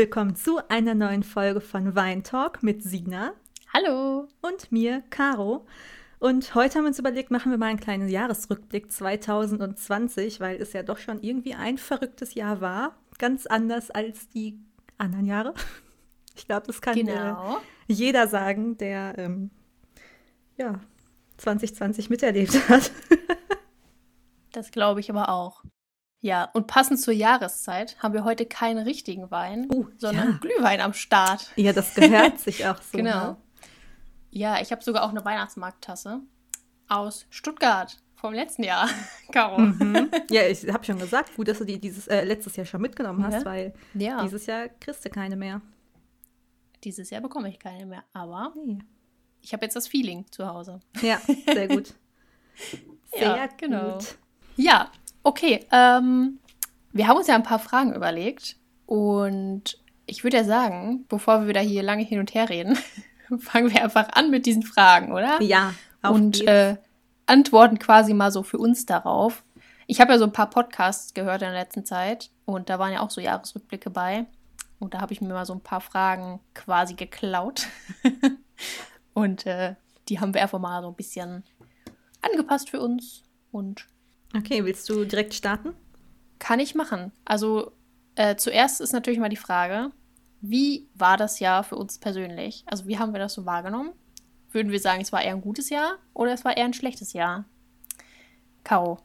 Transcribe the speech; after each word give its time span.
willkommen 0.00 0.34
zu 0.34 0.66
einer 0.70 0.94
neuen 0.94 1.22
Folge 1.22 1.60
von 1.60 1.94
Wein 1.94 2.24
Talk 2.24 2.62
mit 2.62 2.82
Sina. 2.82 3.34
Hallo. 3.70 4.28
Und 4.40 4.72
mir, 4.72 5.02
Caro. 5.10 5.66
Und 6.18 6.54
heute 6.54 6.76
haben 6.76 6.84
wir 6.84 6.88
uns 6.88 6.98
überlegt, 6.98 7.30
machen 7.30 7.50
wir 7.50 7.58
mal 7.58 7.66
einen 7.66 7.80
kleinen 7.80 8.08
Jahresrückblick 8.08 8.90
2020, 8.90 10.40
weil 10.40 10.56
es 10.56 10.72
ja 10.72 10.82
doch 10.82 10.96
schon 10.96 11.20
irgendwie 11.20 11.52
ein 11.52 11.76
verrücktes 11.76 12.32
Jahr 12.32 12.62
war. 12.62 12.96
Ganz 13.18 13.44
anders 13.44 13.90
als 13.90 14.26
die 14.30 14.58
anderen 14.96 15.26
Jahre. 15.26 15.52
Ich 16.34 16.46
glaube, 16.46 16.66
das 16.66 16.80
kann 16.80 16.94
genau. 16.94 17.58
äh, 17.58 17.92
jeder 17.92 18.26
sagen, 18.26 18.78
der 18.78 19.18
ähm, 19.18 19.50
ja, 20.56 20.80
2020 21.36 22.08
miterlebt 22.08 22.70
hat. 22.70 22.90
das 24.52 24.70
glaube 24.70 25.00
ich 25.00 25.10
aber 25.10 25.28
auch. 25.28 25.62
Ja, 26.22 26.50
und 26.52 26.66
passend 26.66 27.00
zur 27.00 27.14
Jahreszeit 27.14 27.96
haben 28.02 28.12
wir 28.12 28.24
heute 28.24 28.44
keinen 28.44 28.84
richtigen 28.84 29.30
Wein, 29.30 29.68
uh, 29.72 29.86
sondern 29.96 30.32
ja. 30.32 30.38
Glühwein 30.38 30.80
am 30.80 30.92
Start. 30.92 31.50
Ja, 31.56 31.72
das 31.72 31.94
gehört 31.94 32.38
sich 32.38 32.66
auch 32.66 32.80
so. 32.82 32.98
genau. 32.98 33.24
Ne? 33.24 33.36
Ja, 34.30 34.60
ich 34.60 34.70
habe 34.70 34.84
sogar 34.84 35.04
auch 35.04 35.10
eine 35.10 35.24
Weihnachtsmarkttasse 35.24 36.20
aus 36.88 37.26
Stuttgart 37.30 37.96
vom 38.16 38.34
letzten 38.34 38.64
Jahr, 38.64 38.88
Caro. 39.32 39.58
Mhm. 39.58 40.10
Ja, 40.30 40.46
ich 40.46 40.68
habe 40.68 40.84
schon 40.84 40.98
gesagt, 40.98 41.34
gut, 41.36 41.48
dass 41.48 41.58
du 41.58 41.64
die 41.64 41.80
dieses 41.80 42.06
äh, 42.06 42.22
letztes 42.24 42.54
Jahr 42.54 42.66
schon 42.66 42.82
mitgenommen 42.82 43.24
hast, 43.24 43.40
ja. 43.40 43.44
weil 43.46 43.72
ja. 43.94 44.22
dieses 44.22 44.44
Jahr 44.44 44.68
kriegst 44.68 45.02
du 45.04 45.08
keine 45.08 45.36
mehr. 45.36 45.62
Dieses 46.84 47.08
Jahr 47.08 47.22
bekomme 47.22 47.48
ich 47.48 47.58
keine 47.58 47.86
mehr, 47.86 48.04
aber 48.12 48.52
nee. 48.62 48.78
ich 49.40 49.54
habe 49.54 49.64
jetzt 49.64 49.74
das 49.74 49.88
Feeling 49.88 50.26
zu 50.30 50.46
Hause. 50.46 50.80
Ja, 51.00 51.18
sehr 51.52 51.68
gut. 51.68 51.94
Sehr 53.12 53.36
ja, 53.36 53.46
genau. 53.56 53.94
gut. 53.94 54.18
Ja, 54.56 54.92
Okay, 55.22 55.66
ähm, 55.70 56.38
wir 56.92 57.06
haben 57.06 57.16
uns 57.16 57.26
ja 57.26 57.34
ein 57.34 57.42
paar 57.42 57.58
Fragen 57.58 57.94
überlegt 57.94 58.56
und 58.86 59.78
ich 60.06 60.24
würde 60.24 60.38
ja 60.38 60.44
sagen, 60.44 61.04
bevor 61.08 61.42
wir 61.42 61.48
wieder 61.48 61.60
hier 61.60 61.82
lange 61.82 62.02
hin 62.02 62.18
und 62.18 62.34
her 62.34 62.48
reden, 62.48 62.78
fangen 63.38 63.72
wir 63.72 63.84
einfach 63.84 64.08
an 64.12 64.30
mit 64.30 64.46
diesen 64.46 64.62
Fragen, 64.62 65.12
oder? 65.12 65.40
Ja. 65.42 65.74
Auf 66.02 66.14
und 66.14 66.46
äh, 66.46 66.76
antworten 67.26 67.78
quasi 67.78 68.14
mal 68.14 68.32
so 68.32 68.42
für 68.42 68.58
uns 68.58 68.86
darauf. 68.86 69.44
Ich 69.86 70.00
habe 70.00 70.12
ja 70.12 70.18
so 70.18 70.24
ein 70.24 70.32
paar 70.32 70.50
Podcasts 70.50 71.14
gehört 71.14 71.42
in 71.42 71.48
der 71.48 71.60
letzten 71.60 71.84
Zeit 71.84 72.30
und 72.44 72.70
da 72.70 72.78
waren 72.78 72.92
ja 72.92 73.00
auch 73.00 73.10
so 73.10 73.20
Jahresrückblicke 73.20 73.90
bei. 73.90 74.26
Und 74.78 74.94
da 74.94 75.00
habe 75.00 75.12
ich 75.12 75.20
mir 75.20 75.28
mal 75.28 75.44
so 75.44 75.52
ein 75.52 75.60
paar 75.60 75.82
Fragen 75.82 76.40
quasi 76.54 76.94
geklaut. 76.94 77.66
und 79.14 79.46
äh, 79.46 79.74
die 80.08 80.20
haben 80.20 80.32
wir 80.32 80.42
einfach 80.42 80.58
mal 80.58 80.80
so 80.82 80.88
ein 80.88 80.94
bisschen 80.94 81.44
angepasst 82.22 82.70
für 82.70 82.80
uns 82.80 83.22
und 83.52 83.86
Okay, 84.36 84.64
willst 84.64 84.88
du 84.88 85.04
direkt 85.04 85.34
starten? 85.34 85.74
Kann 86.38 86.60
ich 86.60 86.74
machen. 86.74 87.12
Also 87.24 87.72
äh, 88.14 88.36
zuerst 88.36 88.80
ist 88.80 88.92
natürlich 88.92 89.18
mal 89.18 89.28
die 89.28 89.36
Frage, 89.36 89.90
wie 90.40 90.88
war 90.94 91.16
das 91.16 91.40
Jahr 91.40 91.64
für 91.64 91.76
uns 91.76 91.98
persönlich? 91.98 92.64
Also 92.66 92.86
wie 92.86 92.98
haben 92.98 93.12
wir 93.12 93.18
das 93.18 93.34
so 93.34 93.44
wahrgenommen? 93.44 93.92
Würden 94.52 94.72
wir 94.72 94.80
sagen, 94.80 95.02
es 95.02 95.12
war 95.12 95.22
eher 95.22 95.34
ein 95.34 95.42
gutes 95.42 95.70
Jahr 95.70 95.98
oder 96.14 96.32
es 96.32 96.44
war 96.44 96.56
eher 96.56 96.64
ein 96.64 96.72
schlechtes 96.72 97.12
Jahr? 97.12 97.44
Caro, 98.64 98.98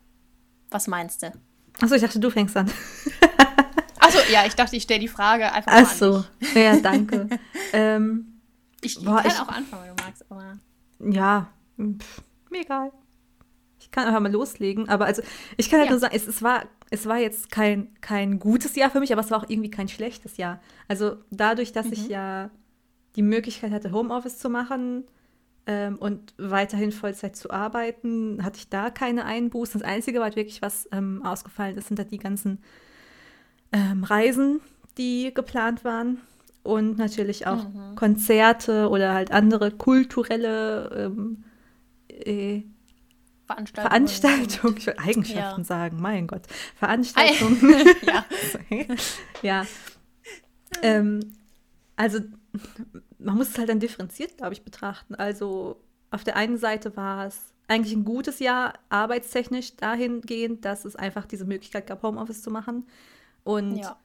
was 0.70 0.88
meinst 0.88 1.23
du? 1.23 1.31
Achso, 1.81 1.96
ich 1.96 2.02
dachte, 2.02 2.20
du 2.20 2.30
fängst 2.30 2.56
an. 2.56 2.72
Achso, 4.00 4.20
ja, 4.31 4.46
ich 4.46 4.56
dachte, 4.56 4.76
ich 4.76 4.84
stelle 4.84 5.02
die 5.02 5.08
Frage 5.08 5.52
einfach 5.52 5.72
mal 5.72 5.81
Achso, 5.84 6.23
ja, 6.53 6.78
danke. 6.78 7.28
ähm, 7.73 8.42
ich, 8.81 9.03
boah, 9.03 9.18
kann 9.22 9.31
ich, 9.31 9.40
auch 9.40 9.48
anfangen, 9.48 9.84
wenn 9.84 9.96
du 9.96 10.03
magst, 10.03 10.26
aber... 10.30 10.59
Ja, 11.00 11.50
pff, 11.78 12.22
mir 12.50 12.62
egal. 12.62 12.92
Ich 13.85 13.91
kann 13.91 14.07
einfach 14.07 14.19
mal 14.19 14.31
loslegen. 14.31 14.90
Aber 14.90 15.06
also, 15.06 15.22
ich 15.57 15.69
kann 15.69 15.79
halt 15.79 15.90
ja. 15.90 15.91
nur 15.91 16.00
sagen, 16.00 16.16
es, 16.16 16.28
es, 16.28 16.41
war, 16.41 16.63
es 16.90 17.06
war 17.06 17.19
jetzt 17.19 17.51
kein, 17.51 17.94
kein 18.01 18.40
gutes 18.40 18.75
Jahr 18.75 18.90
für 18.90 19.00
mich, 19.00 19.12
aber 19.12 19.22
es 19.22 19.29
war 19.29 19.38
auch 19.44 19.50
irgendwie 19.50 19.69
kein 19.69 19.88
schlechtes 19.88 20.38
Jahr. 20.38 20.59
Also 20.88 21.18
dadurch, 21.29 21.72
dass 21.72 21.85
mhm. 21.85 21.94
ich 21.94 22.07
ja 22.07 22.50
die 23.16 23.22
Möglichkeit 23.22 23.72
hatte, 23.72 23.91
Homeoffice 23.91 24.40
zu 24.40 24.50
machen 24.50 25.03
ähm, 25.68 25.97
und 25.97 26.34
weiterhin 26.38 26.91
Vollzeit 26.91 27.35
zu 27.35 27.51
arbeiten, 27.51 28.44
hatte 28.44 28.57
ich 28.57 28.69
da 28.69 28.90
keine 28.90 29.25
Einbußen. 29.25 29.79
Das 29.79 29.88
Einzige, 29.88 30.19
was 30.19 30.35
wirklich 30.35 30.63
was 30.63 30.90
ähm, 30.91 31.22
ausgefallen 31.24 31.78
ist, 31.78 31.88
sind 31.88 32.00
halt 32.00 32.12
die 32.12 32.18
ganzen 32.18 32.63
ähm, 33.72 34.03
Reisen, 34.03 34.62
die 34.97 35.31
geplant 35.34 35.84
waren. 35.84 36.22
Und 36.63 36.97
natürlich 36.97 37.45
auch 37.45 37.63
mhm. 37.69 37.95
Konzerte 37.95 38.90
oder 38.90 39.13
halt 39.13 39.31
andere 39.31 39.69
kulturelle 39.69 41.12
ähm, 41.13 41.44
äh, 42.09 42.63
Veranstaltung. 43.45 43.91
Veranstaltung, 43.91 44.78
ich 44.78 44.88
will 44.88 44.95
Eigenschaften 44.97 45.61
ja. 45.61 45.66
sagen, 45.66 45.97
mein 46.01 46.25
Gott. 46.25 46.44
Veranstaltung. 46.75 47.57
ja. 48.01 48.25
ja. 49.41 49.66
Ähm, 50.81 51.19
also, 51.95 52.19
man 53.19 53.38
muss 53.38 53.50
es 53.50 53.57
halt 53.57 53.69
dann 53.69 53.79
differenziert, 53.79 54.38
glaube 54.38 54.53
ich, 54.53 54.63
betrachten. 54.63 55.13
Also, 55.16 55.79
auf 56.09 56.23
der 56.23 56.35
einen 56.35 56.57
Seite 56.57 56.97
war 56.97 57.28
es 57.28 57.53
eigentlich 57.67 57.95
ein 57.95 58.06
gutes 58.06 58.39
Jahr 58.39 58.73
arbeitstechnisch 58.89 59.75
dahingehend, 59.75 60.66
dass 60.66 60.85
es 60.85 60.95
einfach 60.95 61.25
diese 61.25 61.45
Möglichkeit 61.45 61.88
gab, 61.88 62.01
Homeoffice 62.01 62.41
zu 62.41 62.50
machen. 62.50 62.88
Und 63.44 63.77
ja. 63.77 63.97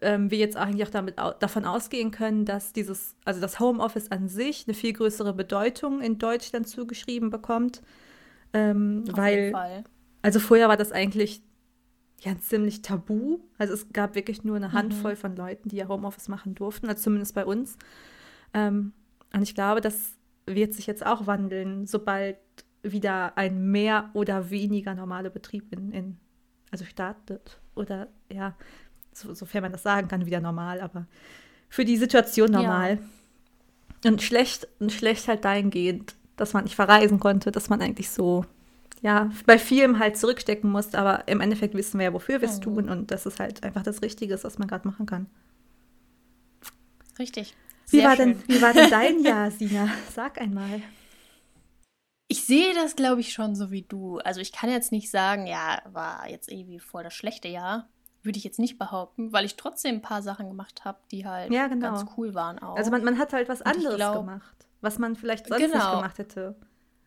ähm, 0.00 0.30
wir 0.30 0.38
jetzt 0.38 0.56
eigentlich 0.56 0.86
auch 0.86 0.92
damit, 0.92 1.18
davon 1.18 1.64
ausgehen 1.64 2.12
können, 2.12 2.44
dass 2.44 2.72
dieses, 2.72 3.16
also 3.24 3.40
das 3.40 3.58
Homeoffice 3.58 4.10
an 4.10 4.28
sich 4.28 4.64
eine 4.66 4.74
viel 4.74 4.92
größere 4.92 5.32
Bedeutung 5.32 6.00
in 6.00 6.18
Deutschland 6.18 6.68
zugeschrieben 6.68 7.30
bekommt 7.30 7.82
ähm, 8.54 9.04
Auf 9.10 9.18
weil, 9.18 9.38
jeden 9.38 9.52
Fall. 9.52 9.84
also 10.22 10.40
vorher 10.40 10.68
war 10.68 10.76
das 10.76 10.92
eigentlich 10.92 11.42
ja 12.20 12.38
ziemlich 12.38 12.80
tabu. 12.80 13.40
Also 13.58 13.74
es 13.74 13.92
gab 13.92 14.14
wirklich 14.14 14.44
nur 14.44 14.56
eine 14.56 14.72
Handvoll 14.72 15.12
mhm. 15.12 15.18
von 15.18 15.36
Leuten, 15.36 15.68
die 15.68 15.76
ja 15.76 15.88
Homeoffice 15.88 16.28
machen 16.28 16.54
durften, 16.54 16.88
also 16.88 17.02
zumindest 17.02 17.34
bei 17.34 17.44
uns. 17.44 17.76
Ähm, 18.54 18.92
und 19.34 19.42
ich 19.42 19.54
glaube, 19.54 19.80
das 19.80 20.14
wird 20.46 20.72
sich 20.72 20.86
jetzt 20.86 21.04
auch 21.04 21.26
wandeln, 21.26 21.86
sobald 21.86 22.38
wieder 22.82 23.36
ein 23.36 23.70
mehr 23.70 24.10
oder 24.14 24.50
weniger 24.50 24.94
normaler 24.94 25.30
Betrieb 25.30 25.72
in, 25.72 25.92
in 25.92 26.16
also 26.70 26.84
startet. 26.84 27.60
Oder 27.74 28.08
ja, 28.32 28.54
so, 29.12 29.34
sofern 29.34 29.62
man 29.62 29.72
das 29.72 29.82
sagen 29.82 30.08
kann, 30.08 30.26
wieder 30.26 30.40
normal, 30.40 30.80
aber 30.80 31.06
für 31.68 31.84
die 31.84 31.96
Situation 31.96 32.50
normal. 32.52 32.98
Ja. 34.04 34.10
Und 34.10 34.22
schlecht, 34.22 34.68
und 34.80 34.92
schlecht 34.92 35.28
halt 35.28 35.44
dahingehend, 35.44 36.14
dass 36.36 36.52
man 36.52 36.64
nicht 36.64 36.76
verreisen 36.76 37.20
konnte, 37.20 37.52
dass 37.52 37.68
man 37.68 37.80
eigentlich 37.80 38.10
so, 38.10 38.44
ja, 39.02 39.30
bei 39.46 39.58
vielem 39.58 39.98
halt 39.98 40.16
zurückstecken 40.16 40.70
musste, 40.70 40.98
aber 40.98 41.28
im 41.28 41.40
Endeffekt 41.40 41.74
wissen 41.74 41.98
wir 41.98 42.06
ja, 42.06 42.12
wofür 42.12 42.40
wir 42.40 42.48
es 42.48 42.58
mhm. 42.58 42.62
tun 42.62 42.88
und 42.88 43.10
dass 43.10 43.26
es 43.26 43.38
halt 43.38 43.62
einfach 43.62 43.82
das 43.82 44.02
Richtige 44.02 44.34
ist, 44.34 44.44
was 44.44 44.58
man 44.58 44.68
gerade 44.68 44.86
machen 44.88 45.06
kann. 45.06 45.26
Richtig. 47.18 47.54
Wie 47.88 48.02
war, 48.02 48.16
denn, 48.16 48.42
wie 48.48 48.60
war 48.60 48.72
denn 48.72 48.90
dein 48.90 49.20
Jahr, 49.24 49.50
Sina? 49.50 49.88
Sag 50.12 50.40
einmal. 50.40 50.82
Ich 52.26 52.44
sehe 52.46 52.74
das, 52.74 52.96
glaube 52.96 53.20
ich, 53.20 53.32
schon 53.32 53.54
so 53.54 53.70
wie 53.70 53.82
du. 53.82 54.18
Also 54.18 54.40
ich 54.40 54.50
kann 54.50 54.70
jetzt 54.70 54.90
nicht 54.90 55.10
sagen, 55.10 55.46
ja, 55.46 55.80
war 55.92 56.28
jetzt 56.28 56.50
irgendwie 56.50 56.80
voll 56.80 57.04
das 57.04 57.14
schlechte 57.14 57.46
Jahr. 57.48 57.88
Würde 58.22 58.38
ich 58.38 58.44
jetzt 58.44 58.58
nicht 58.58 58.78
behaupten, 58.78 59.32
weil 59.34 59.44
ich 59.44 59.56
trotzdem 59.56 59.96
ein 59.96 60.02
paar 60.02 60.22
Sachen 60.22 60.48
gemacht 60.48 60.86
habe, 60.86 60.98
die 61.10 61.26
halt 61.26 61.52
ja, 61.52 61.66
genau. 61.68 61.92
ganz 61.92 62.10
cool 62.16 62.34
waren 62.34 62.58
auch. 62.58 62.76
Also 62.76 62.90
man, 62.90 63.04
man 63.04 63.18
hat 63.18 63.34
halt 63.34 63.50
was 63.50 63.60
anderes 63.60 63.96
glaub, 63.96 64.16
gemacht 64.16 64.63
was 64.84 64.98
man 64.98 65.16
vielleicht 65.16 65.48
sonst 65.48 65.60
genau. 65.60 65.76
nicht 65.76 65.90
gemacht 65.90 66.18
hätte. 66.18 66.54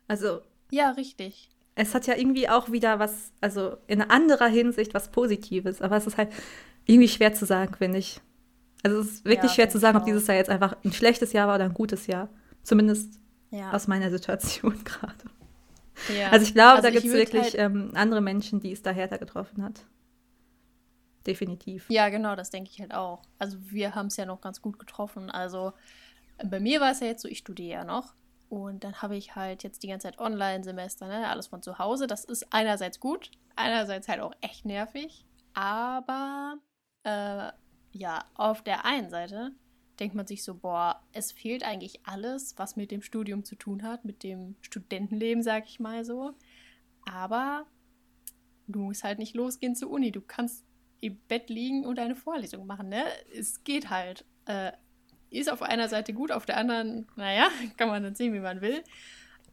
Also. 0.08 0.42
Ja, 0.72 0.92
richtig. 0.92 1.50
Es 1.76 1.94
hat 1.94 2.08
ja 2.08 2.16
irgendwie 2.16 2.50
auch 2.50 2.72
wieder 2.72 3.00
was, 3.00 3.32
also 3.40 3.78
in 3.88 4.02
anderer 4.02 4.48
Hinsicht 4.48 4.94
was 4.94 5.10
Positives, 5.10 5.82
aber 5.82 5.96
es 5.96 6.08
ist 6.08 6.18
halt 6.18 6.30
irgendwie 6.86 7.08
schwer 7.08 7.34
zu 7.34 7.46
sagen, 7.46 7.76
finde 7.76 8.00
ich. 8.00 8.20
Also 8.84 9.00
es 9.00 9.08
ist 9.08 9.26
wirklich 9.26 9.52
ja, 9.52 9.56
schwer 9.56 9.70
zu 9.70 9.78
sagen, 9.78 9.98
ob 9.98 10.06
dieses 10.06 10.28
Jahr 10.28 10.38
jetzt 10.38 10.50
einfach 10.50 10.76
ein 10.84 10.92
schlechtes 10.92 11.34
Jahr 11.34 11.48
war 11.48 11.56
oder 11.56 11.66
ein 11.66 11.74
gutes 11.74 12.08
Jahr. 12.08 12.30
Zumindest 12.64 13.20
ja. 13.52 13.72
aus 13.72 13.88
meiner 13.88 14.10
Situation 14.10 14.84
gerade. 14.84 15.16
Ja. 16.16 16.30
Also 16.30 16.46
ich 16.46 16.54
glaube, 16.54 16.78
also 16.78 16.84
da 16.84 16.90
gibt 16.90 17.06
es 17.06 17.14
wirklich 17.14 17.44
halt 17.44 17.56
ähm, 17.56 17.92
andere 17.94 18.22
Menschen, 18.22 18.60
die 18.60 18.72
es 18.72 18.82
da 18.82 18.92
härter 18.92 19.18
getroffen 19.18 19.64
hat. 19.64 19.86
Definitiv. 21.26 21.86
Ja, 21.90 22.10
genau, 22.10 22.36
das 22.36 22.50
denke 22.50 22.70
ich 22.72 22.80
halt 22.80 22.94
auch. 22.94 23.24
Also 23.38 23.58
wir 23.70 23.96
haben 23.96 24.08
es 24.08 24.18
ja 24.18 24.26
noch 24.26 24.42
ganz 24.42 24.62
gut 24.62 24.80
getroffen. 24.80 25.30
Also 25.30 25.74
bei 26.46 26.60
mir 26.60 26.80
war 26.82 26.92
es 26.92 27.00
ja 27.00 27.08
jetzt 27.08 27.22
so, 27.22 27.28
ich 27.28 27.40
studiere 27.40 27.80
ja 27.80 27.84
noch. 27.84 28.14
Und 28.50 28.84
dann 28.84 29.02
habe 29.02 29.18
ich 29.18 29.36
halt 29.36 29.64
jetzt 29.64 29.84
die 29.84 29.88
ganze 29.88 30.08
Zeit 30.08 30.20
Online-Semester, 30.20 31.08
ne? 31.08 31.28
alles 31.28 31.48
von 31.48 31.62
zu 31.62 31.80
Hause. 31.80 32.08
Das 32.08 32.24
ist 32.24 32.48
einerseits 32.54 33.00
gut, 33.00 33.32
einerseits 33.56 34.08
halt 34.08 34.22
auch 34.22 34.34
echt 34.40 34.64
nervig. 34.64 35.26
Aber 35.54 36.58
äh, 37.04 37.52
ja, 37.92 38.24
auf 38.36 38.62
der 38.62 38.86
einen 38.86 39.10
Seite 39.10 39.52
denkt 40.00 40.16
man 40.16 40.28
sich 40.28 40.44
so, 40.44 40.56
boah, 40.56 41.02
es 41.12 41.32
fehlt 41.32 41.64
eigentlich 41.64 42.06
alles, 42.06 42.58
was 42.58 42.76
mit 42.76 42.92
dem 42.92 43.02
Studium 43.02 43.44
zu 43.44 43.56
tun 43.56 43.84
hat, 43.84 44.06
mit 44.06 44.24
dem 44.24 44.56
Studentenleben, 44.62 45.44
sag 45.44 45.66
ich 45.66 45.80
mal 45.80 46.06
so. 46.06 46.34
Aber 47.06 47.66
du 48.68 48.80
musst 48.80 49.04
halt 49.04 49.20
nicht 49.20 49.36
losgehen 49.36 49.76
zur 49.76 49.90
Uni. 49.90 50.12
Du 50.12 50.22
kannst 50.22 50.64
im 51.02 51.18
Bett 51.28 51.50
liegen 51.50 51.86
und 51.86 52.00
eine 52.00 52.16
Vorlesung 52.16 52.66
machen, 52.66 52.90
ne? 52.90 53.04
Es 53.38 53.64
geht 53.64 53.90
halt. 53.90 54.26
Äh, 54.46 54.72
ist 55.30 55.52
auf 55.52 55.62
einer 55.62 55.90
Seite 55.90 56.14
gut, 56.14 56.32
auf 56.32 56.46
der 56.46 56.58
anderen, 56.58 57.08
naja, 57.16 57.48
kann 57.78 57.90
man 57.90 58.04
dann 58.04 58.16
sehen, 58.16 58.34
wie 58.34 58.40
man 58.40 58.62
will. 58.62 58.84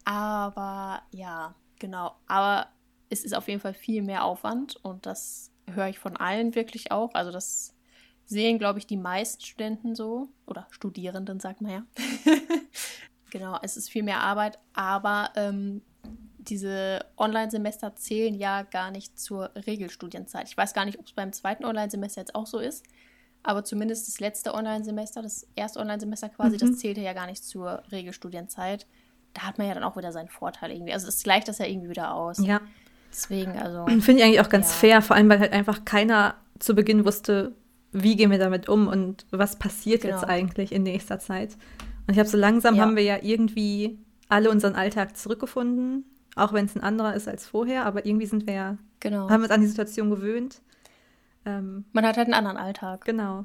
Aber 0.04 1.02
ja, 1.10 1.54
genau. 1.78 2.14
Aber 2.26 2.68
es 3.10 3.24
ist 3.24 3.34
auf 3.34 3.48
jeden 3.48 3.60
Fall 3.60 3.74
viel 3.74 4.02
mehr 4.02 4.24
Aufwand 4.24 4.76
und 4.82 5.06
das 5.06 5.50
höre 5.72 5.88
ich 5.88 5.98
von 5.98 6.16
allen 6.16 6.54
wirklich 6.54 6.92
auch. 6.92 7.14
Also 7.14 7.30
das 7.30 7.74
sehen, 8.26 8.58
glaube 8.58 8.78
ich, 8.78 8.86
die 8.86 8.96
meisten 8.96 9.44
Studenten 9.44 9.94
so. 9.94 10.28
Oder 10.46 10.66
Studierenden, 10.70 11.40
sagt 11.40 11.60
man 11.60 11.72
ja. 11.72 11.86
genau, 13.30 13.58
es 13.62 13.76
ist 13.76 13.90
viel 13.90 14.02
mehr 14.02 14.20
Arbeit, 14.20 14.58
aber 14.74 15.30
ähm, 15.36 15.82
diese 16.38 17.06
Online-Semester 17.16 17.96
zählen 17.96 18.34
ja 18.34 18.62
gar 18.62 18.90
nicht 18.90 19.18
zur 19.18 19.50
Regelstudienzeit. 19.66 20.48
Ich 20.48 20.56
weiß 20.56 20.74
gar 20.74 20.84
nicht, 20.84 20.98
ob 20.98 21.06
es 21.06 21.12
beim 21.12 21.32
zweiten 21.32 21.64
Online-Semester 21.64 22.20
jetzt 22.20 22.34
auch 22.34 22.46
so 22.46 22.58
ist, 22.58 22.84
aber 23.44 23.62
zumindest 23.62 24.08
das 24.08 24.20
letzte 24.20 24.54
Online-Semester, 24.54 25.22
das 25.22 25.46
erste 25.54 25.78
Online-Semester 25.78 26.30
quasi, 26.30 26.56
mhm. 26.56 26.70
das 26.70 26.78
zählte 26.78 27.00
ja 27.02 27.12
gar 27.12 27.26
nicht 27.26 27.44
zur 27.44 27.82
Regelstudienzeit. 27.92 28.86
Da 29.34 29.42
hat 29.42 29.58
man 29.58 29.68
ja 29.68 29.74
dann 29.74 29.84
auch 29.84 29.96
wieder 29.96 30.12
seinen 30.12 30.28
Vorteil 30.28 30.70
irgendwie. 30.70 30.92
Also 30.92 31.08
es 31.08 31.22
gleicht 31.22 31.48
das 31.48 31.58
ja 31.58 31.66
irgendwie 31.66 31.90
wieder 31.90 32.14
aus. 32.14 32.38
Ja. 32.38 32.60
Deswegen, 33.12 33.52
also. 33.58 33.86
Finde 33.86 34.12
ich 34.14 34.24
eigentlich 34.24 34.40
auch 34.40 34.48
ganz 34.48 34.70
ja. 34.70 34.74
fair, 34.74 35.02
vor 35.02 35.14
allem, 35.14 35.28
weil 35.28 35.38
halt 35.38 35.52
einfach 35.52 35.84
keiner 35.84 36.34
zu 36.58 36.74
Beginn 36.74 37.04
wusste, 37.04 37.52
wie 37.92 38.16
gehen 38.16 38.30
wir 38.30 38.38
damit 38.38 38.68
um 38.68 38.88
und 38.88 39.26
was 39.30 39.56
passiert 39.56 40.02
genau. 40.02 40.14
jetzt 40.14 40.24
eigentlich 40.24 40.72
in 40.72 40.82
nächster 40.82 41.18
Zeit. 41.18 41.56
Und 42.06 42.14
ich 42.14 42.18
habe 42.18 42.28
so 42.28 42.36
langsam 42.36 42.74
ja. 42.74 42.82
haben 42.82 42.96
wir 42.96 43.04
ja 43.04 43.18
irgendwie 43.22 43.98
alle 44.28 44.50
unseren 44.50 44.74
Alltag 44.74 45.16
zurückgefunden, 45.16 46.04
auch 46.34 46.52
wenn 46.52 46.64
es 46.64 46.74
ein 46.74 46.82
anderer 46.82 47.14
ist 47.14 47.28
als 47.28 47.46
vorher, 47.46 47.86
aber 47.86 48.04
irgendwie 48.04 48.26
sind 48.26 48.46
wir 48.46 48.54
ja, 48.54 48.78
genau. 49.00 49.28
haben 49.30 49.42
uns 49.42 49.50
an 49.50 49.60
die 49.60 49.68
Situation 49.68 50.10
gewöhnt. 50.10 50.60
Ähm, 51.46 51.84
man 51.92 52.06
hat 52.06 52.16
halt 52.16 52.26
einen 52.26 52.34
anderen 52.34 52.56
Alltag. 52.56 53.04
Genau. 53.04 53.44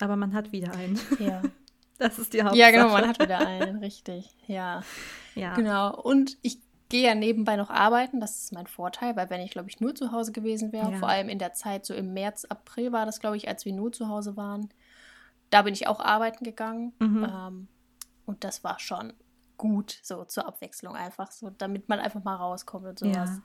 Aber 0.00 0.16
man 0.16 0.34
hat 0.34 0.52
wieder 0.52 0.72
einen. 0.72 0.98
Ja. 1.18 1.42
Das 1.98 2.18
ist 2.18 2.32
die 2.32 2.40
Hauptsache. 2.40 2.58
Ja, 2.58 2.70
genau, 2.70 2.88
man 2.88 3.06
hat 3.06 3.20
wieder 3.20 3.46
einen, 3.46 3.76
richtig. 3.76 4.34
Ja. 4.46 4.82
Ja. 5.34 5.54
Genau. 5.54 5.94
Und 6.00 6.38
ich 6.40 6.58
gehe 6.88 7.06
ja 7.06 7.14
nebenbei 7.14 7.56
noch 7.56 7.68
arbeiten, 7.68 8.20
das 8.20 8.42
ist 8.42 8.52
mein 8.54 8.66
Vorteil, 8.66 9.16
weil 9.16 9.28
wenn 9.28 9.42
ich, 9.42 9.50
glaube 9.50 9.68
ich, 9.68 9.80
nur 9.80 9.94
zu 9.94 10.10
Hause 10.10 10.32
gewesen 10.32 10.72
wäre, 10.72 10.92
ja. 10.92 10.98
vor 10.98 11.08
allem 11.08 11.28
in 11.28 11.38
der 11.38 11.52
Zeit, 11.52 11.84
so 11.84 11.92
im 11.92 12.14
März, 12.14 12.46
April 12.46 12.92
war 12.92 13.04
das, 13.04 13.20
glaube 13.20 13.36
ich, 13.36 13.48
als 13.48 13.66
wir 13.66 13.74
nur 13.74 13.92
zu 13.92 14.08
Hause 14.08 14.36
waren, 14.38 14.70
da 15.50 15.60
bin 15.60 15.74
ich 15.74 15.88
auch 15.88 16.00
arbeiten 16.00 16.42
gegangen. 16.42 16.94
Mhm. 17.00 17.24
Ähm, 17.30 17.68
und 18.24 18.44
das 18.44 18.64
war 18.64 18.78
schon 18.78 19.12
gut, 19.56 19.98
so 20.02 20.24
zur 20.24 20.46
Abwechslung 20.46 20.96
einfach, 20.96 21.30
so 21.30 21.50
damit 21.50 21.88
man 21.88 22.00
einfach 22.00 22.24
mal 22.24 22.36
rauskommt 22.36 22.86
und 22.86 22.98
sowas. 22.98 23.30
Ja. 23.30 23.42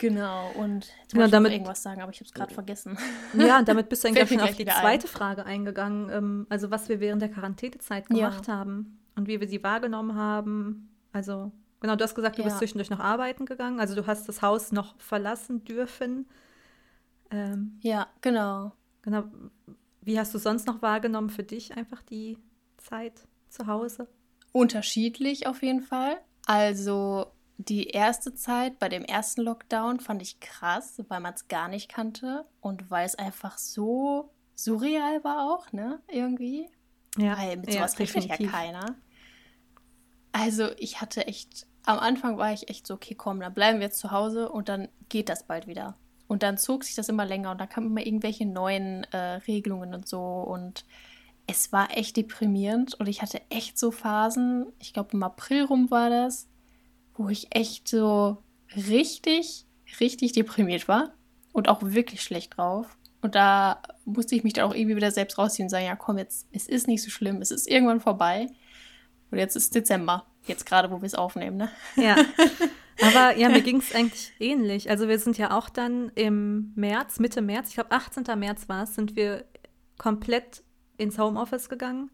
Genau, 0.00 0.50
und 0.56 0.86
jetzt 1.02 1.12
genau, 1.12 1.28
damit, 1.28 1.50
ich 1.50 1.56
irgendwas 1.56 1.82
sagen, 1.82 2.00
aber 2.00 2.10
ich 2.10 2.20
habe 2.20 2.24
es 2.24 2.32
gerade 2.32 2.54
vergessen. 2.54 2.96
Ja, 3.34 3.58
und 3.58 3.68
damit 3.68 3.90
bist 3.90 4.02
du 4.02 4.08
eigentlich 4.08 4.30
schon 4.30 4.40
auf 4.40 4.56
die 4.56 4.64
zweite 4.64 5.06
ein. 5.06 5.10
Frage 5.10 5.44
eingegangen, 5.44 6.08
ähm, 6.08 6.46
also 6.48 6.70
was 6.70 6.88
wir 6.88 7.00
während 7.00 7.20
der 7.20 7.28
Quarantänezeit 7.28 8.06
gemacht 8.06 8.46
ja. 8.46 8.54
haben 8.54 8.98
und 9.14 9.28
wie 9.28 9.40
wir 9.40 9.46
sie 9.46 9.62
wahrgenommen 9.62 10.14
haben. 10.14 10.88
Also, 11.12 11.52
genau, 11.80 11.96
du 11.96 12.04
hast 12.04 12.14
gesagt, 12.14 12.38
du 12.38 12.40
ja. 12.40 12.46
bist 12.46 12.56
zwischendurch 12.56 12.88
noch 12.88 12.98
arbeiten 12.98 13.44
gegangen, 13.44 13.78
also 13.78 13.94
du 13.94 14.06
hast 14.06 14.26
das 14.26 14.40
Haus 14.40 14.72
noch 14.72 14.98
verlassen 14.98 15.64
dürfen. 15.64 16.26
Ähm, 17.30 17.78
ja, 17.82 18.06
genau. 18.22 18.72
Genau. 19.02 19.24
Wie 20.00 20.18
hast 20.18 20.32
du 20.32 20.38
sonst 20.38 20.66
noch 20.66 20.80
wahrgenommen 20.80 21.28
für 21.28 21.42
dich 21.42 21.76
einfach 21.76 22.00
die 22.00 22.38
Zeit 22.78 23.28
zu 23.50 23.66
Hause? 23.66 24.08
Unterschiedlich 24.52 25.46
auf 25.46 25.62
jeden 25.62 25.82
Fall. 25.82 26.16
Also 26.46 27.26
die 27.68 27.88
erste 27.88 28.34
Zeit 28.34 28.78
bei 28.78 28.88
dem 28.88 29.04
ersten 29.04 29.42
Lockdown 29.42 30.00
fand 30.00 30.22
ich 30.22 30.40
krass, 30.40 31.02
weil 31.08 31.20
man 31.20 31.34
es 31.34 31.48
gar 31.48 31.68
nicht 31.68 31.88
kannte 31.88 32.46
und 32.60 32.90
weil 32.90 33.04
es 33.04 33.16
einfach 33.16 33.58
so 33.58 34.30
surreal 34.54 35.22
war 35.24 35.52
auch, 35.52 35.70
ne? 35.72 36.00
Irgendwie. 36.08 36.68
Ja, 37.18 37.36
weil 37.38 37.56
mit 37.58 37.72
sowas 37.72 37.94
ja, 37.94 37.98
rechnet 37.98 38.24
ja 38.26 38.48
keiner. 38.48 38.96
Also 40.32 40.68
ich 40.78 41.00
hatte 41.00 41.26
echt, 41.26 41.66
am 41.84 41.98
Anfang 41.98 42.38
war 42.38 42.52
ich 42.52 42.70
echt 42.70 42.86
so, 42.86 42.94
okay, 42.94 43.14
komm, 43.14 43.40
dann 43.40 43.52
bleiben 43.52 43.80
wir 43.80 43.86
jetzt 43.86 43.98
zu 43.98 44.10
Hause 44.10 44.50
und 44.50 44.68
dann 44.68 44.88
geht 45.08 45.28
das 45.28 45.46
bald 45.46 45.66
wieder. 45.66 45.96
Und 46.28 46.42
dann 46.42 46.56
zog 46.56 46.84
sich 46.84 46.94
das 46.94 47.08
immer 47.08 47.26
länger 47.26 47.50
und 47.50 47.58
dann 47.60 47.68
kamen 47.68 47.88
immer 47.88 48.06
irgendwelche 48.06 48.46
neuen 48.46 49.04
äh, 49.12 49.40
Regelungen 49.48 49.94
und 49.94 50.08
so 50.08 50.20
und 50.20 50.84
es 51.46 51.72
war 51.72 51.96
echt 51.96 52.16
deprimierend 52.16 52.94
und 52.94 53.08
ich 53.08 53.22
hatte 53.22 53.40
echt 53.50 53.76
so 53.76 53.90
Phasen, 53.90 54.72
ich 54.78 54.92
glaube 54.92 55.10
im 55.14 55.22
April 55.24 55.64
rum 55.64 55.90
war 55.90 56.08
das, 56.08 56.49
wo 57.20 57.28
ich 57.28 57.54
echt 57.54 57.86
so 57.86 58.38
richtig, 58.74 59.66
richtig 60.00 60.32
deprimiert 60.32 60.88
war 60.88 61.12
und 61.52 61.68
auch 61.68 61.80
wirklich 61.82 62.22
schlecht 62.22 62.56
drauf. 62.56 62.96
Und 63.20 63.34
da 63.34 63.82
musste 64.06 64.34
ich 64.34 64.44
mich 64.44 64.54
dann 64.54 64.64
auch 64.64 64.74
irgendwie 64.74 64.96
wieder 64.96 65.10
selbst 65.10 65.36
rausziehen 65.36 65.66
und 65.66 65.70
sagen, 65.70 65.84
ja 65.84 65.96
komm, 65.96 66.16
jetzt, 66.16 66.48
es 66.52 66.66
ist 66.66 66.88
nicht 66.88 67.02
so 67.02 67.10
schlimm, 67.10 67.42
es 67.42 67.50
ist 67.50 67.68
irgendwann 67.68 68.00
vorbei. 68.00 68.46
Und 69.30 69.38
jetzt 69.38 69.54
ist 69.54 69.74
Dezember, 69.74 70.24
jetzt 70.46 70.64
gerade, 70.64 70.90
wo 70.90 71.02
wir 71.02 71.06
es 71.06 71.14
aufnehmen, 71.14 71.58
ne? 71.58 71.70
Ja. 71.96 72.16
Aber 73.02 73.36
ja, 73.36 73.48
mir 73.48 73.62
ging 73.62 73.78
es 73.78 73.94
eigentlich 73.94 74.32
ähnlich. 74.40 74.90
Also 74.90 75.08
wir 75.08 75.18
sind 75.18 75.38
ja 75.38 75.56
auch 75.56 75.68
dann 75.68 76.10
im 76.14 76.72
März, 76.74 77.18
Mitte 77.18 77.42
März, 77.42 77.68
ich 77.68 77.74
glaube 77.74 77.92
18. 77.92 78.24
März 78.38 78.68
war 78.68 78.84
es, 78.84 78.94
sind 78.94 79.16
wir 79.16 79.44
komplett 79.98 80.62
ins 80.96 81.18
Homeoffice 81.18 81.68
gegangen. 81.68 82.10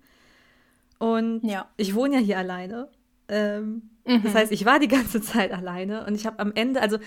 Und 0.99 1.43
ja. 1.45 1.69
ich 1.77 1.95
wohne 1.95 2.17
ja 2.17 2.21
hier 2.21 2.39
alleine. 2.39 2.89
Ähm, 3.29 3.83
mhm. 4.05 4.23
Das 4.23 4.35
heißt, 4.35 4.53
ich 4.53 4.65
war 4.65 4.79
die 4.79 4.89
ganze 4.89 5.21
Zeit 5.21 5.53
alleine 5.53 6.07
und 6.07 6.15
ich 6.15 6.27
habe 6.27 6.39
am 6.39 6.53
Ende, 6.55 6.81
also 6.81 6.99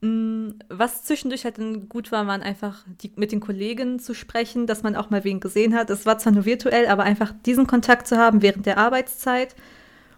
mh, 0.00 0.08
mm, 0.08 0.54
was 0.68 1.04
zwischendurch 1.04 1.44
halt 1.44 1.58
dann 1.58 1.88
gut 1.88 2.12
war, 2.12 2.26
waren 2.26 2.42
einfach 2.42 2.84
die, 3.02 3.12
mit 3.16 3.32
den 3.32 3.40
Kollegen 3.40 3.98
zu 3.98 4.14
sprechen, 4.14 4.66
dass 4.66 4.82
man 4.82 4.96
auch 4.96 5.10
mal 5.10 5.24
wen 5.24 5.40
gesehen 5.40 5.74
hat. 5.74 5.90
Es 5.90 6.06
war 6.06 6.18
zwar 6.18 6.32
nur 6.32 6.44
virtuell, 6.44 6.86
aber 6.86 7.04
einfach 7.04 7.32
diesen 7.46 7.66
Kontakt 7.66 8.06
zu 8.06 8.18
haben 8.18 8.42
während 8.42 8.66
der 8.66 8.78
Arbeitszeit. 8.78 9.54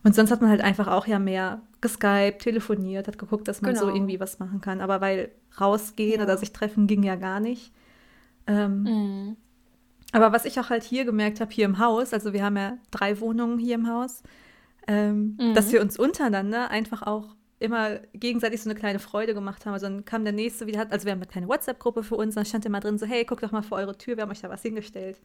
Und 0.02 0.14
sonst 0.14 0.31
hat 0.31 0.42
man 0.42 0.50
halt 0.50 0.60
einfach 0.60 0.86
auch 0.86 1.06
ja 1.06 1.19
mehr 1.19 1.62
geskypt, 1.81 2.42
telefoniert, 2.42 3.08
hat 3.08 3.19
geguckt, 3.19 3.48
dass 3.48 3.62
man 3.62 3.75
genau. 3.75 3.86
so 3.86 3.94
irgendwie 3.94 4.20
was 4.20 4.38
machen 4.38 4.60
kann. 4.60 4.81
Aber 4.81 5.00
weil 5.00 5.31
rausgehen 5.60 6.19
ja. 6.19 6.25
oder 6.25 6.36
sich 6.36 6.52
treffen 6.52 6.86
ging 6.86 7.02
ja 7.02 7.16
gar 7.16 7.40
nicht. 7.40 7.72
Ähm, 8.46 8.82
mhm. 8.82 9.36
Aber 10.12 10.32
was 10.32 10.44
ich 10.44 10.60
auch 10.60 10.70
halt 10.70 10.84
hier 10.84 11.04
gemerkt 11.04 11.40
habe, 11.40 11.52
hier 11.52 11.64
im 11.64 11.78
Haus, 11.78 12.12
also 12.12 12.32
wir 12.32 12.44
haben 12.44 12.56
ja 12.56 12.78
drei 12.90 13.19
Wohnungen 13.20 13.58
hier 13.58 13.75
im 13.75 13.88
Haus, 13.88 14.22
ähm, 14.86 15.36
mhm. 15.40 15.54
dass 15.54 15.72
wir 15.72 15.81
uns 15.81 15.98
untereinander 15.98 16.70
einfach 16.70 17.02
auch 17.02 17.36
immer 17.58 17.98
gegenseitig 18.12 18.62
so 18.62 18.69
eine 18.69 18.78
kleine 18.78 18.98
Freude 18.98 19.34
gemacht 19.34 19.64
haben. 19.64 19.72
Also 19.72 19.86
dann 19.86 20.04
kam 20.04 20.25
der 20.25 20.32
nächste 20.32 20.66
wieder, 20.66 20.86
also 20.90 21.06
wir 21.06 21.12
haben 21.12 21.20
eine 21.20 21.26
kleine 21.26 21.48
WhatsApp-Gruppe 21.48 22.02
für 22.02 22.16
uns, 22.16 22.34
dann 22.34 22.44
stand 22.44 22.66
immer 22.66 22.81
drin 22.81 22.98
so, 22.98 23.06
hey, 23.06 23.25
guck 23.25 23.40
doch 23.40 23.52
mal 23.52 23.62
vor 23.62 23.78
eure 23.78 23.96
Tür, 23.96 24.16
wir 24.16 24.22
haben 24.22 24.31
euch 24.31 24.42
da 24.42 24.50
was 24.50 24.62
hingestellt. 24.62 25.20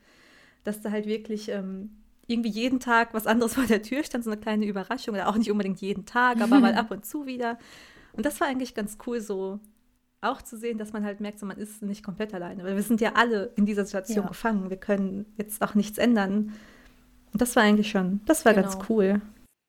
Dass 0.63 0.81
da 0.81 0.91
halt 0.91 1.05
wirklich 1.05 1.49
ähm, 1.49 1.89
irgendwie 2.27 2.49
jeden 2.49 2.79
Tag 2.79 3.13
was 3.13 3.27
anderes 3.27 3.53
vor 3.55 3.65
der 3.65 3.81
Tür 3.81 4.03
stand, 4.03 4.23
so 4.23 4.31
eine 4.31 4.39
kleine 4.39 4.65
Überraschung, 4.65 5.15
oder 5.15 5.27
auch 5.27 5.35
nicht 5.35 5.51
unbedingt 5.51 5.81
jeden 5.81 6.05
Tag, 6.05 6.39
aber 6.41 6.59
mal 6.59 6.73
ab 6.75 6.91
und 6.91 7.05
zu 7.05 7.25
wieder. 7.25 7.57
Und 8.13 8.25
das 8.25 8.39
war 8.39 8.47
eigentlich 8.47 8.75
ganz 8.75 8.97
cool, 9.05 9.19
so 9.21 9.59
auch 10.21 10.41
zu 10.41 10.57
sehen, 10.57 10.77
dass 10.77 10.91
man 10.91 11.05
halt 11.05 11.21
merkt, 11.21 11.39
so, 11.39 11.45
man 11.45 11.57
ist 11.57 11.81
nicht 11.81 12.03
komplett 12.03 12.33
alleine. 12.33 12.63
Weil 12.63 12.75
wir 12.75 12.83
sind 12.83 13.01
ja 13.01 13.13
alle 13.15 13.53
in 13.55 13.65
dieser 13.65 13.85
Situation 13.85 14.23
ja. 14.23 14.27
gefangen. 14.27 14.69
Wir 14.69 14.77
können 14.77 15.25
jetzt 15.37 15.61
auch 15.61 15.75
nichts 15.75 15.97
ändern. 15.97 16.53
Und 17.31 17.41
das 17.41 17.55
war 17.55 17.63
eigentlich 17.63 17.89
schon, 17.89 18.21
das 18.25 18.43
war 18.43 18.53
genau. 18.53 18.69
ganz 18.69 18.89
cool. 18.89 19.21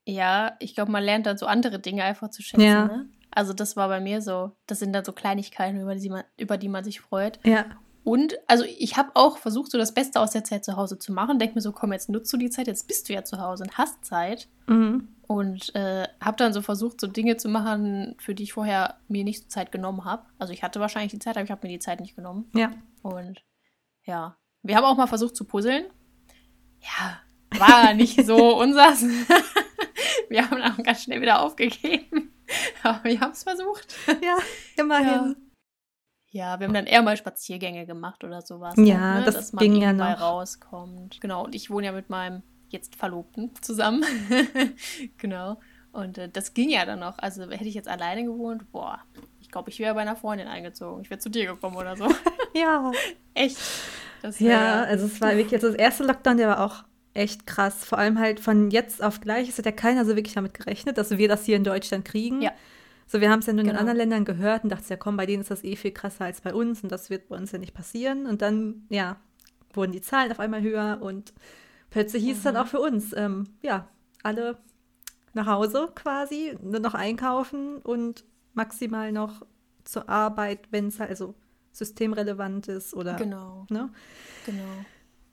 Ja, 0.06 0.56
ich 0.58 0.74
glaube, 0.74 0.90
man 0.90 1.02
lernt 1.02 1.26
dann 1.26 1.38
so 1.38 1.46
andere 1.46 1.78
Dinge 1.78 2.04
einfach 2.04 2.30
zu 2.30 2.42
schätzen. 2.42 2.64
Ja. 2.64 2.86
Ne? 2.86 3.08
Also 3.30 3.52
das 3.52 3.76
war 3.76 3.88
bei 3.88 4.00
mir 4.00 4.22
so. 4.22 4.52
Das 4.66 4.78
sind 4.78 4.92
dann 4.92 5.04
so 5.04 5.12
Kleinigkeiten, 5.12 5.80
über 5.80 5.94
die 5.94 6.10
man, 6.10 6.24
über 6.36 6.56
die 6.56 6.68
man 6.68 6.84
sich 6.84 7.00
freut. 7.00 7.38
Ja. 7.44 7.66
Und, 8.02 8.38
also 8.46 8.64
ich 8.64 8.96
habe 8.96 9.10
auch 9.14 9.38
versucht, 9.38 9.70
so 9.70 9.78
das 9.78 9.92
Beste 9.92 10.20
aus 10.20 10.30
der 10.30 10.42
Zeit 10.42 10.64
zu 10.64 10.76
Hause 10.76 10.98
zu 10.98 11.12
machen. 11.12 11.38
Denk 11.38 11.54
mir 11.54 11.60
so, 11.60 11.72
komm, 11.72 11.92
jetzt 11.92 12.08
nutzt 12.08 12.32
du 12.32 12.38
die 12.38 12.50
Zeit, 12.50 12.66
jetzt 12.66 12.88
bist 12.88 13.08
du 13.08 13.12
ja 13.12 13.24
zu 13.24 13.38
Hause 13.38 13.64
und 13.64 13.76
hast 13.76 14.04
Zeit. 14.04 14.48
Mhm. 14.66 15.08
Und 15.26 15.74
äh, 15.76 16.08
habe 16.20 16.36
dann 16.36 16.52
so 16.52 16.60
versucht, 16.62 17.00
so 17.00 17.06
Dinge 17.06 17.36
zu 17.36 17.48
machen, 17.48 18.16
für 18.18 18.34
die 18.34 18.42
ich 18.42 18.54
vorher 18.54 18.96
mir 19.06 19.22
nicht 19.22 19.42
so 19.42 19.48
Zeit 19.48 19.70
genommen 19.70 20.04
habe. 20.04 20.24
Also 20.38 20.52
ich 20.52 20.62
hatte 20.62 20.80
wahrscheinlich 20.80 21.12
die 21.12 21.18
Zeit, 21.18 21.36
aber 21.36 21.44
ich 21.44 21.50
habe 21.50 21.66
mir 21.66 21.72
die 21.72 21.78
Zeit 21.78 22.00
nicht 22.00 22.16
genommen. 22.16 22.50
Ja. 22.54 22.72
Und 23.02 23.44
ja, 24.04 24.36
wir 24.62 24.76
haben 24.76 24.84
auch 24.84 24.96
mal 24.96 25.06
versucht 25.06 25.36
zu 25.36 25.44
puzzeln. 25.44 25.84
Ja, 26.80 27.20
war 27.58 27.94
nicht 27.94 28.26
so 28.26 28.56
unsers. 28.60 29.04
Wir 30.30 30.50
haben 30.50 30.60
dann 30.60 30.82
ganz 30.82 31.02
schnell 31.02 31.20
wieder 31.20 31.42
aufgegeben. 31.42 32.32
Aber 32.82 33.04
wir 33.04 33.20
haben 33.20 33.32
es 33.32 33.42
versucht. 33.42 33.94
Ja, 34.22 34.38
immerhin. 34.76 35.36
Ja. 36.30 36.52
ja. 36.54 36.60
wir 36.60 36.66
haben 36.66 36.74
dann 36.74 36.86
eher 36.86 37.02
mal 37.02 37.16
Spaziergänge 37.16 37.86
gemacht 37.86 38.24
oder 38.24 38.40
sowas. 38.40 38.74
Ja, 38.76 39.18
ne? 39.18 39.24
das 39.24 39.34
Dass 39.34 39.52
man 39.52 39.62
ging 39.62 39.76
ja 39.76 39.92
noch. 39.92 40.20
rauskommt. 40.20 41.20
Genau, 41.20 41.44
und 41.44 41.54
ich 41.54 41.70
wohne 41.70 41.86
ja 41.86 41.92
mit 41.92 42.10
meinem 42.10 42.42
jetzt 42.68 42.96
Verlobten 42.96 43.50
zusammen. 43.60 44.04
genau. 45.18 45.58
Und 45.92 46.18
äh, 46.18 46.28
das 46.28 46.54
ging 46.54 46.70
ja 46.70 46.84
dann 46.84 47.00
noch. 47.00 47.18
Also 47.18 47.42
hätte 47.50 47.64
ich 47.64 47.74
jetzt 47.74 47.88
alleine 47.88 48.24
gewohnt, 48.24 48.70
boah, 48.70 49.00
ich 49.40 49.50
glaube, 49.50 49.70
ich 49.70 49.80
wäre 49.80 49.94
bei 49.94 50.02
einer 50.02 50.16
Freundin 50.16 50.46
eingezogen. 50.46 51.02
Ich 51.02 51.10
wäre 51.10 51.18
zu 51.18 51.28
dir 51.28 51.46
gekommen 51.46 51.76
oder 51.76 51.96
so. 51.96 52.08
ja. 52.54 52.92
echt. 53.34 53.58
ja, 54.38 54.84
also 54.84 55.06
es 55.06 55.20
war 55.20 55.36
wirklich, 55.36 55.54
also 55.54 55.68
das 55.68 55.76
erste 55.76 56.04
Lockdown, 56.04 56.36
der 56.36 56.48
war 56.48 56.64
auch 56.64 56.84
echt 57.14 57.46
krass. 57.46 57.84
Vor 57.84 57.98
allem 57.98 58.18
halt 58.18 58.40
von 58.40 58.70
jetzt 58.70 59.02
auf 59.02 59.20
gleich. 59.20 59.48
Es 59.48 59.58
hat 59.58 59.66
ja 59.66 59.72
keiner 59.72 60.04
so 60.04 60.16
wirklich 60.16 60.34
damit 60.34 60.54
gerechnet, 60.54 60.98
dass 60.98 61.10
wir 61.10 61.28
das 61.28 61.44
hier 61.44 61.56
in 61.56 61.64
Deutschland 61.64 62.04
kriegen. 62.04 62.42
Ja. 62.42 62.52
So, 63.06 63.20
wir 63.20 63.30
haben 63.30 63.40
es 63.40 63.46
ja 63.46 63.52
nur 63.52 63.64
genau. 63.64 63.74
in 63.74 63.80
anderen 63.80 63.98
Ländern 63.98 64.24
gehört 64.24 64.62
und 64.62 64.70
dachten 64.70 64.86
ja, 64.88 64.96
komm, 64.96 65.16
bei 65.16 65.26
denen 65.26 65.40
ist 65.40 65.50
das 65.50 65.64
eh 65.64 65.74
viel 65.74 65.90
krasser 65.90 66.26
als 66.26 66.40
bei 66.40 66.54
uns 66.54 66.82
und 66.82 66.92
das 66.92 67.10
wird 67.10 67.28
bei 67.28 67.36
uns 67.36 67.50
ja 67.50 67.58
nicht 67.58 67.74
passieren. 67.74 68.26
Und 68.26 68.40
dann, 68.40 68.86
ja, 68.88 69.16
wurden 69.72 69.92
die 69.92 70.00
Zahlen 70.00 70.30
auf 70.30 70.38
einmal 70.38 70.62
höher 70.62 70.98
und 71.00 71.32
plötzlich 71.90 72.22
hieß 72.22 72.34
mhm. 72.34 72.38
es 72.38 72.42
dann 72.44 72.54
mhm. 72.54 72.60
auch 72.60 72.66
für 72.68 72.80
uns, 72.80 73.12
ähm, 73.16 73.48
ja, 73.62 73.88
alle 74.22 74.58
nach 75.32 75.46
Hause 75.46 75.90
quasi, 75.94 76.56
nur 76.62 76.80
noch 76.80 76.94
einkaufen 76.94 77.78
und 77.78 78.24
maximal 78.54 79.12
noch 79.12 79.44
zur 79.84 80.08
Arbeit, 80.08 80.68
wenn 80.70 80.88
es 80.88 81.00
halt, 81.00 81.10
also 81.10 81.34
systemrelevant 81.72 82.68
ist 82.68 82.94
oder. 82.94 83.14
Genau. 83.14 83.66
Ne? 83.70 83.90
Genau. 84.46 84.64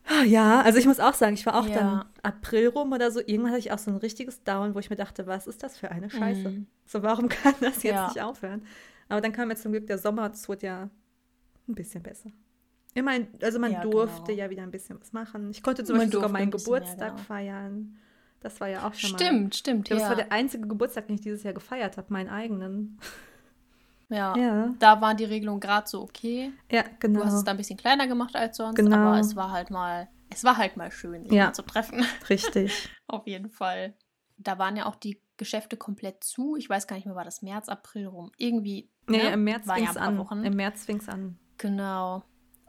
Ah, 0.09 0.23
ja, 0.23 0.61
also 0.61 0.79
ich 0.79 0.85
muss 0.85 0.99
auch 0.99 1.13
sagen, 1.13 1.33
ich 1.33 1.45
war 1.45 1.55
auch 1.55 1.67
ja. 1.67 1.75
dann 1.75 2.05
April 2.23 2.69
rum 2.69 2.93
oder 2.93 3.11
so. 3.11 3.19
Irgendwann 3.19 3.51
hatte 3.51 3.59
ich 3.59 3.71
auch 3.71 3.77
so 3.77 3.91
ein 3.91 3.97
richtiges 3.97 4.43
Down, 4.43 4.73
wo 4.73 4.79
ich 4.79 4.89
mir 4.89 4.95
dachte, 4.95 5.27
was 5.27 5.47
ist 5.47 5.63
das 5.63 5.77
für 5.77 5.91
eine 5.91 6.09
Scheiße? 6.09 6.49
Mhm. 6.49 6.67
So, 6.85 7.03
warum 7.03 7.27
kann 7.29 7.55
das 7.59 7.83
jetzt 7.83 7.95
ja. 7.95 8.07
nicht 8.07 8.21
aufhören? 8.21 8.63
Aber 9.09 9.19
dann 9.21 9.33
kam 9.33 9.49
jetzt 9.49 9.63
zum 9.63 9.73
Glück 9.73 9.87
der 9.87 9.97
Sommer, 9.97 10.31
es 10.31 10.47
wurde 10.47 10.65
ja 10.65 10.89
ein 11.67 11.75
bisschen 11.75 12.01
besser. 12.01 12.31
Immerhin, 12.93 13.27
also 13.41 13.59
man 13.59 13.73
ja, 13.73 13.81
durfte 13.81 14.31
genau. 14.31 14.39
ja 14.39 14.49
wieder 14.49 14.63
ein 14.63 14.71
bisschen 14.71 14.99
was 14.99 15.13
machen. 15.13 15.51
Ich 15.51 15.61
konnte 15.61 15.83
zum 15.83 15.97
man 15.97 16.05
Beispiel 16.05 16.13
sogar 16.13 16.29
meinen 16.29 16.51
Geburtstag 16.51 17.11
genau. 17.11 17.23
feiern. 17.23 17.97
Das 18.39 18.59
war 18.61 18.69
ja 18.69 18.87
auch 18.87 18.93
schon 18.93 19.09
stimmt, 19.09 19.19
mal. 19.19 19.53
Stimmt, 19.53 19.55
stimmt, 19.55 19.89
ja. 19.89 19.97
Das 19.97 20.09
war 20.09 20.15
der 20.15 20.31
einzige 20.31 20.67
Geburtstag, 20.67 21.07
den 21.07 21.15
ich 21.15 21.21
dieses 21.21 21.43
Jahr 21.43 21.53
gefeiert 21.53 21.97
habe, 21.97 22.11
meinen 22.13 22.29
eigenen. 22.29 22.97
Ja, 24.09 24.37
ja. 24.37 24.73
da 24.79 25.01
waren 25.01 25.17
die 25.17 25.25
Regelungen 25.25 25.59
gerade 25.59 25.87
so 25.87 26.01
okay. 26.01 26.53
Ja, 26.71 26.83
genau. 26.99 27.19
Du 27.19 27.25
hast 27.25 27.33
es 27.33 27.43
da 27.43 27.51
ein 27.51 27.57
bisschen 27.57 27.77
kleiner 27.77 28.07
gemacht 28.07 28.35
als 28.35 28.57
sonst, 28.57 28.75
genau. 28.75 28.95
aber 28.95 29.19
es 29.19 29.35
war 29.35 29.51
halt 29.51 29.69
mal, 29.69 30.07
es 30.29 30.43
war 30.43 30.57
halt 30.57 30.77
mal 30.77 30.91
schön, 30.91 31.25
sich 31.25 31.33
ja. 31.33 31.51
zu 31.51 31.61
treffen. 31.61 32.05
Richtig. 32.29 32.89
Auf 33.07 33.27
jeden 33.27 33.49
Fall. 33.49 33.95
Da 34.37 34.57
waren 34.59 34.77
ja 34.77 34.85
auch 34.85 34.95
die 34.95 35.21
Geschäfte 35.35 35.77
komplett 35.77 36.23
zu. 36.23 36.55
Ich 36.55 36.69
weiß 36.69 36.87
gar 36.87 36.95
nicht 36.95 37.05
mehr, 37.05 37.15
war 37.15 37.25
das 37.25 37.41
März, 37.41 37.69
April 37.69 38.07
rum. 38.07 38.31
Irgendwie. 38.37 38.89
Nee, 39.07 39.17
ne? 39.17 39.29
im 39.31 39.43
März 39.43 39.71
fing 39.71 39.87
es 39.87 39.95
ja 39.95 40.01
an. 40.01 40.17
Wochen. 40.17 40.43
Im 40.43 40.55
März 40.55 40.85
fing 40.85 40.97
es 40.97 41.09
an. 41.09 41.37
Genau. 41.57 42.23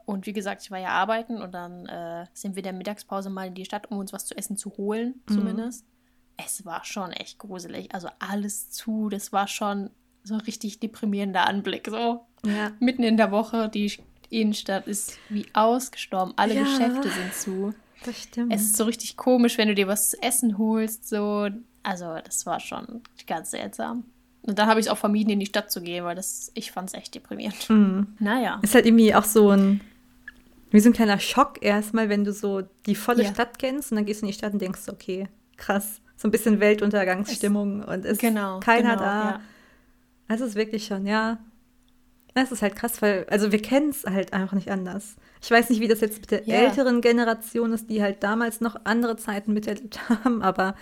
Und 0.05 0.25
wie 0.25 0.33
gesagt, 0.33 0.63
ich 0.63 0.71
war 0.71 0.79
ja 0.79 0.89
arbeiten 0.89 1.41
und 1.41 1.51
dann 1.51 1.85
äh, 1.85 2.25
sind 2.33 2.55
wir 2.55 2.63
der 2.63 2.73
Mittagspause 2.73 3.29
mal 3.29 3.47
in 3.47 3.53
die 3.53 3.65
Stadt, 3.65 3.91
um 3.91 3.99
uns 3.99 4.11
was 4.11 4.25
zu 4.25 4.35
essen 4.35 4.57
zu 4.57 4.71
holen, 4.71 5.21
mhm. 5.27 5.33
zumindest. 5.33 5.85
Es 6.35 6.65
war 6.65 6.83
schon 6.85 7.11
echt 7.11 7.37
gruselig. 7.37 7.93
Also 7.93 8.09
alles 8.17 8.71
zu, 8.71 9.09
das 9.09 9.31
war 9.31 9.47
schon 9.47 9.91
so 10.23 10.35
ein 10.35 10.41
richtig 10.41 10.79
deprimierender 10.79 11.47
Anblick. 11.47 11.87
So 11.89 12.25
ja. 12.45 12.71
mitten 12.79 13.03
in 13.03 13.17
der 13.17 13.31
Woche, 13.31 13.69
die 13.69 13.91
Innenstadt 14.29 14.87
ist 14.87 15.17
wie 15.29 15.45
ausgestorben. 15.53 16.33
Alle 16.35 16.55
ja, 16.55 16.63
Geschäfte 16.63 17.09
sind 17.09 17.33
zu. 17.33 17.73
Das 18.05 18.23
stimmt. 18.23 18.53
Es 18.53 18.61
ist 18.61 18.77
so 18.77 18.85
richtig 18.85 19.17
komisch, 19.17 19.57
wenn 19.57 19.67
du 19.67 19.75
dir 19.75 19.87
was 19.87 20.11
zu 20.11 20.21
essen 20.21 20.57
holst. 20.57 21.09
So. 21.09 21.49
Also, 21.83 22.15
das 22.23 22.45
war 22.45 22.59
schon 22.59 23.01
ganz 23.27 23.51
seltsam. 23.51 24.05
Und 24.41 24.57
dann 24.57 24.67
habe 24.67 24.79
ich 24.79 24.85
es 24.85 24.91
auch 24.91 24.97
vermieden, 24.97 25.31
in 25.31 25.39
die 25.39 25.45
Stadt 25.45 25.71
zu 25.71 25.81
gehen, 25.81 26.05
weil 26.05 26.15
das, 26.15 26.51
ich 26.55 26.71
fand 26.71 26.89
es 26.89 26.93
echt 26.93 27.13
deprimierend. 27.13 27.69
Mhm. 27.69 28.15
Naja. 28.19 28.59
Ist 28.61 28.73
halt 28.73 28.85
irgendwie 28.85 29.13
auch 29.13 29.25
so 29.25 29.49
ein, 29.49 29.81
wie 30.71 30.79
so 30.79 30.89
ein 30.89 30.93
kleiner 30.93 31.19
Schock 31.19 31.61
erstmal, 31.61 32.09
wenn 32.09 32.23
du 32.23 32.31
so 32.31 32.63
die 32.85 32.95
volle 32.95 33.23
ja. 33.23 33.29
Stadt 33.29 33.59
kennst 33.59 33.91
und 33.91 33.97
dann 33.97 34.05
gehst 34.05 34.21
du 34.21 34.25
in 34.25 34.31
die 34.31 34.37
Stadt 34.37 34.53
und 34.53 34.61
denkst, 34.61 34.87
okay, 34.87 35.27
krass, 35.57 36.01
so 36.15 36.27
ein 36.27 36.31
bisschen 36.31 36.59
Weltuntergangsstimmung 36.59 37.81
es, 37.81 37.87
und 37.87 38.05
ist 38.05 38.21
genau, 38.21 38.59
keiner 38.61 38.95
genau, 38.95 39.03
da. 39.03 39.29
Ja. 39.29 39.41
Es 40.29 40.39
ist 40.39 40.55
wirklich 40.55 40.85
schon, 40.85 41.05
ja. 41.05 41.39
Es 42.35 42.51
ist 42.51 42.61
halt 42.61 42.75
krass, 42.75 43.01
weil, 43.01 43.25
also 43.29 43.51
wir 43.51 43.61
kennen 43.61 43.89
es 43.89 44.05
halt 44.05 44.31
einfach 44.31 44.53
nicht 44.53 44.71
anders. 44.71 45.15
Ich 45.41 45.49
weiß 45.49 45.69
nicht, 45.69 45.81
wie 45.81 45.87
das 45.87 45.99
jetzt 45.99 46.21
mit 46.21 46.31
der 46.31 46.47
ja. 46.47 46.55
älteren 46.55 47.01
Generation 47.01 47.73
ist, 47.73 47.89
die 47.89 48.01
halt 48.01 48.23
damals 48.23 48.61
noch 48.61 48.77
andere 48.85 49.17
Zeiten 49.17 49.53
miterlebt 49.53 49.99
haben, 50.23 50.41
aber 50.41 50.75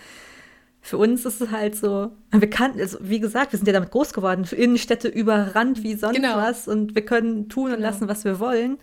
für 0.80 0.98
uns 0.98 1.24
ist 1.24 1.40
es 1.40 1.50
halt 1.50 1.74
so, 1.74 2.12
wir 2.30 2.50
kannten, 2.50 2.80
also 2.80 2.98
wie 3.00 3.18
gesagt, 3.18 3.52
wir 3.52 3.58
sind 3.58 3.66
ja 3.66 3.72
damit 3.72 3.90
groß 3.90 4.12
geworden, 4.12 4.44
für 4.44 4.56
Innenstädte 4.56 5.08
überrannt 5.08 5.82
wie 5.82 5.94
sonst 5.94 6.16
genau. 6.16 6.36
was 6.36 6.68
und 6.68 6.94
wir 6.94 7.04
können 7.04 7.48
tun 7.48 7.70
und 7.70 7.76
genau. 7.76 7.88
lassen, 7.88 8.08
was 8.08 8.24
wir 8.24 8.38
wollen. 8.38 8.78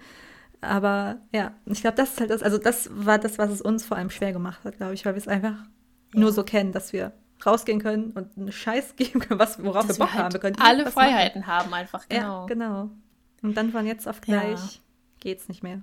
Aber 0.62 1.18
ja, 1.32 1.54
ich 1.66 1.82
glaube, 1.82 1.96
das 1.96 2.12
ist 2.12 2.20
halt 2.20 2.32
das, 2.32 2.44
also 2.44 2.58
das 2.58 2.90
war 2.92 3.20
das, 3.20 3.38
was 3.38 3.52
es 3.52 3.62
uns 3.62 3.86
vor 3.86 3.98
allem 3.98 4.10
schwer 4.10 4.34
gemacht 4.34 4.64
hat, 4.64 4.78
glaube 4.78 4.96
ich, 4.96 5.06
weil 5.06 5.14
wir 5.14 5.20
es 5.20 5.28
einfach 5.28 5.54
ja. 6.14 6.20
nur 6.20 6.32
so 6.32 6.44
kennen, 6.44 6.72
dass 6.72 6.92
wir 6.92 7.14
rausgehen 7.44 7.80
können 7.80 8.12
und 8.12 8.38
einen 8.38 8.52
Scheiß 8.52 8.96
geben 8.98 9.20
können, 9.20 9.40
was, 9.40 9.64
worauf 9.64 9.88
dass 9.88 9.98
wir 9.98 10.06
Bock 10.06 10.14
wir 10.14 10.14
halt 10.14 10.24
haben. 10.26 10.34
Wir 10.34 10.40
können 10.40 10.58
alle 10.60 10.92
Freiheiten 10.92 11.42
machen. 11.42 11.52
haben 11.52 11.74
einfach, 11.74 12.08
genau. 12.08 12.42
Ja, 12.42 12.46
genau. 12.46 12.90
Und 13.42 13.56
dann 13.56 13.72
von 13.72 13.86
jetzt 13.86 14.08
auf 14.08 14.22
gleich 14.22 14.60
ja. 14.60 14.82
geht's 15.20 15.48
nicht 15.48 15.64
mehr. 15.64 15.82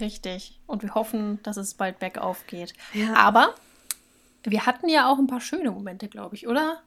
Richtig. 0.00 0.60
Und 0.66 0.82
wir 0.82 0.94
hoffen, 0.94 1.38
dass 1.42 1.56
es 1.56 1.74
bald 1.74 1.98
bergauf 1.98 2.46
geht. 2.46 2.72
Ja. 2.94 3.14
Aber 3.14 3.54
wir 4.44 4.66
hatten 4.66 4.88
ja 4.88 5.10
auch 5.10 5.18
ein 5.18 5.26
paar 5.26 5.40
schöne 5.40 5.70
Momente, 5.70 6.08
glaube 6.08 6.34
ich, 6.34 6.48
oder? 6.48 6.78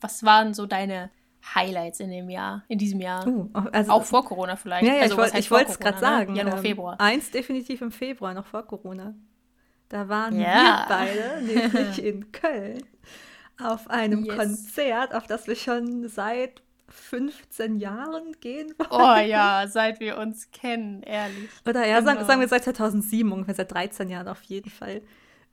Was 0.00 0.24
waren 0.24 0.54
so 0.54 0.66
deine 0.66 1.10
Highlights 1.54 2.00
in 2.00 2.10
dem 2.10 2.30
Jahr, 2.30 2.64
in 2.68 2.78
diesem 2.78 3.00
Jahr? 3.00 3.26
Uh, 3.26 3.50
also, 3.72 3.92
auch 3.92 4.04
vor 4.04 4.24
Corona 4.24 4.56
vielleicht. 4.56 4.86
Ja, 4.86 4.94
ja 4.94 5.02
also, 5.02 5.22
ich 5.38 5.50
wollte 5.50 5.72
es 5.72 5.78
gerade 5.78 5.96
ne? 5.96 6.00
sagen. 6.00 6.36
Januar, 6.36 6.56
ähm, 6.56 6.62
Februar. 6.62 7.00
Eins 7.00 7.30
definitiv 7.30 7.82
im 7.82 7.90
Februar, 7.90 8.34
noch 8.34 8.46
vor 8.46 8.66
Corona. 8.66 9.14
Da 9.88 10.08
waren 10.08 10.38
ja. 10.40 10.86
wir 10.88 10.96
beide, 10.96 11.42
nämlich 11.72 12.04
in 12.04 12.32
Köln 12.32 12.82
auf 13.60 13.88
einem 13.88 14.24
yes. 14.24 14.36
Konzert, 14.36 15.14
auf 15.14 15.26
das 15.26 15.46
wir 15.46 15.56
schon 15.56 16.08
seit 16.08 16.62
15 16.88 17.78
Jahren 17.78 18.32
gehen 18.40 18.74
wollen. 18.78 18.90
Oh 18.90 19.28
ja, 19.28 19.66
seit 19.68 20.00
wir 20.00 20.18
uns 20.18 20.50
kennen, 20.50 21.02
ehrlich. 21.02 21.48
Oder 21.66 21.86
ja, 21.86 22.00
genau. 22.00 22.12
sagen, 22.12 22.26
sagen, 22.26 22.40
wir 22.40 22.48
seit 22.48 22.64
2007, 22.64 23.30
ungefähr 23.32 23.54
seit 23.54 23.72
13 23.72 24.08
Jahren 24.08 24.28
auf 24.28 24.42
jeden 24.42 24.70
Fall. 24.70 25.02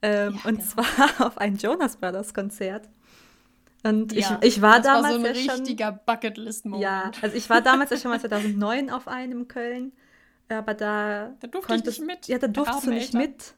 Ähm, 0.02 0.38
ja, 0.42 0.50
und 0.50 0.58
genau. 0.58 0.62
zwar 0.62 1.26
auf 1.26 1.38
ein 1.38 1.56
Jonas 1.56 1.96
Brothers 1.96 2.34
Konzert. 2.34 2.88
Und 3.84 4.12
ja, 4.12 4.38
ich, 4.40 4.56
ich 4.56 4.62
war 4.62 4.76
das 4.76 4.86
damals 4.86 5.04
war 5.04 5.20
so 5.20 5.26
ein 5.26 5.34
ja 5.34 5.52
richtiger 5.54 5.92
Bucketlist-Moment. 5.92 6.82
Ja, 6.82 7.10
also 7.20 7.36
ich 7.36 7.50
war 7.50 7.60
damals 7.60 7.90
ja 7.90 7.96
schon 7.96 8.12
mal 8.12 8.20
2009 8.20 8.90
auf 8.90 9.08
einem 9.08 9.40
in 9.40 9.48
Köln, 9.48 9.92
aber 10.48 10.74
da, 10.74 11.34
da 11.40 11.46
durfte 11.48 11.72
konntest, 11.72 11.98
ich 11.98 12.06
nicht 12.06 12.06
mit. 12.06 12.28
Ja, 12.28 12.38
da 12.38 12.46
durftest 12.46 12.86
du 12.86 12.90
nicht 12.90 13.14
Eltern. 13.14 13.20
mit. 13.20 13.54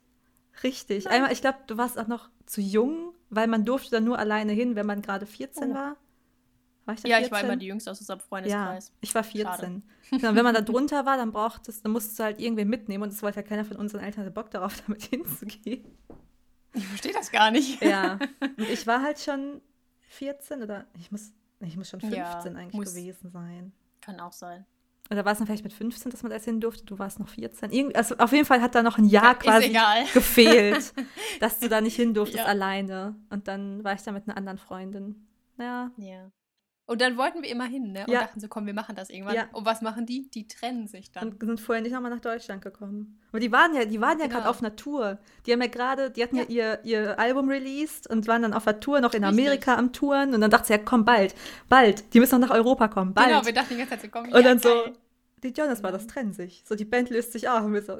Richtig. 0.62 1.08
Einmal, 1.08 1.32
ich 1.32 1.40
glaube, 1.40 1.58
du 1.66 1.76
warst 1.76 1.98
auch 1.98 2.06
noch 2.06 2.30
zu 2.46 2.60
jung, 2.60 3.14
weil 3.30 3.46
man 3.46 3.64
durfte 3.64 3.90
dann 3.90 4.04
nur 4.04 4.18
alleine 4.18 4.52
hin, 4.52 4.76
wenn 4.76 4.86
man 4.86 5.02
gerade 5.02 5.26
14 5.26 5.70
oh. 5.70 5.74
war. 5.74 5.96
war 6.84 6.94
ich 6.94 7.02
ja, 7.02 7.16
14? 7.16 7.24
ich 7.24 7.32
war 7.32 7.40
immer 7.40 7.56
die 7.56 7.66
Jüngste 7.66 7.90
aus 7.90 8.00
unserem 8.00 8.20
Freundeskreis. 8.20 8.88
Ja, 8.88 8.94
ich 9.00 9.14
war 9.14 9.24
14. 9.24 9.82
Genau, 10.10 10.34
wenn 10.34 10.44
man 10.44 10.54
da 10.54 10.60
drunter 10.62 11.06
war, 11.06 11.16
dann 11.16 11.32
brauchtest, 11.32 11.84
dann 11.84 11.92
musstest 11.92 12.18
du 12.18 12.24
halt 12.24 12.40
irgendwen 12.40 12.68
mitnehmen 12.68 13.02
und 13.02 13.12
es 13.12 13.22
wollte 13.22 13.40
ja 13.40 13.46
keiner 13.46 13.64
von 13.64 13.76
unseren 13.76 14.02
Eltern 14.02 14.32
Bock 14.32 14.50
darauf, 14.50 14.80
damit 14.86 15.02
hinzugehen. 15.02 15.84
Ich 16.74 16.86
verstehe 16.86 17.12
das 17.12 17.30
gar 17.30 17.50
nicht. 17.50 17.80
Ja. 17.82 18.18
Und 18.40 18.68
ich 18.68 18.84
war 18.84 19.00
halt 19.00 19.20
schon 19.20 19.60
14 20.08 20.60
oder 20.60 20.86
ich 20.98 21.12
muss, 21.12 21.32
ich 21.60 21.76
muss 21.76 21.88
schon 21.88 22.00
15 22.00 22.18
ja, 22.18 22.40
eigentlich 22.40 22.72
gewesen 22.72 23.30
sein. 23.30 23.72
Kann 24.00 24.18
auch 24.18 24.32
sein. 24.32 24.66
Oder 25.10 25.24
war 25.24 25.32
es 25.32 25.38
dann 25.38 25.46
vielleicht 25.46 25.64
mit 25.64 25.72
15, 25.72 26.10
dass 26.10 26.22
man 26.22 26.30
da 26.30 26.38
hin 26.38 26.60
durfte? 26.60 26.84
Du 26.84 26.98
warst 26.98 27.18
noch 27.20 27.28
14. 27.28 27.70
Irgend, 27.70 27.94
also 27.94 28.16
auf 28.16 28.32
jeden 28.32 28.46
Fall 28.46 28.62
hat 28.62 28.74
da 28.74 28.82
noch 28.82 28.96
ein 28.96 29.06
Jahr 29.06 29.34
quasi 29.34 29.76
gefehlt, 30.14 30.94
dass 31.40 31.58
du 31.58 31.68
da 31.68 31.80
nicht 31.80 31.96
hin 31.96 32.14
durftest 32.14 32.38
ja. 32.44 32.46
alleine. 32.46 33.14
Und 33.28 33.46
dann 33.46 33.84
war 33.84 33.94
ich 33.94 34.02
da 34.02 34.12
mit 34.12 34.26
einer 34.26 34.36
anderen 34.36 34.58
Freundin. 34.58 35.26
Ja. 35.58 35.90
Ja. 35.98 36.30
Und 36.86 37.00
dann 37.00 37.16
wollten 37.16 37.42
wir 37.42 37.48
immer 37.48 37.64
hin, 37.64 37.92
ne? 37.92 38.04
Und 38.06 38.12
ja. 38.12 38.20
dachten 38.20 38.40
so, 38.40 38.48
komm, 38.48 38.66
wir 38.66 38.74
machen 38.74 38.94
das 38.94 39.08
irgendwann. 39.08 39.34
Ja. 39.34 39.48
Und 39.52 39.64
was 39.64 39.80
machen 39.80 40.04
die? 40.04 40.28
Die 40.28 40.46
trennen 40.46 40.86
sich 40.86 41.10
dann. 41.10 41.30
Und 41.30 41.40
sind 41.40 41.58
vorher 41.58 41.82
nicht 41.82 41.92
nochmal 41.92 42.10
nach 42.10 42.20
Deutschland 42.20 42.62
gekommen. 42.62 43.18
Aber 43.30 43.40
die 43.40 43.50
waren 43.50 43.74
ja, 43.74 43.86
die 43.86 44.02
waren 44.02 44.18
ja 44.18 44.26
genau. 44.26 44.40
gerade 44.40 44.50
auf 44.50 44.60
einer 44.60 44.76
Tour. 44.76 45.18
Die 45.46 45.52
haben 45.52 45.62
ja 45.62 45.68
gerade, 45.68 46.10
die 46.10 46.22
hatten 46.22 46.36
ja, 46.36 46.42
ja, 46.48 46.78
ihr, 46.82 46.84
ihr 46.84 47.18
Album 47.18 47.48
released 47.48 48.06
und 48.10 48.26
waren 48.26 48.42
dann 48.42 48.52
auf 48.52 48.64
der 48.64 48.80
Tour, 48.80 49.00
noch 49.00 49.14
in 49.14 49.24
Richtig. 49.24 49.46
Amerika 49.46 49.76
am 49.76 49.94
Touren. 49.94 50.34
Und 50.34 50.42
dann 50.42 50.50
dachte 50.50 50.66
sie, 50.66 50.72
ja, 50.74 50.78
komm, 50.78 51.06
bald, 51.06 51.34
bald. 51.70 52.12
Die 52.12 52.20
müssen 52.20 52.38
noch 52.38 52.48
nach 52.48 52.54
Europa 52.54 52.88
kommen, 52.88 53.14
bald. 53.14 53.28
Genau, 53.28 53.46
wir 53.46 53.54
dachten 53.54 53.70
die 53.70 53.76
ganze 53.76 53.92
Zeit, 53.92 54.02
sie 54.02 54.08
kommen 54.08 54.30
Und 54.30 54.44
dann 54.44 54.58
so, 54.58 54.84
die 55.42 55.48
Jonas 55.48 55.82
war 55.82 55.90
das 55.90 56.06
trennen 56.06 56.34
sich. 56.34 56.64
So, 56.66 56.74
die 56.74 56.84
Band 56.84 57.08
löst 57.08 57.32
sich 57.32 57.48
auf 57.48 57.64
und 57.64 57.72
wir 57.72 57.82
so, 57.82 57.94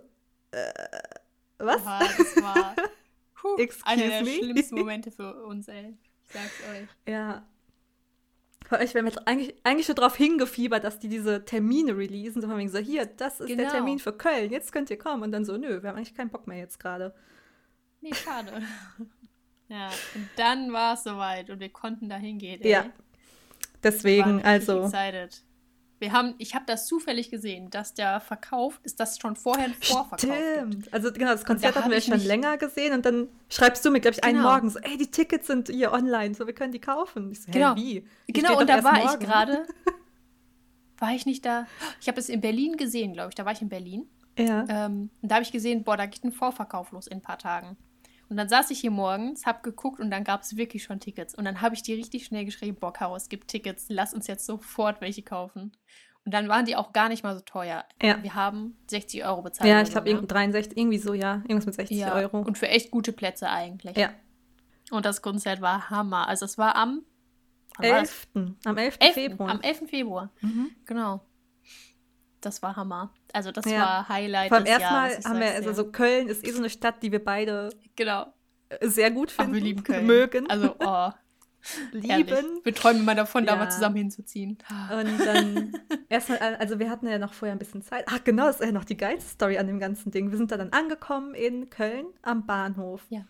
äh, 0.51 0.73
was? 1.57 1.81
Oha, 1.81 2.01
das 2.01 2.43
war 2.43 2.75
puh, 3.35 3.57
einer 3.85 4.09
der 4.09 4.23
me? 4.25 4.31
schlimmsten 4.31 4.75
Momente 4.79 5.11
für 5.11 5.43
uns, 5.45 5.69
ey. 5.69 5.97
Ich 6.27 6.33
sag's 6.33 6.61
euch. 6.71 6.89
Ja, 7.13 7.47
ich 8.81 8.95
wäre 8.95 9.11
eigentlich, 9.27 9.55
eigentlich 9.63 9.87
schon 9.87 9.95
darauf 9.95 10.17
hingefiebert, 10.17 10.85
dass 10.85 10.99
die 10.99 11.09
diese 11.09 11.45
Termine 11.45 11.97
releasen. 11.97 12.41
So 12.41 12.49
von 12.49 12.59
wegen 12.59 12.71
so, 12.71 12.79
hier, 12.79 13.07
das 13.07 13.41
ist 13.41 13.49
genau. 13.49 13.63
der 13.63 13.71
Termin 13.71 13.99
für 13.99 14.13
Köln, 14.13 14.51
jetzt 14.51 14.73
könnt 14.73 14.91
ihr 14.91 14.99
kommen. 14.99 15.23
Und 15.23 15.33
dann 15.33 15.45
so, 15.45 15.57
nö, 15.57 15.83
wir 15.83 15.91
haben 15.91 15.97
eigentlich 15.97 16.15
keinen 16.15 16.31
Bock 16.31 16.47
mehr 16.47 16.59
jetzt 16.59 16.81
gerade. 16.81 17.15
Nee, 18.01 18.15
schade. 18.15 18.63
ja, 19.69 19.89
und 20.15 20.29
dann 20.37 20.73
war 20.73 20.95
es 20.95 21.05
soweit 21.05 21.51
und 21.51 21.61
wir 21.61 21.71
konnten 21.71 22.09
da 22.09 22.17
hingehen. 22.17 22.61
Ja. 22.63 22.87
Deswegen, 23.83 24.43
also. 24.43 24.85
Excited. 24.85 25.43
Wir 26.05 26.13
haben, 26.13 26.35
ich 26.37 26.55
habe 26.55 26.67
das 26.67 26.87
zufällig 26.87 27.31
gesehen, 27.31 27.71
dass 27.71 27.95
der 27.95 28.21
Verkauf 28.21 28.79
ist 28.83 29.01
das 29.01 29.19
schon 29.19 29.37
vorher 29.37 29.65
ein 29.65 29.75
Vorverkauf. 29.75 30.21
Stimmt. 30.21 30.83
Gibt. 30.83 30.93
Also 30.93 31.11
genau, 31.11 31.33
das 31.33 31.47
Konzert 31.47 31.77
da 31.77 31.81
hatten 31.81 31.91
wir 31.91 32.01
schon 32.03 32.21
länger 32.21 32.59
gesehen 32.59 32.93
und 32.93 33.07
dann 33.07 33.29
schreibst 33.49 33.83
du 33.87 33.91
mir, 33.91 34.01
glaube 34.01 34.17
ich, 34.19 34.23
einen 34.23 34.37
genau. 34.37 34.51
Morgen 34.51 34.69
so, 34.69 34.79
ey, 34.81 34.99
die 34.99 35.11
Tickets 35.11 35.47
sind 35.47 35.71
hier 35.71 35.95
online, 35.95 36.35
so 36.35 36.47
wir 36.47 36.53
können 36.53 36.73
die 36.73 36.79
kaufen. 36.79 37.33
Ich 37.33 37.41
so, 37.41 37.51
genau. 37.51 37.75
wie? 37.75 38.07
Die 38.29 38.33
genau, 38.35 38.59
und 38.59 38.69
da 38.69 38.85
war 38.85 38.99
morgen. 38.99 39.09
ich 39.15 39.27
gerade. 39.27 39.67
war 40.99 41.13
ich 41.13 41.25
nicht 41.25 41.47
da? 41.47 41.67
Ich 42.03 42.09
habe 42.09 42.21
es 42.21 42.29
in 42.29 42.43
Berlin 42.43 42.77
gesehen, 42.77 43.15
glaube 43.15 43.31
ich. 43.31 43.35
Da 43.35 43.47
war 43.47 43.53
ich 43.53 43.63
in 43.63 43.71
Berlin. 43.71 44.07
Ja. 44.39 44.67
Ähm, 44.69 45.09
und 45.23 45.31
da 45.31 45.37
habe 45.37 45.43
ich 45.43 45.53
gesehen, 45.53 45.85
boah, 45.85 45.97
da 45.97 46.05
geht 46.05 46.23
ein 46.23 46.33
Vorverkauf 46.33 46.93
los 46.93 47.07
in 47.07 47.15
ein 47.15 47.23
paar 47.23 47.39
Tagen. 47.39 47.79
Und 48.35 48.39
dann 48.39 48.49
saß 48.49 48.71
ich 48.71 48.81
hier 48.81 48.91
morgens, 48.91 49.47
hab 49.47 49.63
geguckt 49.63 50.01
und 50.01 50.11
dann 50.11 50.25
gab 50.25 50.43
es 50.43 50.57
wirklich 50.57 50.83
schon 50.83 50.99
Tickets. 50.99 51.37
Und 51.37 51.45
dann 51.45 51.61
habe 51.61 51.77
ich 51.77 51.85
dir 51.85 51.97
richtig 51.97 52.25
schnell 52.25 52.45
geschrieben, 52.45 52.77
es 53.15 53.29
gibt 53.29 53.47
Tickets, 53.47 53.87
lass 53.91 54.13
uns 54.13 54.27
jetzt 54.27 54.45
sofort 54.45 55.01
welche 55.01 55.23
kaufen. 55.23 55.71
Und 56.25 56.35
dann 56.35 56.49
waren 56.49 56.65
die 56.65 56.75
auch 56.75 56.93
gar 56.93 57.09
nicht 57.09 57.23
mal 57.23 57.37
so 57.37 57.43
teuer. 57.43 57.85
Ja. 58.03 58.21
Wir 58.25 58.35
haben 58.35 58.77
60 58.89 59.25
Euro 59.25 59.43
bezahlt. 59.43 59.71
Ja, 59.71 59.81
ich 59.83 59.91
glaube 59.91 60.13
ne? 60.13 60.21
63, 60.21 60.77
irgendwie 60.77 60.99
so, 60.99 61.15
ja. 61.15 61.37
Irgendwas 61.43 61.67
mit 61.67 61.77
60 61.77 61.97
ja. 61.97 62.13
Euro. 62.13 62.41
Und 62.41 62.59
für 62.59 62.67
echt 62.67 62.91
gute 62.91 63.13
Plätze 63.13 63.49
eigentlich. 63.49 63.97
Ja. 63.97 64.11
Und 64.91 65.07
das 65.07 65.23
Konzert 65.23 65.61
war 65.61 65.89
Hammer. 65.89 66.27
Also 66.27 66.45
es 66.45 66.59
war 66.59 66.75
am 66.75 67.05
11. 67.79 68.27
Am 68.65 68.77
11. 68.77 68.97
11. 68.99 69.15
Februar. 69.15 69.49
Am 69.49 69.61
11. 69.61 69.89
Februar. 69.89 70.33
Mhm. 70.41 70.73
Genau. 70.87 71.25
Das 72.45 72.63
war 72.63 72.77
Hammer. 72.77 73.13
Also 73.33 73.53
das 73.53 73.65
ja. 73.67 73.81
war 73.81 74.09
Highlight. 74.09 74.49
Vom 74.49 74.65
ersten 74.65 74.93
Mal 74.93 75.19
haben 75.25 75.41
wir, 75.41 75.55
also 75.55 75.73
so 75.73 75.91
Köln 75.91 76.29
ist 76.29 76.47
eh 76.47 76.51
so 76.51 76.59
eine 76.59 76.71
Stadt, 76.71 77.03
die 77.03 77.13
wir 77.13 77.25
beide 77.25 77.71
genau. 77.97 78.33
sehr 78.81 79.11
gut 79.11 79.31
finden. 79.31 79.51
Ach, 79.51 79.55
wir 79.55 79.63
lieben 79.63 79.83
Köln. 79.83 80.07
Mögen. 80.07 80.49
Also, 80.49 80.75
oh. 80.79 81.11
lieben. 81.93 82.09
Ehrlich. 82.11 82.45
Wir 82.65 82.75
träumen 82.75 83.03
immer 83.03 83.15
davon, 83.15 83.45
ja. 83.45 83.53
da 83.53 83.57
mal 83.57 83.71
zusammen 83.71 83.97
hinzuziehen. 83.97 84.59
Und 84.91 85.27
dann 85.27 85.73
erstmal, 86.09 86.39
also 86.39 86.79
wir 86.79 86.91
hatten 86.91 87.07
ja 87.07 87.19
noch 87.19 87.33
vorher 87.33 87.55
ein 87.55 87.59
bisschen 87.59 87.83
Zeit. 87.83 88.05
Ach 88.09 88.23
genau, 88.23 88.47
das 88.47 88.61
ist 88.61 88.67
ja 88.67 88.73
noch 88.73 88.85
die 88.85 88.97
geilste 88.97 89.31
Story 89.31 89.59
an 89.59 89.67
dem 89.67 89.79
ganzen 89.79 90.11
Ding. 90.11 90.31
Wir 90.31 90.39
sind 90.39 90.53
da 90.53 90.57
dann 90.57 90.71
angekommen 90.71 91.35
in 91.35 91.71
Köln 91.71 92.07
am 92.23 92.47
Bahnhof. 92.47 93.03
Ja. 93.09 93.25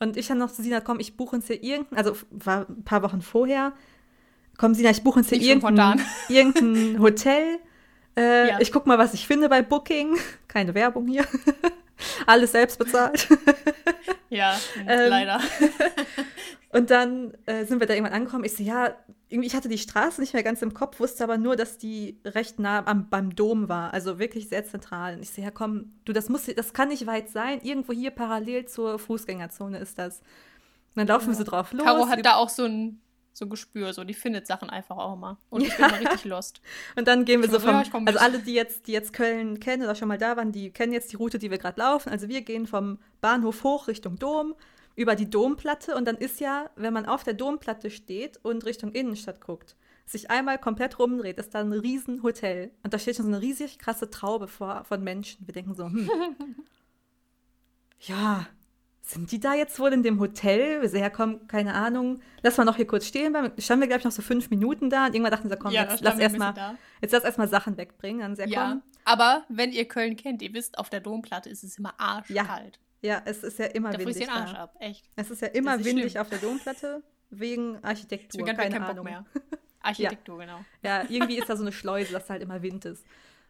Und 0.00 0.16
ich 0.16 0.30
habe 0.30 0.38
noch 0.38 0.50
zu 0.50 0.62
Sina, 0.62 0.80
komm, 0.80 1.00
ich 1.00 1.16
buche 1.16 1.36
uns 1.36 1.46
hier 1.46 1.62
irgendein, 1.62 1.98
also 1.98 2.16
war 2.30 2.68
ein 2.68 2.84
paar 2.84 3.02
Wochen 3.02 3.20
vorher, 3.20 3.72
komm 4.56 4.74
Sina, 4.74 4.90
ich 4.90 5.02
buche 5.02 5.20
uns 5.20 5.28
hier 5.28 5.40
irgendein, 5.40 6.00
irgendein 6.28 7.00
Hotel. 7.00 7.58
Äh, 8.18 8.48
ja. 8.48 8.60
Ich 8.60 8.72
gucke 8.72 8.88
mal, 8.88 8.98
was 8.98 9.14
ich 9.14 9.26
finde 9.26 9.48
bei 9.48 9.62
Booking. 9.62 10.18
Keine 10.48 10.74
Werbung 10.74 11.06
hier. 11.06 11.24
Alles 12.26 12.52
selbst 12.52 12.78
bezahlt. 12.78 13.28
ja, 14.28 14.56
ähm, 14.86 15.08
leider. 15.08 15.40
und 16.70 16.90
dann 16.90 17.34
äh, 17.46 17.64
sind 17.64 17.80
wir 17.80 17.86
da 17.86 17.94
irgendwann 17.94 18.14
angekommen. 18.14 18.44
Ich 18.44 18.56
so, 18.56 18.62
ja, 18.62 18.94
irgendwie, 19.28 19.46
ich 19.46 19.54
hatte 19.54 19.68
die 19.68 19.78
Straße 19.78 20.20
nicht 20.20 20.32
mehr 20.32 20.42
ganz 20.42 20.62
im 20.62 20.74
Kopf, 20.74 21.00
wusste 21.00 21.22
aber 21.22 21.38
nur, 21.38 21.54
dass 21.54 21.78
die 21.78 22.20
recht 22.24 22.58
nah 22.58 22.84
am, 22.86 23.08
beim 23.08 23.34
Dom 23.34 23.68
war, 23.68 23.92
also 23.92 24.18
wirklich 24.18 24.48
sehr 24.48 24.64
zentral. 24.64 25.14
Und 25.14 25.22
ich 25.22 25.30
so, 25.30 25.42
ja 25.42 25.50
komm, 25.50 25.92
du, 26.04 26.12
das 26.12 26.28
muss, 26.28 26.46
das 26.46 26.72
kann 26.72 26.88
nicht 26.88 27.06
weit 27.06 27.28
sein. 27.28 27.60
Irgendwo 27.62 27.92
hier 27.92 28.10
parallel 28.10 28.66
zur 28.66 28.98
Fußgängerzone 28.98 29.78
ist 29.78 29.98
das. 29.98 30.20
Und 30.94 30.96
dann 30.96 31.06
laufen 31.06 31.26
ja. 31.26 31.38
wir 31.38 31.44
so 31.44 31.44
drauf 31.44 31.72
los. 31.72 31.84
Caro 31.84 32.08
hat 32.08 32.24
da 32.24 32.34
auch 32.36 32.48
so 32.48 32.64
ein 32.64 33.00
so 33.38 33.46
ein 33.46 33.50
Gespür, 33.50 33.92
so 33.92 34.04
die 34.04 34.14
findet 34.14 34.46
Sachen 34.46 34.68
einfach 34.68 34.96
auch 34.96 35.14
immer. 35.14 35.38
Und 35.50 35.62
ich 35.62 35.70
ja. 35.70 35.76
bin 35.88 35.90
mal 35.90 36.06
richtig 36.06 36.24
lost. 36.24 36.60
Und 36.96 37.08
dann 37.08 37.24
gehen 37.24 37.40
wir 37.40 37.48
so 37.48 37.60
vom, 37.60 37.70
ja, 37.70 37.84
also 38.04 38.18
alle, 38.18 38.40
die 38.40 38.54
jetzt, 38.54 38.86
die 38.86 38.92
jetzt 38.92 39.12
Köln 39.12 39.60
kennen 39.60 39.82
oder 39.82 39.94
schon 39.94 40.08
mal 40.08 40.18
da 40.18 40.36
waren, 40.36 40.52
die 40.52 40.70
kennen 40.70 40.92
jetzt 40.92 41.12
die 41.12 41.16
Route, 41.16 41.38
die 41.38 41.50
wir 41.50 41.58
gerade 41.58 41.80
laufen. 41.80 42.10
Also 42.10 42.28
wir 42.28 42.42
gehen 42.42 42.66
vom 42.66 42.98
Bahnhof 43.20 43.64
hoch 43.64 43.88
Richtung 43.88 44.18
Dom, 44.18 44.54
über 44.96 45.14
die 45.14 45.30
Domplatte 45.30 45.94
und 45.94 46.06
dann 46.06 46.16
ist 46.16 46.40
ja, 46.40 46.70
wenn 46.74 46.92
man 46.92 47.06
auf 47.06 47.22
der 47.22 47.34
Domplatte 47.34 47.88
steht 47.88 48.36
und 48.42 48.66
Richtung 48.66 48.90
Innenstadt 48.90 49.40
guckt, 49.40 49.76
sich 50.06 50.30
einmal 50.30 50.58
komplett 50.58 50.98
rumdreht, 50.98 51.38
ist 51.38 51.54
da 51.54 51.60
ein 51.60 51.72
Riesenhotel. 51.72 52.72
Und 52.82 52.92
da 52.92 52.98
steht 52.98 53.14
schon 53.16 53.26
so 53.26 53.30
eine 53.30 53.40
riesig 53.40 53.78
krasse 53.78 54.10
Traube 54.10 54.48
vor, 54.48 54.82
von 54.84 55.04
Menschen. 55.04 55.46
Wir 55.46 55.52
denken 55.52 55.74
so, 55.74 55.84
hm, 55.84 56.10
ja, 58.00 58.46
sind 59.10 59.32
die 59.32 59.40
da 59.40 59.54
jetzt 59.54 59.80
wohl 59.80 59.92
in 59.92 60.02
dem 60.02 60.20
Hotel? 60.20 60.82
Wir 60.82 60.88
so, 60.88 60.98
ja, 60.98 61.08
komm, 61.08 61.48
keine 61.48 61.74
Ahnung, 61.74 62.20
lass 62.42 62.58
mal 62.58 62.64
noch 62.64 62.76
hier 62.76 62.86
kurz 62.86 63.06
stehen. 63.06 63.34
Standen 63.58 63.80
wir, 63.80 63.88
glaube 63.88 64.00
ich, 64.00 64.04
noch 64.04 64.12
so 64.12 64.20
fünf 64.20 64.50
Minuten 64.50 64.90
da 64.90 65.06
und 65.06 65.14
irgendwann 65.14 65.32
dachten 65.32 65.48
sie, 65.48 65.56
komm, 65.56 65.72
ja, 65.72 65.84
jetzt, 65.84 66.02
lass 66.02 66.18
erstmal 66.18 66.76
jetzt 67.00 67.12
lass 67.12 67.24
erstmal 67.24 67.48
Sachen 67.48 67.78
wegbringen. 67.78 68.20
Dann 68.20 68.36
sehr, 68.36 68.48
ja, 68.48 68.68
komm. 68.68 68.82
aber 69.04 69.44
wenn 69.48 69.72
ihr 69.72 69.86
Köln 69.86 70.16
kennt, 70.16 70.42
ihr 70.42 70.52
wisst, 70.52 70.78
auf 70.78 70.90
der 70.90 71.00
Domplatte 71.00 71.48
ist 71.48 71.64
es 71.64 71.78
immer 71.78 71.94
arschkalt. 71.98 72.78
Ja, 73.00 73.14
ja 73.14 73.22
es 73.24 73.42
ist 73.42 73.58
ja 73.58 73.66
immer 73.66 73.92
da 73.92 73.98
windig. 73.98 74.18
Den 74.18 74.28
Arsch 74.28 74.52
da. 74.52 74.64
ab, 74.64 74.76
echt. 74.78 75.08
Es 75.16 75.30
ist 75.30 75.40
ja 75.40 75.48
immer 75.48 75.76
ist 75.76 75.86
windig 75.86 76.12
schlimm. 76.12 76.20
auf 76.20 76.28
der 76.28 76.38
Domplatte 76.38 77.02
wegen 77.30 77.82
Architektur. 77.82 78.40
Deswegen 78.44 78.56
keine 78.58 78.74
keinen 78.74 78.82
Ahnung. 78.82 78.96
Bock 78.96 79.04
mehr. 79.04 79.24
Architektur, 79.80 80.38
ja. 80.40 80.44
genau. 80.44 80.64
Ja, 80.82 81.02
irgendwie 81.08 81.38
ist 81.38 81.48
da 81.48 81.56
so 81.56 81.62
eine 81.62 81.72
Schleuse, 81.72 82.12
dass 82.12 82.28
halt 82.28 82.42
immer 82.42 82.60
Wind 82.62 82.84
ist. 82.84 83.06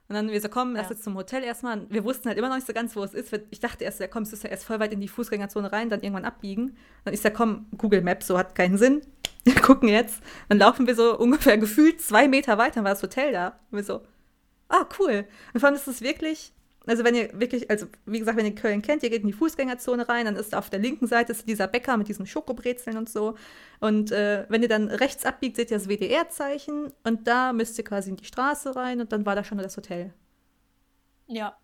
Und 0.09 0.15
dann 0.15 0.31
wir 0.31 0.41
so, 0.41 0.49
komm, 0.49 0.75
lass 0.75 0.87
ja. 0.87 0.93
jetzt 0.93 1.05
zum 1.05 1.15
Hotel 1.17 1.45
erstmal. 1.45 1.89
Wir 1.91 2.03
wussten 2.03 2.29
halt 2.29 2.39
immer 2.39 2.49
noch 2.49 2.57
nicht 2.57 2.67
so 2.67 2.73
ganz, 2.73 2.97
wo 2.97 3.03
es 3.03 3.13
ist. 3.13 3.39
Ich 3.51 3.61
dachte 3.61 3.85
erst, 3.85 4.01
ja 4.01 4.07
komm, 4.07 4.23
es 4.23 4.33
ist 4.33 4.43
ja 4.43 4.49
erst 4.49 4.65
voll 4.65 4.81
weit 4.81 4.93
in 4.93 5.01
die 5.01 5.09
Fußgängerzone 5.09 5.71
rein, 5.71 5.91
dann 5.91 6.01
irgendwann 6.01 6.25
abbiegen. 6.25 6.77
Dann 7.05 7.13
ist 7.13 7.25
ja, 7.25 7.31
komm, 7.31 7.67
Google 7.77 8.01
Maps, 8.01 8.27
so 8.27 8.39
hat 8.39 8.55
keinen 8.55 8.79
Sinn. 8.79 9.03
Wir 9.45 9.55
gucken 9.57 9.89
jetzt. 9.89 10.23
Dann 10.49 10.59
laufen 10.59 10.87
wir 10.87 10.95
so 10.95 11.19
ungefähr 11.19 11.57
gefühlt 11.59 12.01
zwei 12.01 12.29
Meter 12.29 12.59
weiter, 12.59 12.77
dann 12.77 12.85
war 12.85 12.93
das 12.93 13.03
Hotel 13.03 13.33
da. 13.33 13.59
Und 13.71 13.79
wir 13.79 13.85
so, 13.85 14.03
ah, 14.69 14.87
cool. 14.99 15.27
Und 15.53 15.61
vor 15.61 15.69
allem 15.69 15.77
ist 15.77 15.89
es 15.89 16.03
wirklich, 16.03 16.53
also 16.89 17.05
wenn 17.05 17.15
ihr 17.15 17.29
wirklich, 17.39 17.71
also 17.71 17.87
wie 18.07 18.19
gesagt, 18.19 18.37
wenn 18.39 18.47
ihr 18.47 18.55
Köln 18.55 18.83
kennt, 18.83 19.03
ihr 19.03 19.11
geht 19.11 19.23
in 19.23 19.29
die 19.29 19.33
Fußgängerzone 19.33 20.09
rein, 20.09 20.25
dann 20.25 20.37
ist 20.37 20.55
auf 20.55 20.71
der 20.71 20.79
linken 20.79 21.07
Seite 21.07 21.35
dieser 21.47 21.67
Bäcker 21.67 21.97
mit 21.97 22.09
diesen 22.09 22.27
Schokobrezeln 22.27 22.97
und 22.97 23.09
so. 23.09 23.35
Und 23.81 24.11
äh, 24.13 24.47
wenn 24.49 24.63
ihr 24.63 24.69
dann 24.69 24.89
rechts 24.89 25.25
abbiegt, 25.25 25.57
seht 25.57 25.71
ihr 25.71 25.79
das 25.79 25.89
WDR-Zeichen 25.89 26.93
und 27.05 27.27
da 27.27 27.53
müsst 27.53 27.79
ihr 27.79 27.85
quasi 27.85 28.11
in 28.11 28.17
die 28.17 28.25
Straße 28.25 28.75
rein 28.77 29.01
und 29.01 29.13
dann 29.13 29.27
war 29.27 29.35
da 29.35 29.45
schon 29.45 29.59
das 29.59 29.77
Hotel. 29.77 30.15
Ja. 31.27 31.57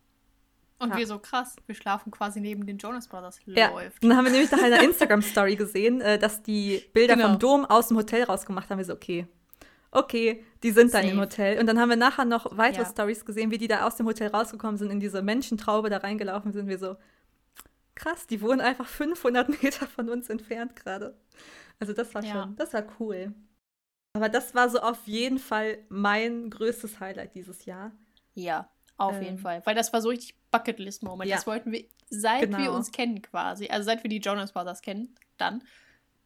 Und 0.79 0.91
ja. 0.91 0.97
wir 0.99 1.07
so 1.07 1.19
krass, 1.19 1.57
wir 1.67 1.75
schlafen 1.75 2.11
quasi 2.11 2.41
neben 2.41 2.67
den 2.67 2.79
Jonas 2.79 3.09
Brothers 3.09 3.39
ja. 3.47 3.71
läuft. 3.71 4.03
Dann 4.03 4.17
haben 4.17 4.25
wir 4.25 4.33
nämlich 4.33 4.51
nach 4.51 4.63
einer 4.63 4.83
Instagram-Story 4.85 5.57
gesehen, 5.57 6.01
äh, 6.01 6.19
dass 6.19 6.43
die 6.43 6.83
Bilder 6.93 7.15
genau. 7.15 7.29
vom 7.29 7.39
Dom 7.39 7.65
aus 7.65 7.89
dem 7.89 7.97
Hotel 7.97 8.25
rausgemacht 8.25 8.69
haben. 8.69 8.79
Wir 8.79 8.85
so, 8.85 8.93
okay, 8.93 9.27
okay, 9.95 10.45
die 10.63 10.71
sind 10.71 10.91
Safe. 10.91 11.03
dann 11.03 11.13
im 11.13 11.21
Hotel. 11.21 11.59
Und 11.59 11.67
dann 11.67 11.79
haben 11.79 11.89
wir 11.89 11.97
nachher 11.97 12.25
noch 12.25 12.57
weitere 12.57 12.83
ja. 12.83 12.89
Stories 12.89 13.25
gesehen, 13.25 13.51
wie 13.51 13.59
die 13.59 13.69
da 13.69 13.87
aus 13.87 13.97
dem 13.97 14.07
Hotel 14.07 14.29
rausgekommen 14.29 14.77
sind, 14.77 14.91
in 14.91 15.01
diese 15.01 15.23
Menschentraube 15.23 15.91
da 15.91 15.99
reingelaufen 15.99 16.53
sind. 16.53 16.69
Wir 16.69 16.79
so, 16.79 16.97
krass, 17.95 18.27
die 18.27 18.41
wohnen 18.43 18.61
einfach 18.61 18.87
500 18.87 19.63
Meter 19.63 19.87
von 19.87 20.09
uns 20.09 20.29
entfernt 20.29 20.77
gerade. 20.77 21.17
Also 21.81 21.93
das 21.93 22.15
war 22.15 22.23
ja. 22.23 22.33
schon, 22.33 22.57
das 22.57 22.73
war 22.73 22.85
cool. 23.01 23.35
Aber 24.15 24.29
das 24.29 24.55
war 24.55 24.69
so 24.69 24.81
auf 24.81 25.07
jeden 25.07 25.39
Fall 25.39 25.79
mein 25.89 26.51
größtes 26.51 27.01
Highlight 27.01 27.35
dieses 27.35 27.65
Jahr. 27.65 27.93
Ja, 28.35 28.71
auf 28.97 29.17
ähm, 29.17 29.23
jeden 29.23 29.39
Fall. 29.39 29.63
Weil 29.65 29.75
das 29.75 29.93
war 29.93 30.01
so 30.01 30.09
richtig 30.09 30.37
Bucketlist-Moment. 30.51 31.29
Ja. 31.29 31.37
Das 31.37 31.47
wollten 31.47 31.73
wir, 31.73 31.85
seit 32.11 32.43
genau. 32.43 32.59
wir 32.59 32.73
uns 32.73 32.93
kennen 32.93 33.23
quasi, 33.23 33.69
also 33.69 33.85
seit 33.85 34.03
wir 34.03 34.09
die 34.09 34.19
Jonas 34.19 34.53
Brothers 34.53 34.83
kennen, 34.83 35.15
dann 35.37 35.65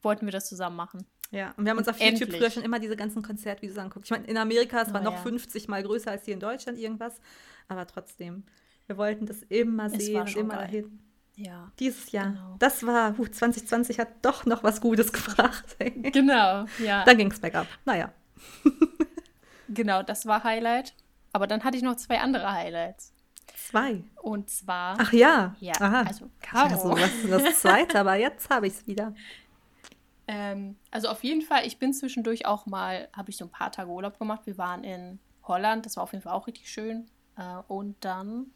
wollten 0.02 0.26
wir 0.26 0.32
das 0.32 0.48
zusammen 0.48 0.76
machen. 0.76 1.06
Ja, 1.30 1.52
und 1.56 1.64
wir 1.64 1.70
haben 1.70 1.78
uns 1.78 1.88
auf 1.88 2.00
YouTube 2.00 2.32
früher 2.32 2.50
schon 2.50 2.62
immer 2.62 2.78
diese 2.78 2.96
ganzen 2.96 3.22
Konzertvideos 3.22 3.76
angeguckt. 3.76 4.06
Ich 4.06 4.10
meine, 4.10 4.24
in 4.26 4.38
Amerika, 4.38 4.80
es 4.80 4.92
war 4.94 5.02
oh, 5.02 5.04
noch 5.04 5.14
ja. 5.14 5.22
50 5.22 5.68
Mal 5.68 5.82
größer 5.82 6.10
als 6.10 6.24
hier 6.24 6.34
in 6.34 6.40
Deutschland 6.40 6.78
irgendwas, 6.78 7.20
aber 7.68 7.86
trotzdem, 7.86 8.44
wir 8.86 8.96
wollten 8.96 9.26
das 9.26 9.42
immer 9.42 9.86
es 9.86 10.06
sehen 10.06 10.22
und 10.22 10.36
immer 10.36 10.54
geil. 10.54 10.66
dahin. 10.66 10.98
Ja. 11.36 11.70
Dieses 11.78 12.10
Jahr. 12.10 12.30
Genau. 12.30 12.56
Das 12.58 12.84
war, 12.84 13.18
uh, 13.18 13.26
2020 13.26 14.00
hat 14.00 14.08
doch 14.22 14.44
noch 14.46 14.64
was 14.64 14.80
Gutes 14.80 15.12
gebracht. 15.12 15.76
genau, 15.78 16.64
ja. 16.78 17.04
Dann 17.04 17.16
ging 17.16 17.30
es 17.30 17.38
bergab. 17.38 17.66
Naja. 17.84 18.12
genau, 19.68 20.02
das 20.02 20.26
war 20.26 20.42
Highlight. 20.42 20.94
Aber 21.32 21.46
dann 21.46 21.62
hatte 21.62 21.76
ich 21.76 21.82
noch 21.82 21.96
zwei 21.96 22.18
andere 22.18 22.50
Highlights. 22.50 23.12
Zwei. 23.54 24.02
Und 24.22 24.48
zwar. 24.50 24.96
Ach 24.98 25.12
ja. 25.12 25.54
Ja, 25.60 25.74
Aha. 25.78 26.02
also 26.02 26.30
Caro. 26.40 26.92
Also, 26.92 26.96
ist 26.96 27.30
das 27.30 27.60
zweite? 27.60 28.00
aber 28.00 28.14
jetzt 28.14 28.48
habe 28.50 28.66
ich 28.66 28.72
es 28.72 28.86
wieder. 28.86 29.14
Ähm, 30.28 30.76
also 30.90 31.08
auf 31.08 31.24
jeden 31.24 31.40
Fall, 31.42 31.66
ich 31.66 31.78
bin 31.78 31.94
zwischendurch 31.94 32.46
auch 32.46 32.66
mal, 32.66 33.08
habe 33.16 33.30
ich 33.30 33.38
so 33.38 33.46
ein 33.46 33.50
paar 33.50 33.72
Tage 33.72 33.90
Urlaub 33.90 34.18
gemacht. 34.18 34.42
Wir 34.44 34.58
waren 34.58 34.84
in 34.84 35.18
Holland, 35.42 35.86
das 35.86 35.96
war 35.96 36.04
auf 36.04 36.12
jeden 36.12 36.22
Fall 36.22 36.34
auch 36.34 36.46
richtig 36.46 36.70
schön. 36.70 37.08
Äh, 37.36 37.56
und 37.66 37.96
dann 38.04 38.50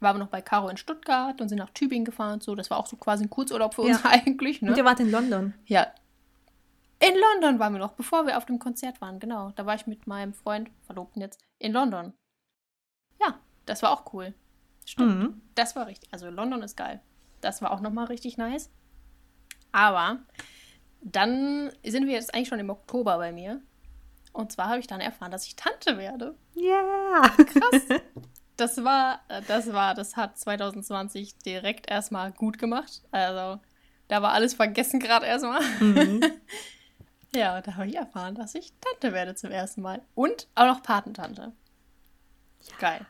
waren 0.00 0.16
wir 0.16 0.24
noch 0.24 0.30
bei 0.30 0.42
Caro 0.42 0.68
in 0.68 0.76
Stuttgart 0.76 1.40
und 1.40 1.48
sind 1.48 1.58
nach 1.58 1.70
Tübingen 1.70 2.04
gefahren 2.04 2.34
und 2.34 2.42
so. 2.42 2.56
Das 2.56 2.70
war 2.70 2.78
auch 2.78 2.88
so 2.88 2.96
quasi 2.96 3.24
ein 3.24 3.30
Kurzurlaub 3.30 3.74
für 3.74 3.82
uns 3.82 4.00
eigentlich. 4.04 4.60
Ne? 4.60 4.70
Und 4.70 4.76
ihr 4.76 4.84
wart 4.84 4.98
in 4.98 5.10
London. 5.10 5.54
Ja. 5.66 5.86
In 6.98 7.14
London 7.14 7.60
waren 7.60 7.72
wir 7.72 7.78
noch, 7.78 7.92
bevor 7.92 8.26
wir 8.26 8.36
auf 8.36 8.46
dem 8.46 8.58
Konzert 8.58 9.00
waren, 9.00 9.20
genau. 9.20 9.52
Da 9.54 9.64
war 9.64 9.76
ich 9.76 9.86
mit 9.86 10.06
meinem 10.06 10.34
Freund, 10.34 10.70
Verlobten 10.86 11.22
jetzt, 11.22 11.40
in 11.58 11.72
London. 11.72 12.14
Ja, 13.20 13.38
das 13.64 13.82
war 13.82 13.92
auch 13.92 14.12
cool. 14.12 14.34
Stimmt. 14.84 15.18
Mhm. 15.18 15.40
Das 15.54 15.76
war 15.76 15.86
richtig. 15.86 16.08
Also 16.12 16.30
London 16.30 16.62
ist 16.62 16.76
geil. 16.76 17.00
Das 17.42 17.62
war 17.62 17.70
auch 17.70 17.80
nochmal 17.80 18.06
richtig 18.06 18.38
nice. 18.38 18.70
Aber 19.72 20.20
dann 21.00 21.70
sind 21.84 22.06
wir 22.06 22.14
jetzt 22.14 22.34
eigentlich 22.34 22.48
schon 22.48 22.58
im 22.58 22.70
Oktober 22.70 23.16
bei 23.18 23.32
mir. 23.32 23.60
Und 24.32 24.52
zwar 24.52 24.68
habe 24.68 24.80
ich 24.80 24.86
dann 24.86 25.00
erfahren, 25.00 25.30
dass 25.30 25.46
ich 25.46 25.56
Tante 25.56 25.96
werde. 25.96 26.34
Ja. 26.54 26.62
Yeah. 26.62 27.44
Krass. 27.44 27.82
Das 28.58 28.82
war, 28.82 29.20
das 29.48 29.70
war, 29.74 29.94
das 29.94 30.16
hat 30.16 30.38
2020 30.38 31.36
direkt 31.40 31.90
erstmal 31.90 32.32
gut 32.32 32.58
gemacht. 32.58 33.02
Also, 33.10 33.60
da 34.08 34.22
war 34.22 34.32
alles 34.32 34.54
vergessen 34.54 34.98
gerade 34.98 35.26
erstmal. 35.26 35.60
Mhm. 35.78 36.22
ja, 37.34 37.60
da 37.60 37.74
habe 37.74 37.86
ich 37.86 37.96
erfahren, 37.96 38.34
dass 38.34 38.54
ich 38.54 38.72
Tante 38.80 39.14
werde 39.14 39.34
zum 39.34 39.50
ersten 39.50 39.82
Mal. 39.82 40.00
Und 40.14 40.48
auch 40.54 40.64
noch 40.64 40.82
Patentante. 40.82 41.52
Ja. 42.62 42.76
Geil. 42.78 43.06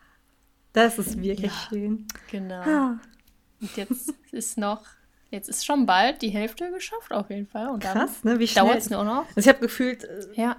Das 0.72 0.98
ist 0.98 1.22
wirklich 1.22 1.52
ja, 1.52 1.68
schön. 1.68 2.08
Genau. 2.28 2.62
Ah. 2.62 3.00
Und 3.60 3.76
jetzt 3.76 4.14
ist 4.32 4.58
noch 4.58 4.84
Jetzt 5.30 5.48
ist 5.48 5.66
schon 5.66 5.86
bald 5.86 6.22
die 6.22 6.28
Hälfte 6.28 6.70
geschafft, 6.70 7.12
auf 7.12 7.30
jeden 7.30 7.46
Fall. 7.46 7.68
Und 7.68 7.82
Krass, 7.82 8.22
ne? 8.24 8.38
Wie 8.38 8.46
schnell. 8.46 8.64
Dauert 8.64 8.78
es 8.78 8.90
nur 8.90 9.04
noch. 9.04 9.26
Also 9.28 9.40
ich 9.40 9.48
habe 9.48 9.58
gefühlt, 9.58 10.04
äh, 10.04 10.26
ja. 10.34 10.56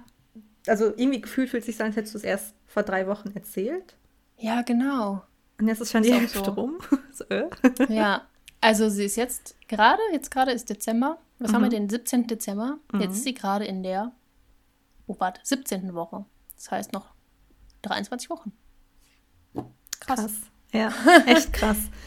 also 0.66 0.86
irgendwie 0.86 1.20
gefühlt 1.20 1.50
fühlt 1.50 1.64
sich 1.64 1.76
so 1.76 1.84
an, 1.84 1.88
als 1.88 1.96
hättest 1.96 2.14
du 2.14 2.18
es 2.18 2.24
erst 2.24 2.54
vor 2.66 2.82
drei 2.82 3.06
Wochen 3.06 3.30
erzählt. 3.34 3.96
Ja, 4.36 4.62
genau. 4.62 5.22
Und 5.58 5.68
jetzt 5.68 5.80
ist 5.80 5.90
schon 5.90 6.02
die 6.02 6.12
Hälfte 6.12 6.44
so. 6.44 6.50
rum. 6.52 6.78
so, 7.12 7.24
äh. 7.24 7.48
Ja, 7.88 8.26
also 8.60 8.88
sie 8.88 9.04
ist 9.04 9.16
jetzt 9.16 9.56
gerade, 9.68 10.02
jetzt 10.12 10.30
gerade 10.30 10.52
ist 10.52 10.68
Dezember. 10.68 11.18
Was 11.38 11.50
mhm. 11.50 11.54
haben 11.54 11.62
wir 11.62 11.68
mhm. 11.68 11.88
den 11.88 11.88
17. 11.88 12.26
Dezember? 12.26 12.78
Mhm. 12.92 13.00
Jetzt 13.00 13.16
ist 13.16 13.24
sie 13.24 13.34
gerade 13.34 13.64
in 13.64 13.82
der, 13.82 14.12
oh 15.06 15.16
warte, 15.18 15.40
17. 15.44 15.94
Woche. 15.94 16.24
Das 16.56 16.70
heißt 16.70 16.92
noch 16.92 17.06
23 17.82 18.30
Wochen. 18.30 18.52
Krass. 20.00 20.20
krass. 20.20 20.32
Ja, 20.72 20.92
echt 21.26 21.52
krass. 21.52 21.76
Genau. 21.76 21.88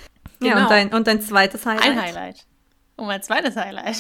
Ja, 0.44 0.64
und 0.64 0.72
dein, 0.72 0.92
und 0.92 1.06
dein 1.06 1.22
zweites 1.22 1.68
Highlight? 1.68 1.84
Ein 1.84 2.02
Highlight. 2.02 2.48
Und 3.02 3.08
mein 3.08 3.24
zweites 3.24 3.56
Highlight 3.56 3.98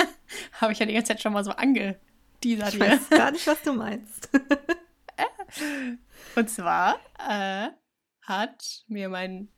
habe 0.60 0.74
ich 0.74 0.78
ja 0.78 0.84
die 0.84 0.92
ganze 0.92 1.08
Zeit 1.08 1.22
schon 1.22 1.32
mal 1.32 1.42
so 1.42 1.52
angeteasert. 1.52 2.74
Ich 2.74 2.78
weiß 2.78 3.08
gar 3.08 3.30
nicht, 3.30 3.46
was 3.46 3.62
du 3.62 3.72
meinst. 3.72 4.28
Und 6.36 6.50
zwar 6.50 7.00
äh, 7.26 7.70
hat 8.20 8.84
mir 8.86 9.08
mein 9.08 9.48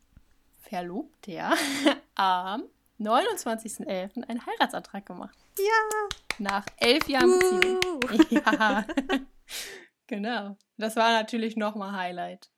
Verlobter 0.61 1.57
am 2.14 2.62
29.11. 3.01 4.22
einen 4.22 4.46
Heiratsantrag 4.46 5.05
gemacht. 5.05 5.37
Ja. 5.59 6.14
Nach 6.38 6.64
elf 6.77 7.09
Jahren 7.09 7.33
uh. 7.33 7.40
Beziehung. 7.40 8.01
Ja. 8.31 8.87
genau. 10.07 10.57
Das 10.77 10.94
war 10.94 11.11
natürlich 11.11 11.57
nochmal 11.57 11.90
Highlight. 11.90 12.53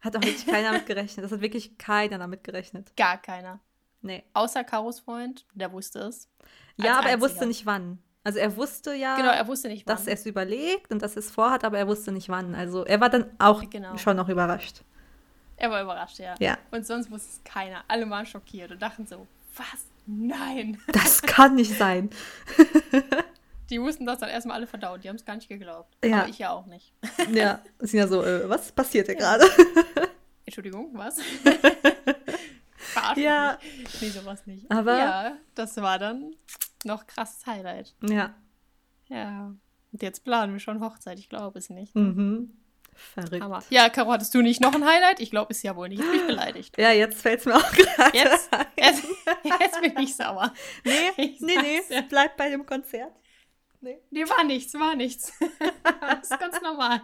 Hat 0.00 0.16
auch 0.16 0.22
wirklich 0.22 0.46
keiner 0.46 0.72
damit 0.72 0.86
gerechnet. 0.86 1.26
Das 1.26 1.32
hat 1.32 1.42
wirklich 1.42 1.76
keiner 1.76 2.16
damit 2.16 2.42
gerechnet. 2.42 2.96
Gar 2.96 3.20
keiner. 3.20 3.60
Nee. 4.04 4.22
Außer 4.34 4.62
Karos 4.64 5.00
Freund, 5.00 5.46
der 5.54 5.72
wusste 5.72 6.00
es. 6.00 6.28
Ja, 6.76 6.98
aber 6.98 7.06
einziger. 7.06 7.10
er 7.10 7.20
wusste 7.20 7.46
nicht 7.46 7.66
wann. 7.66 7.98
Also 8.22 8.38
er 8.38 8.56
wusste 8.56 8.94
ja, 8.94 9.16
genau, 9.16 9.30
er 9.30 9.46
wusste 9.46 9.68
nicht, 9.68 9.88
dass 9.88 10.06
er 10.06 10.14
es 10.14 10.24
überlegt 10.24 10.90
und 10.92 11.02
dass 11.02 11.14
er 11.14 11.18
es 11.18 11.30
vorhat, 11.30 11.62
aber 11.62 11.78
er 11.78 11.86
wusste 11.86 12.12
nicht 12.12 12.28
wann. 12.28 12.54
Also 12.54 12.84
er 12.84 13.00
war 13.00 13.10
dann 13.10 13.26
auch 13.38 13.68
genau. 13.68 13.96
schon 13.98 14.16
noch 14.16 14.28
überrascht. 14.28 14.82
Er 15.56 15.70
war 15.70 15.82
überrascht, 15.82 16.18
ja. 16.18 16.34
ja. 16.38 16.58
Und 16.70 16.86
sonst 16.86 17.10
wusste 17.10 17.28
es 17.32 17.44
keiner. 17.44 17.84
Alle 17.88 18.08
waren 18.10 18.26
schockiert 18.26 18.70
und 18.70 18.80
dachten 18.82 19.06
so, 19.06 19.26
was? 19.56 19.86
Nein. 20.06 20.78
Das 20.92 21.22
kann 21.22 21.54
nicht 21.54 21.76
sein. 21.78 22.10
Die 23.70 23.78
mussten 23.78 24.04
das 24.04 24.18
dann 24.18 24.28
erstmal 24.28 24.56
alle 24.56 24.66
verdauen. 24.66 25.00
Die 25.00 25.08
haben 25.08 25.16
es 25.16 25.24
gar 25.24 25.36
nicht 25.36 25.48
geglaubt. 25.48 25.96
Ja. 26.04 26.20
Aber 26.20 26.28
ich 26.28 26.38
ja 26.38 26.50
auch 26.50 26.66
nicht. 26.66 26.92
Ja, 27.32 27.60
sind 27.78 27.98
ja 27.98 28.06
so, 28.06 28.22
äh, 28.22 28.48
was 28.48 28.70
passiert 28.72 29.06
hier 29.06 29.14
gerade? 29.14 29.44
Entschuldigung, 30.44 30.90
was? 30.92 31.18
Verarschen 32.94 33.22
ja. 33.22 33.58
Mich. 33.78 34.00
Nee, 34.00 34.08
sowas 34.08 34.46
nicht. 34.46 34.70
Aber 34.70 34.98
ja, 34.98 35.36
das 35.54 35.76
war 35.76 35.98
dann 35.98 36.34
noch 36.84 37.06
krasses 37.06 37.46
Highlight. 37.46 37.94
Ja. 38.02 38.34
Ja. 39.08 39.54
Und 39.92 40.02
jetzt 40.02 40.24
planen 40.24 40.52
wir 40.52 40.60
schon 40.60 40.80
Hochzeit. 40.80 41.18
Ich 41.18 41.28
glaube 41.28 41.58
es 41.58 41.70
nicht. 41.70 41.94
Mhm. 41.94 42.56
Verrückt. 42.94 43.42
Hammer. 43.42 43.62
Ja, 43.70 43.88
Caro, 43.88 44.12
hattest 44.12 44.34
du 44.34 44.42
nicht 44.42 44.60
noch 44.60 44.74
ein 44.74 44.84
Highlight? 44.84 45.20
Ich 45.20 45.30
glaube 45.30 45.52
es 45.52 45.62
ja 45.62 45.74
wohl 45.76 45.88
nicht. 45.88 46.00
Ich 46.00 46.10
bin 46.10 46.26
beleidigt. 46.26 46.78
Ja, 46.78 46.92
jetzt 46.92 47.20
fällt 47.20 47.40
es 47.40 47.46
mir 47.46 47.56
auch 47.56 47.72
gerade 47.72 48.16
jetzt, 48.16 48.50
jetzt, 48.76 49.04
jetzt, 49.60 49.80
bin 49.80 49.98
ich 49.98 50.16
sauer. 50.16 50.52
Nee, 50.84 51.10
ich 51.16 51.40
nee, 51.40 51.56
nee, 51.60 51.80
es 51.88 52.08
bleibt 52.08 52.36
bei 52.36 52.50
dem 52.50 52.64
Konzert. 52.64 53.12
Nee. 53.80 53.98
nee, 54.10 54.28
war 54.28 54.44
nichts, 54.44 54.72
war 54.74 54.96
nichts. 54.96 55.32
das 56.00 56.30
ist 56.30 56.40
ganz 56.40 56.60
normal. 56.62 57.02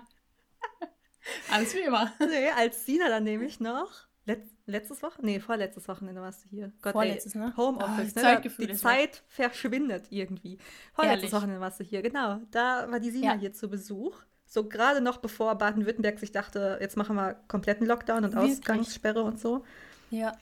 Alles 1.50 1.74
wie 1.74 1.80
immer. 1.80 2.12
Nee, 2.18 2.50
als 2.50 2.86
Sina 2.86 3.08
dann 3.08 3.24
nämlich 3.24 3.60
noch. 3.60 3.90
Letz, 4.24 4.48
letztes 4.70 5.02
Wochenende? 5.02 5.32
Nee, 5.32 5.40
vorletztes 5.40 5.86
Wochenende 5.88 6.20
warst 6.20 6.44
du 6.44 6.48
hier. 6.48 6.72
Gott, 6.82 6.92
Vorletztes, 6.92 7.34
ey, 7.34 7.40
ne? 7.40 7.56
Homeoffice, 7.56 8.14
oh, 8.16 8.20
ne? 8.20 8.42
Die 8.58 8.72
Zeit 8.74 9.22
verschwindet 9.28 10.06
irgendwie. 10.10 10.58
Vorletztes 10.92 11.24
Ehrlich? 11.24 11.32
Wochenende 11.32 11.60
warst 11.60 11.80
du 11.80 11.84
hier, 11.84 12.02
genau. 12.02 12.40
Da 12.50 12.90
war 12.90 13.00
die 13.00 13.10
Sina 13.10 13.34
ja. 13.34 13.38
hier 13.38 13.52
zu 13.52 13.68
Besuch. 13.68 14.20
So 14.46 14.68
gerade 14.68 15.00
noch 15.00 15.18
bevor 15.18 15.54
Baden-Württemberg 15.56 16.18
sich 16.18 16.32
dachte, 16.32 16.78
jetzt 16.80 16.96
machen 16.96 17.14
wir 17.14 17.36
kompletten 17.46 17.86
Lockdown 17.86 18.24
und 18.24 18.34
Wirklich? 18.34 18.58
Ausgangssperre 18.58 19.22
und 19.22 19.38
so. 19.38 19.64
Ja. 20.10 20.32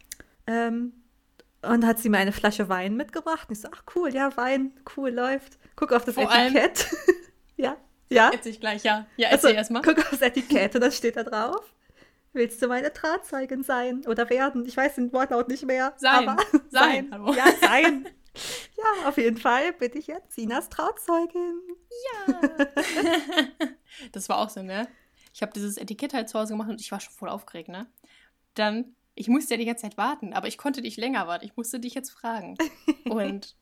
Ähm, 0.46 0.92
und 1.62 1.84
hat 1.84 1.98
sie 1.98 2.08
mir 2.08 2.18
eine 2.18 2.32
Flasche 2.32 2.68
Wein 2.68 2.96
mitgebracht. 2.96 3.48
Und 3.48 3.56
ich 3.56 3.60
so, 3.60 3.68
ach 3.70 3.82
cool, 3.94 4.14
ja, 4.14 4.34
Wein, 4.36 4.72
cool, 4.96 5.10
läuft. 5.10 5.58
Guck 5.76 5.92
auf 5.92 6.04
das 6.04 6.14
Vor 6.14 6.32
Etikett. 6.32 6.88
ja, 7.56 7.76
ja. 8.08 8.30
Erzähl 8.32 8.52
ich 8.52 8.60
gleich, 8.60 8.84
ja. 8.84 9.06
Ja, 9.16 9.28
erzähl 9.28 9.48
also, 9.48 9.58
erstmal. 9.58 9.82
Guck 9.82 9.98
auf 9.98 10.10
das 10.10 10.22
Etikett 10.22 10.74
und 10.74 10.80
dann 10.80 10.92
steht 10.92 11.16
da 11.16 11.24
drauf. 11.24 11.74
Willst 12.38 12.62
du 12.62 12.68
meine 12.68 12.90
Drahtzeugin 12.90 13.64
sein 13.64 14.06
oder 14.06 14.30
werden? 14.30 14.64
Ich 14.64 14.76
weiß 14.76 14.94
den 14.94 15.12
Wortlaut 15.12 15.48
nicht 15.48 15.66
mehr. 15.66 15.92
Sein. 15.96 16.28
Aber 16.28 16.40
sein. 16.70 17.08
sein. 17.10 17.34
Ja, 17.34 17.46
sein. 17.60 18.08
ja, 18.76 19.08
auf 19.08 19.16
jeden 19.16 19.38
Fall 19.38 19.72
bin 19.72 19.90
ich 19.96 20.06
jetzt 20.06 20.36
Sinas 20.36 20.68
Trauzeugin. 20.68 21.60
Ja. 22.28 22.40
das 24.12 24.28
war 24.28 24.38
auch 24.38 24.50
so, 24.50 24.62
ne? 24.62 24.86
Ich 25.34 25.42
habe 25.42 25.50
dieses 25.52 25.78
Etikett 25.78 26.14
halt 26.14 26.28
zu 26.28 26.38
Hause 26.38 26.52
gemacht 26.52 26.70
und 26.70 26.80
ich 26.80 26.92
war 26.92 27.00
schon 27.00 27.12
voll 27.12 27.28
aufgeregt, 27.28 27.70
ne? 27.70 27.88
Dann 28.54 28.94
ich 29.16 29.26
musste 29.26 29.54
ja 29.54 29.58
die 29.58 29.64
ganze 29.64 29.82
Zeit 29.82 29.96
warten, 29.96 30.32
aber 30.32 30.46
ich 30.46 30.58
konnte 30.58 30.80
dich 30.80 30.96
länger 30.96 31.26
warten. 31.26 31.44
Ich 31.44 31.56
musste 31.56 31.80
dich 31.80 31.94
jetzt 31.94 32.10
fragen. 32.10 32.56
Und 33.04 33.56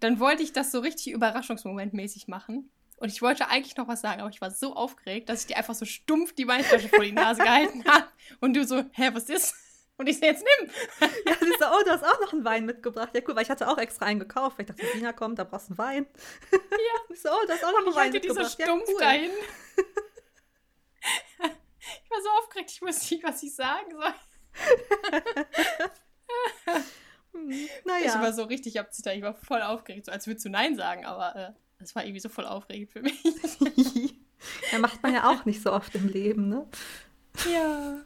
dann 0.00 0.18
wollte 0.20 0.42
ich 0.42 0.54
das 0.54 0.72
so 0.72 0.78
richtig 0.80 1.12
überraschungsmomentmäßig 1.12 2.28
machen. 2.28 2.70
Und 3.00 3.08
ich 3.08 3.20
wollte 3.22 3.48
eigentlich 3.48 3.76
noch 3.78 3.88
was 3.88 4.02
sagen, 4.02 4.20
aber 4.20 4.28
ich 4.28 4.42
war 4.42 4.50
so 4.50 4.76
aufgeregt, 4.76 5.30
dass 5.30 5.40
ich 5.40 5.46
dir 5.46 5.56
einfach 5.56 5.74
so 5.74 5.86
stumpf 5.86 6.34
die 6.34 6.46
Weinflasche 6.46 6.90
vor 6.90 7.02
die 7.02 7.12
Nase 7.12 7.42
gehalten 7.42 7.82
habe. 7.86 8.06
Und 8.40 8.52
du 8.54 8.62
so, 8.64 8.84
hä, 8.92 9.08
was 9.14 9.30
ist? 9.30 9.54
Und 9.96 10.06
ich 10.06 10.18
so, 10.18 10.26
jetzt 10.26 10.44
nimm. 10.44 10.70
Ja, 11.26 11.34
sie 11.40 11.54
so, 11.58 11.64
oh, 11.64 11.82
du 11.82 11.90
hast 11.90 12.04
auch 12.04 12.20
noch 12.20 12.34
einen 12.34 12.44
Wein 12.44 12.66
mitgebracht. 12.66 13.08
Ja, 13.14 13.22
cool, 13.26 13.34
weil 13.34 13.42
ich 13.42 13.50
hatte 13.50 13.68
auch 13.68 13.78
extra 13.78 14.04
einen 14.04 14.20
gekauft, 14.20 14.58
weil 14.58 14.66
ich 14.66 14.70
dachte, 14.70 14.86
Sina 14.92 15.14
kommt, 15.14 15.38
da 15.38 15.44
brauchst 15.44 15.70
du 15.70 15.72
einen 15.72 15.78
Wein. 15.78 16.06
Ja. 16.52 16.58
Ich 17.08 17.22
so, 17.22 17.30
oh, 17.30 17.46
du 17.46 17.52
hast 17.52 17.64
auch 17.64 17.72
noch 17.72 17.86
einen 17.86 17.94
Wein 17.94 18.12
mitgebracht. 18.12 18.46
Ich 18.46 18.52
so 18.52 18.62
stumpf 18.62 18.86
ja, 18.86 18.94
cool. 18.94 19.00
dahin. 19.00 19.30
ich 22.04 22.10
war 22.10 22.20
so 22.22 22.28
aufgeregt, 22.38 22.70
ich 22.70 22.82
wusste 22.82 23.14
nicht, 23.14 23.24
was 23.24 23.42
ich 23.42 23.54
sagen 23.54 23.90
soll. 23.90 24.12
naja. 27.84 28.06
Ich 28.06 28.14
war 28.14 28.34
so 28.34 28.44
richtig 28.44 28.78
abzittert. 28.78 29.16
Ich 29.16 29.22
war 29.22 29.34
voll 29.34 29.62
aufgeregt, 29.62 30.04
so 30.06 30.12
als 30.12 30.26
würdest 30.26 30.44
du 30.44 30.50
Nein 30.50 30.76
sagen, 30.76 31.06
aber 31.06 31.34
äh, 31.34 31.52
das 31.80 31.94
war 31.94 32.04
irgendwie 32.04 32.20
so 32.20 32.28
voll 32.28 32.46
aufregend 32.46 32.90
für 32.90 33.02
mich. 33.02 33.22
ja, 34.72 34.78
macht 34.78 35.02
man 35.02 35.14
ja 35.14 35.30
auch 35.30 35.44
nicht 35.44 35.62
so 35.62 35.72
oft 35.72 35.94
im 35.94 36.08
Leben, 36.08 36.48
ne? 36.48 36.66
Ja. 37.50 38.00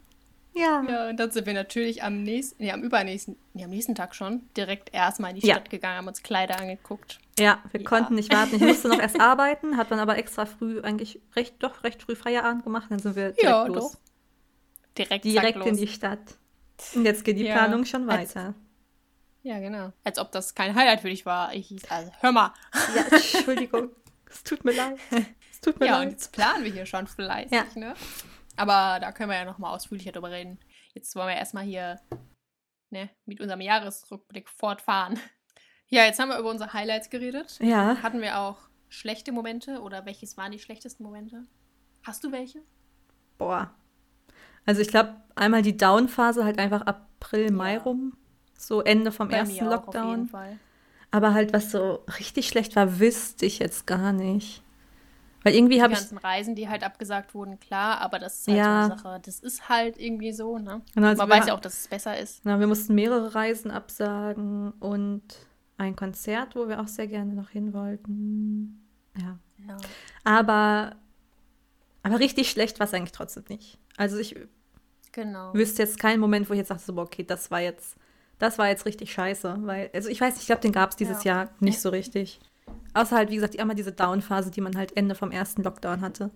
Ja. 0.56 0.84
Ja, 0.88 1.08
und 1.10 1.18
dann 1.18 1.32
sind 1.32 1.46
wir 1.46 1.52
natürlich 1.52 2.04
am 2.04 2.22
nächsten, 2.22 2.62
nee, 2.62 2.70
am 2.70 2.82
übernächsten, 2.82 3.36
nee, 3.54 3.64
am 3.64 3.70
nächsten 3.70 3.96
Tag 3.96 4.14
schon 4.14 4.42
direkt 4.56 4.94
erstmal 4.94 5.32
in 5.32 5.40
die 5.40 5.46
ja. 5.46 5.54
Stadt 5.54 5.68
gegangen, 5.68 5.98
haben 5.98 6.06
uns 6.06 6.22
Kleider 6.22 6.60
angeguckt. 6.60 7.18
Ja, 7.38 7.60
wir 7.72 7.80
ja. 7.80 7.88
konnten 7.88 8.14
nicht 8.14 8.32
warten. 8.32 8.54
Ich 8.54 8.62
musste 8.62 8.88
noch 8.88 9.00
erst 9.00 9.20
arbeiten, 9.20 9.76
hat 9.76 9.90
dann 9.90 9.98
aber 9.98 10.16
extra 10.16 10.46
früh, 10.46 10.80
eigentlich 10.80 11.20
recht, 11.34 11.56
doch 11.58 11.82
recht 11.82 12.02
früh 12.02 12.14
Feierabend 12.14 12.62
gemacht, 12.62 12.86
dann 12.90 13.00
sind 13.00 13.16
wir 13.16 13.32
direkt 13.32 13.42
ja, 13.42 13.66
los. 13.66 13.92
Doch. 13.92 13.98
Direkt, 14.96 15.24
direkt 15.24 15.66
in 15.66 15.76
die 15.76 15.88
Stadt. 15.88 16.20
Und 16.94 17.04
jetzt 17.04 17.24
geht 17.24 17.36
die 17.36 17.44
Planung 17.44 17.84
schon 17.84 18.06
weiter. 18.06 18.46
Als, 18.46 18.54
ja, 19.44 19.60
genau. 19.60 19.92
Als 20.02 20.18
ob 20.18 20.32
das 20.32 20.54
kein 20.54 20.74
Highlight 20.74 21.00
für 21.00 21.08
dich 21.08 21.24
war. 21.24 21.54
Ich, 21.54 21.72
also, 21.90 22.10
hör 22.20 22.32
mal. 22.32 22.52
Ja, 22.94 23.02
Entschuldigung. 23.10 23.90
es 24.30 24.42
tut 24.42 24.64
mir 24.64 24.72
leid. 24.72 24.98
Es 25.50 25.60
tut 25.60 25.78
mir 25.78 25.86
ja, 25.86 25.98
leid. 25.98 26.06
und 26.06 26.12
jetzt 26.12 26.32
planen 26.32 26.64
wir 26.64 26.72
hier 26.72 26.86
schon 26.86 27.06
fleißig, 27.06 27.52
ja. 27.52 27.64
ne? 27.76 27.94
Aber 28.56 28.98
da 29.00 29.12
können 29.12 29.30
wir 29.30 29.36
ja 29.36 29.44
nochmal 29.44 29.74
ausführlicher 29.74 30.12
drüber 30.12 30.30
reden. 30.30 30.58
Jetzt 30.94 31.14
wollen 31.14 31.28
wir 31.28 31.36
erstmal 31.36 31.64
hier 31.64 32.00
ne, 32.90 33.10
mit 33.24 33.40
unserem 33.40 33.60
Jahresrückblick 33.60 34.48
fortfahren. 34.48 35.18
Ja, 35.88 36.04
jetzt 36.04 36.18
haben 36.18 36.30
wir 36.30 36.38
über 36.38 36.50
unsere 36.50 36.72
Highlights 36.72 37.10
geredet. 37.10 37.58
Ja. 37.60 38.02
Hatten 38.02 38.20
wir 38.20 38.40
auch 38.40 38.58
schlechte 38.88 39.32
Momente 39.32 39.80
oder 39.80 40.06
welches 40.06 40.36
waren 40.36 40.52
die 40.52 40.58
schlechtesten 40.58 41.02
Momente? 41.02 41.44
Hast 42.02 42.24
du 42.24 42.32
welche? 42.32 42.62
Boah, 43.38 43.74
also 44.66 44.80
ich 44.80 44.88
glaube, 44.88 45.16
einmal 45.34 45.62
die 45.62 45.76
Down-Phase 45.76 46.44
halt 46.44 46.58
einfach 46.58 46.82
April, 46.82 47.50
Mai 47.50 47.74
ja. 47.74 47.80
rum. 47.80 48.16
So 48.56 48.82
Ende 48.82 49.12
vom 49.12 49.28
Bei 49.28 49.38
ersten 49.38 49.64
Lockdown. 49.64 50.30
Aber 51.10 51.34
halt, 51.34 51.52
was 51.52 51.70
so 51.70 52.00
richtig 52.18 52.48
schlecht 52.48 52.74
war, 52.76 52.98
wüsste 52.98 53.46
ich 53.46 53.58
jetzt 53.58 53.86
gar 53.86 54.12
nicht. 54.12 54.62
Weil 55.44 55.54
irgendwie 55.54 55.82
habe 55.82 55.92
ich. 55.92 55.98
Die 55.98 56.04
ganzen 56.06 56.18
Reisen, 56.18 56.54
die 56.54 56.68
halt 56.68 56.82
abgesagt 56.82 57.34
wurden, 57.34 57.60
klar, 57.60 58.00
aber 58.00 58.18
das 58.18 58.40
ist 58.40 58.48
halt 58.48 58.56
ja. 58.56 58.64
so 58.64 58.92
eine 58.92 58.98
Sache. 58.98 59.20
Das 59.24 59.40
ist 59.40 59.68
halt 59.68 59.98
irgendwie 59.98 60.32
so, 60.32 60.58
ne? 60.58 60.80
Also 60.96 61.22
Man 61.22 61.30
weiß 61.30 61.46
ja 61.46 61.54
auch, 61.54 61.60
dass 61.60 61.80
es 61.80 61.88
besser 61.88 62.18
ist. 62.18 62.40
Na, 62.44 62.58
wir 62.58 62.66
mussten 62.66 62.94
mehrere 62.94 63.34
Reisen 63.34 63.70
absagen 63.70 64.72
und 64.80 65.22
ein 65.76 65.96
Konzert, 65.96 66.56
wo 66.56 66.68
wir 66.68 66.80
auch 66.80 66.88
sehr 66.88 67.06
gerne 67.06 67.34
noch 67.34 67.50
hin 67.50 67.74
wollten. 67.74 68.88
Ja. 69.20 69.38
ja. 69.68 69.76
Aber, 70.24 70.96
aber 72.02 72.18
richtig 72.18 72.50
schlecht 72.50 72.80
war 72.80 72.86
es 72.86 72.94
eigentlich 72.94 73.12
trotzdem 73.12 73.44
nicht. 73.48 73.78
Also 73.96 74.16
ich 74.16 74.34
genau. 75.12 75.52
wüsste 75.52 75.82
jetzt 75.82 75.98
keinen 75.98 76.20
Moment, 76.20 76.48
wo 76.48 76.54
ich 76.54 76.58
jetzt 76.58 76.70
dachte, 76.70 76.84
so, 76.84 76.96
okay, 76.96 77.22
das 77.22 77.50
war 77.50 77.60
jetzt, 77.60 77.96
das 78.44 78.58
war 78.58 78.68
jetzt 78.68 78.86
richtig 78.86 79.12
scheiße. 79.12 79.56
Weil, 79.60 79.90
also 79.94 80.08
ich 80.08 80.20
weiß 80.20 80.34
nicht, 80.34 80.42
ich 80.42 80.46
glaube, 80.46 80.62
den 80.62 80.72
gab 80.72 80.90
es 80.90 80.96
dieses 80.96 81.24
ja. 81.24 81.36
Jahr 81.36 81.48
nicht 81.60 81.80
so 81.80 81.88
richtig. 81.88 82.40
Außer 82.92 83.16
halt, 83.16 83.30
wie 83.30 83.36
gesagt, 83.36 83.54
immer 83.54 83.74
diese 83.74 83.92
Down-Phase, 83.92 84.50
die 84.50 84.60
man 84.60 84.76
halt 84.76 84.96
Ende 84.96 85.14
vom 85.14 85.30
ersten 85.30 85.62
Lockdown 85.62 86.00
hatte. 86.00 86.30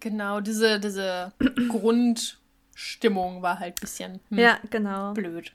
Genau, 0.00 0.40
diese, 0.40 0.78
diese 0.78 1.32
Grundstimmung 1.68 3.42
war 3.42 3.58
halt 3.58 3.76
ein 3.76 3.80
bisschen 3.80 4.20
hm, 4.28 4.38
ja, 4.38 4.58
genau. 4.70 5.14
blöd. 5.14 5.52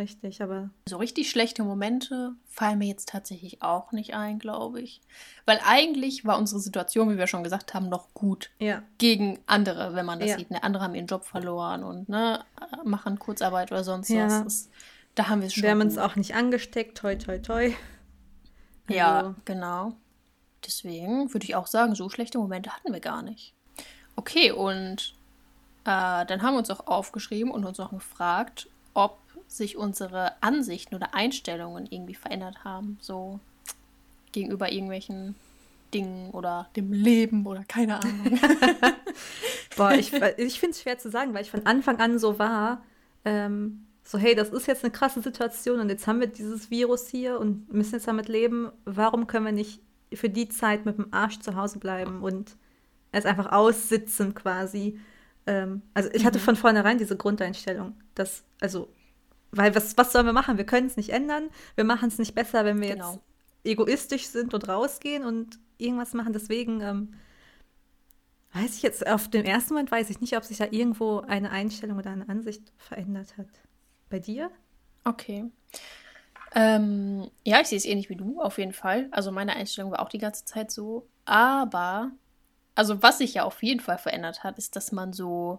Richtig, 0.00 0.42
aber. 0.42 0.70
So 0.88 0.96
richtig 0.96 1.28
schlechte 1.28 1.62
Momente 1.62 2.32
fallen 2.46 2.78
mir 2.78 2.88
jetzt 2.88 3.10
tatsächlich 3.10 3.60
auch 3.60 3.92
nicht 3.92 4.14
ein, 4.14 4.38
glaube 4.38 4.80
ich. 4.80 5.02
Weil 5.44 5.60
eigentlich 5.62 6.24
war 6.24 6.38
unsere 6.38 6.58
Situation, 6.58 7.10
wie 7.10 7.18
wir 7.18 7.26
schon 7.26 7.44
gesagt 7.44 7.74
haben, 7.74 7.90
noch 7.90 8.14
gut. 8.14 8.50
Ja. 8.58 8.82
Gegen 8.96 9.38
andere, 9.44 9.94
wenn 9.94 10.06
man 10.06 10.18
das 10.18 10.30
ja. 10.30 10.38
sieht. 10.38 10.50
Ne? 10.50 10.62
Andere 10.62 10.84
haben 10.84 10.94
ihren 10.94 11.06
Job 11.06 11.26
verloren 11.26 11.84
und 11.84 12.08
ne, 12.08 12.42
machen 12.82 13.18
Kurzarbeit 13.18 13.70
oder 13.72 13.84
sonst 13.84 14.08
ja. 14.08 14.24
was. 14.24 14.44
Das, 14.44 14.70
da 15.16 15.28
haben 15.28 15.42
wir 15.42 15.48
es 15.48 15.54
schon. 15.54 15.64
Wir 15.64 15.70
haben 15.72 15.82
uns 15.82 15.98
auch 15.98 16.16
nicht 16.16 16.34
angesteckt, 16.34 16.96
toi, 16.96 17.16
toi, 17.16 17.38
toi. 17.38 17.64
Also. 17.66 18.98
Ja, 18.98 19.34
genau. 19.44 19.92
Deswegen 20.64 21.30
würde 21.34 21.44
ich 21.44 21.56
auch 21.56 21.66
sagen, 21.66 21.94
so 21.94 22.08
schlechte 22.08 22.38
Momente 22.38 22.74
hatten 22.74 22.90
wir 22.90 23.00
gar 23.00 23.20
nicht. 23.20 23.54
Okay, 24.16 24.50
und 24.50 25.14
äh, 25.84 26.24
dann 26.24 26.40
haben 26.40 26.54
wir 26.54 26.58
uns 26.58 26.70
auch 26.70 26.86
aufgeschrieben 26.86 27.50
und 27.50 27.66
uns 27.66 27.78
auch 27.80 27.90
gefragt, 27.90 28.66
ob 28.94 29.18
sich 29.48 29.76
unsere 29.76 30.32
Ansichten 30.42 30.94
oder 30.94 31.14
Einstellungen 31.14 31.86
irgendwie 31.90 32.14
verändert 32.14 32.64
haben, 32.64 32.98
so 33.00 33.40
gegenüber 34.32 34.70
irgendwelchen 34.70 35.34
Dingen 35.92 36.30
oder 36.30 36.68
dem 36.76 36.92
Leben 36.92 37.46
oder 37.46 37.64
keine 37.64 38.00
Ahnung. 38.00 38.38
Boah, 39.76 39.92
ich, 39.92 40.12
ich 40.12 40.60
finde 40.60 40.74
es 40.74 40.82
schwer 40.82 40.98
zu 40.98 41.10
sagen, 41.10 41.34
weil 41.34 41.42
ich 41.42 41.50
von 41.50 41.66
Anfang 41.66 41.98
an 41.98 42.18
so 42.18 42.38
war, 42.38 42.84
ähm, 43.24 43.86
so 44.04 44.18
hey, 44.18 44.34
das 44.34 44.50
ist 44.50 44.66
jetzt 44.66 44.84
eine 44.84 44.92
krasse 44.92 45.20
Situation 45.20 45.80
und 45.80 45.88
jetzt 45.88 46.06
haben 46.06 46.20
wir 46.20 46.26
dieses 46.26 46.70
Virus 46.70 47.08
hier 47.08 47.38
und 47.38 47.72
müssen 47.72 47.94
jetzt 47.94 48.08
damit 48.08 48.28
leben. 48.28 48.70
Warum 48.84 49.26
können 49.26 49.46
wir 49.46 49.52
nicht 49.52 49.80
für 50.12 50.28
die 50.28 50.48
Zeit 50.48 50.84
mit 50.84 50.98
dem 50.98 51.12
Arsch 51.12 51.40
zu 51.40 51.54
Hause 51.54 51.78
bleiben 51.78 52.22
und 52.22 52.56
es 53.12 53.24
einfach 53.24 53.52
aussitzen 53.52 54.34
quasi? 54.34 54.98
Ähm, 55.46 55.82
also 55.94 56.10
ich 56.12 56.24
hatte 56.24 56.38
mhm. 56.38 56.42
von 56.42 56.56
vornherein 56.56 56.98
diese 56.98 57.16
Grundeinstellung, 57.16 57.94
dass, 58.14 58.44
also, 58.60 58.88
weil 59.50 59.74
was, 59.74 59.96
was 59.96 60.12
sollen 60.12 60.26
wir 60.26 60.32
machen? 60.32 60.58
Wir 60.58 60.66
können 60.66 60.86
es 60.86 60.96
nicht 60.96 61.10
ändern, 61.10 61.48
wir 61.74 61.84
machen 61.84 62.08
es 62.08 62.18
nicht 62.18 62.34
besser, 62.34 62.64
wenn 62.64 62.80
wir 62.80 62.90
genau. 62.90 63.12
jetzt 63.12 63.20
egoistisch 63.64 64.26
sind 64.26 64.54
und 64.54 64.68
rausgehen 64.68 65.24
und 65.24 65.58
irgendwas 65.78 66.14
machen. 66.14 66.32
Deswegen 66.32 66.80
ähm, 66.80 67.14
weiß 68.52 68.76
ich 68.76 68.82
jetzt, 68.82 69.06
auf 69.06 69.28
dem 69.28 69.44
ersten 69.44 69.74
Moment 69.74 69.90
weiß 69.90 70.10
ich 70.10 70.20
nicht, 70.20 70.36
ob 70.36 70.44
sich 70.44 70.58
da 70.58 70.66
irgendwo 70.70 71.20
eine 71.20 71.50
Einstellung 71.50 71.98
oder 71.98 72.10
eine 72.10 72.28
Ansicht 72.28 72.72
verändert 72.76 73.36
hat. 73.36 73.48
Bei 74.08 74.18
dir? 74.18 74.50
Okay. 75.04 75.50
Ähm, 76.52 77.30
ja, 77.44 77.60
ich 77.60 77.68
sehe 77.68 77.78
es 77.78 77.84
ähnlich 77.84 78.08
wie 78.08 78.16
du, 78.16 78.40
auf 78.40 78.58
jeden 78.58 78.72
Fall. 78.72 79.08
Also 79.12 79.30
meine 79.30 79.54
Einstellung 79.54 79.92
war 79.92 80.00
auch 80.00 80.08
die 80.08 80.18
ganze 80.18 80.44
Zeit 80.44 80.70
so. 80.70 81.06
Aber, 81.24 82.10
also 82.74 83.02
was 83.02 83.18
sich 83.18 83.34
ja 83.34 83.44
auf 83.44 83.62
jeden 83.62 83.80
Fall 83.80 83.98
verändert 83.98 84.44
hat, 84.44 84.58
ist, 84.58 84.76
dass 84.76 84.92
man 84.92 85.12
so 85.12 85.58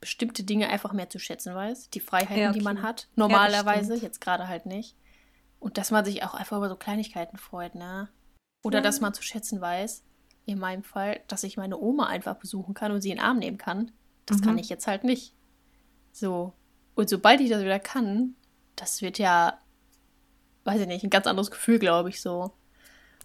bestimmte 0.00 0.44
Dinge 0.44 0.68
einfach 0.68 0.92
mehr 0.92 1.10
zu 1.10 1.18
schätzen 1.18 1.54
weiß. 1.54 1.90
Die 1.90 2.00
Freiheiten, 2.00 2.38
ja, 2.38 2.50
okay. 2.50 2.58
die 2.58 2.64
man 2.64 2.82
hat. 2.82 3.08
Normalerweise, 3.16 3.96
ja, 3.96 4.02
jetzt 4.02 4.20
gerade 4.20 4.48
halt 4.48 4.66
nicht. 4.66 4.96
Und 5.58 5.78
dass 5.78 5.90
man 5.90 6.04
sich 6.04 6.22
auch 6.22 6.34
einfach 6.34 6.56
über 6.58 6.68
so 6.68 6.76
Kleinigkeiten 6.76 7.38
freut, 7.38 7.74
ne? 7.74 8.08
Oder 8.62 8.78
ja. 8.78 8.82
dass 8.82 9.00
man 9.00 9.14
zu 9.14 9.22
schätzen 9.22 9.60
weiß, 9.60 10.04
in 10.44 10.58
meinem 10.58 10.82
Fall, 10.82 11.20
dass 11.28 11.44
ich 11.44 11.56
meine 11.56 11.78
Oma 11.78 12.06
einfach 12.06 12.36
besuchen 12.36 12.74
kann 12.74 12.92
und 12.92 13.00
sie 13.00 13.10
in 13.10 13.16
den 13.16 13.24
Arm 13.24 13.38
nehmen 13.38 13.58
kann. 13.58 13.90
Das 14.26 14.38
mhm. 14.38 14.42
kann 14.42 14.58
ich 14.58 14.68
jetzt 14.68 14.86
halt 14.86 15.04
nicht. 15.04 15.34
So. 16.12 16.52
Und 16.94 17.08
sobald 17.08 17.40
ich 17.40 17.50
das 17.50 17.62
wieder 17.62 17.80
kann, 17.80 18.34
das 18.76 19.02
wird 19.02 19.18
ja, 19.18 19.58
weiß 20.64 20.80
ich 20.80 20.86
nicht, 20.86 21.04
ein 21.04 21.10
ganz 21.10 21.26
anderes 21.26 21.50
Gefühl, 21.50 21.78
glaube 21.78 22.10
ich, 22.10 22.20
so. 22.20 22.52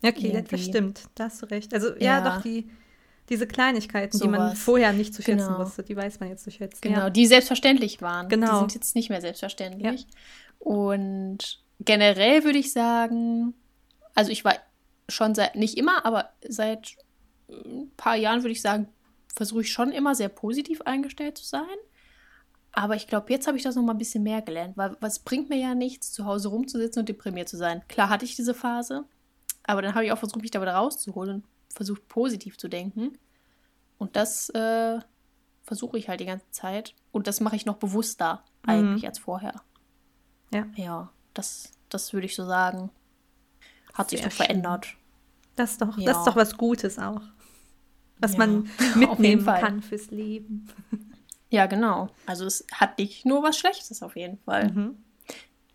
Okay, 0.04 0.32
Irgendwie. 0.32 0.56
das 0.58 0.66
stimmt. 0.66 1.10
Da 1.16 1.26
hast 1.26 1.42
du 1.42 1.46
recht. 1.46 1.74
Also, 1.74 1.90
ja, 1.96 2.20
ja 2.20 2.22
doch, 2.22 2.42
die, 2.42 2.70
diese 3.32 3.48
Kleinigkeiten, 3.48 4.18
so 4.18 4.26
die 4.26 4.30
man 4.30 4.52
was. 4.52 4.60
vorher 4.60 4.92
nicht 4.92 5.16
zu 5.16 5.22
schätzen 5.22 5.48
genau. 5.48 5.60
wusste, 5.60 5.84
die 5.84 5.96
weiß 5.96 6.20
man 6.20 6.30
jetzt 6.30 6.44
zu 6.44 6.52
schätzen. 6.52 6.82
Genau, 6.82 7.00
ja. 7.00 7.10
die 7.10 7.26
selbstverständlich 7.26 8.02
waren. 8.02 8.28
Genau. 8.28 8.52
Die 8.52 8.60
sind 8.60 8.76
jetzt 8.76 8.94
nicht 8.94 9.10
mehr 9.10 9.22
selbstverständlich. 9.22 10.02
Ja. 10.02 10.08
Und 10.60 11.64
generell 11.80 12.44
würde 12.44 12.60
ich 12.60 12.74
sagen, 12.74 13.54
also 14.14 14.32
ich 14.32 14.44
war 14.44 14.56
schon 15.08 15.34
seit, 15.34 15.56
nicht 15.56 15.78
immer, 15.78 16.06
aber 16.06 16.30
seit 16.48 16.98
ein 17.50 17.90
paar 17.96 18.18
Jahren 18.18 18.44
würde 18.44 18.52
ich 18.52 18.62
sagen, 18.62 18.90
versuche 19.34 19.62
ich 19.62 19.72
schon 19.72 19.94
immer 19.94 20.14
sehr 20.14 20.30
positiv 20.30 20.82
eingestellt 20.82 21.38
zu 21.38 21.46
sein. 21.46 21.64
Aber 22.74 22.96
ich 22.96 23.08
glaube, 23.08 23.32
jetzt 23.32 23.48
habe 23.48 23.58
ich 23.58 23.64
das 23.64 23.76
noch 23.76 23.84
mal 23.84 23.94
ein 23.94 23.98
bisschen 23.98 24.24
mehr 24.24 24.42
gelernt, 24.42 24.78
weil 24.78 24.96
was 25.00 25.20
bringt 25.20 25.50
mir 25.50 25.58
ja 25.58 25.74
nichts, 25.74 26.12
zu 26.12 26.26
Hause 26.26 26.50
rumzusitzen 26.50 27.02
und 27.02 27.10
deprimiert 27.10 27.48
zu 27.48 27.58
sein. 27.58 27.82
Klar 27.88 28.10
hatte 28.10 28.26
ich 28.26 28.36
diese 28.36 28.54
Phase, 28.54 29.06
aber 29.64 29.82
dann 29.82 29.96
habe 29.96 30.06
ich 30.06 30.12
auch 30.12 30.18
versucht, 30.18 30.42
mich 30.42 30.52
da 30.52 30.62
wieder 30.62 30.74
rauszuholen 30.74 31.36
und 31.36 31.44
versucht, 31.72 32.08
positiv 32.08 32.58
zu 32.58 32.68
denken. 32.68 33.18
Und 33.98 34.16
das 34.16 34.50
äh, 34.50 35.00
versuche 35.64 35.98
ich 35.98 36.10
halt 36.10 36.20
die 36.20 36.26
ganze 36.26 36.50
Zeit. 36.52 36.96
Und 37.12 37.28
das 37.28 37.40
mache 37.40 37.56
ich 37.56 37.66
noch 37.66 37.78
bewusster 37.78 38.44
eigentlich 38.66 39.04
mhm. 39.04 39.08
als 39.08 39.20
vorher. 39.20 39.62
Ja. 40.54 40.66
Ja, 40.76 41.10
das, 41.34 41.72
das 41.90 42.14
würde 42.14 42.26
ich 42.26 42.36
so 42.36 42.46
sagen. 42.46 42.90
Hat 43.94 44.10
Sehr 44.10 44.20
sich 44.20 44.28
doch 44.28 44.34
verändert. 44.34 44.96
Das 45.56 45.74
ist 45.74 45.82
doch, 45.82 45.98
ja. 45.98 46.06
das 46.06 46.20
ist 46.20 46.26
doch 46.26 46.36
was 46.36 46.58
Gutes 46.58 46.98
auch. 46.98 47.22
Was 48.20 48.34
ja. 48.34 48.40
man 48.40 48.70
mitnehmen 48.96 49.46
kann 49.46 49.82
fürs 49.82 50.12
Leben. 50.12 50.68
Ja, 51.54 51.66
genau. 51.66 52.08
Also 52.26 52.46
es 52.46 52.66
hat 52.72 52.98
nicht 52.98 53.26
nur 53.26 53.44
was 53.44 53.58
Schlechtes 53.58 54.02
auf 54.02 54.16
jeden 54.16 54.38
Fall. 54.38 54.72
Mhm. 54.72 55.04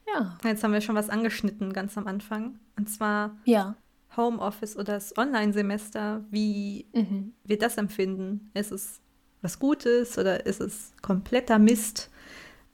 Ja. 0.07 0.39
Jetzt 0.43 0.65
haben 0.65 0.73
wir 0.73 0.81
schon 0.81 0.95
was 0.95 1.11
angeschnitten 1.11 1.73
ganz 1.75 1.99
am 1.99 2.07
Anfang. 2.07 2.59
Und 2.79 2.89
zwar 2.89 3.37
ja. 3.45 3.77
Homeoffice 4.17 4.77
oder 4.77 4.95
das 4.95 5.17
Online-Semester, 5.17 6.25
wie 6.31 6.87
mhm. 6.93 7.35
wir 7.45 7.59
das 7.59 7.77
empfinden. 7.77 8.51
Ist 8.55 8.73
es 8.73 9.01
was 9.43 9.59
Gutes 9.59 10.19
oder 10.19 10.47
ist 10.47 10.61
es 10.61 10.93
kompletter 11.03 11.59
Mist? 11.59 12.11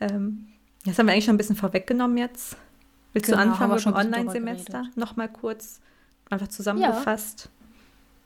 Ähm, 0.00 0.48
das 0.84 0.98
haben 0.98 1.06
wir 1.06 1.12
eigentlich 1.12 1.24
schon 1.24 1.34
ein 1.34 1.38
bisschen 1.38 1.56
vorweggenommen 1.56 2.16
jetzt. 2.16 2.56
Willst 3.12 3.30
genau, 3.30 3.42
du 3.42 3.50
anfangen 3.50 3.74
mit 3.74 3.84
dem 3.84 3.94
Online-Semester? 3.94 4.84
Nochmal 4.94 5.30
kurz 5.30 5.80
einfach 6.30 6.48
zusammengefasst. 6.48 7.44
Ja. 7.44 7.50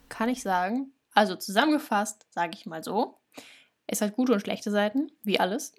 Kann 0.09 0.29
ich 0.29 0.41
sagen. 0.41 0.93
Also 1.13 1.35
zusammengefasst, 1.35 2.25
sage 2.29 2.53
ich 2.53 2.65
mal 2.65 2.83
so. 2.83 3.19
Es 3.85 4.01
hat 4.01 4.15
gute 4.15 4.33
und 4.33 4.39
schlechte 4.39 4.71
Seiten, 4.71 5.11
wie 5.23 5.39
alles. 5.39 5.73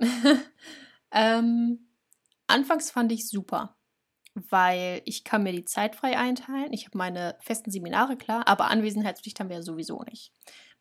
ähm, 1.12 1.88
anfangs 2.46 2.90
fand 2.90 3.12
ich 3.12 3.28
super, 3.28 3.76
weil 4.50 5.02
ich 5.04 5.24
kann 5.24 5.42
mir 5.42 5.52
die 5.52 5.64
Zeit 5.64 5.96
frei 5.96 6.18
einteilen. 6.18 6.72
Ich 6.72 6.86
habe 6.86 6.98
meine 6.98 7.36
festen 7.40 7.70
Seminare 7.70 8.16
klar, 8.16 8.46
aber 8.46 8.70
Anwesenheitspflicht 8.70 9.40
haben 9.40 9.48
wir 9.48 9.56
ja 9.56 9.62
sowieso 9.62 10.02
nicht. 10.02 10.32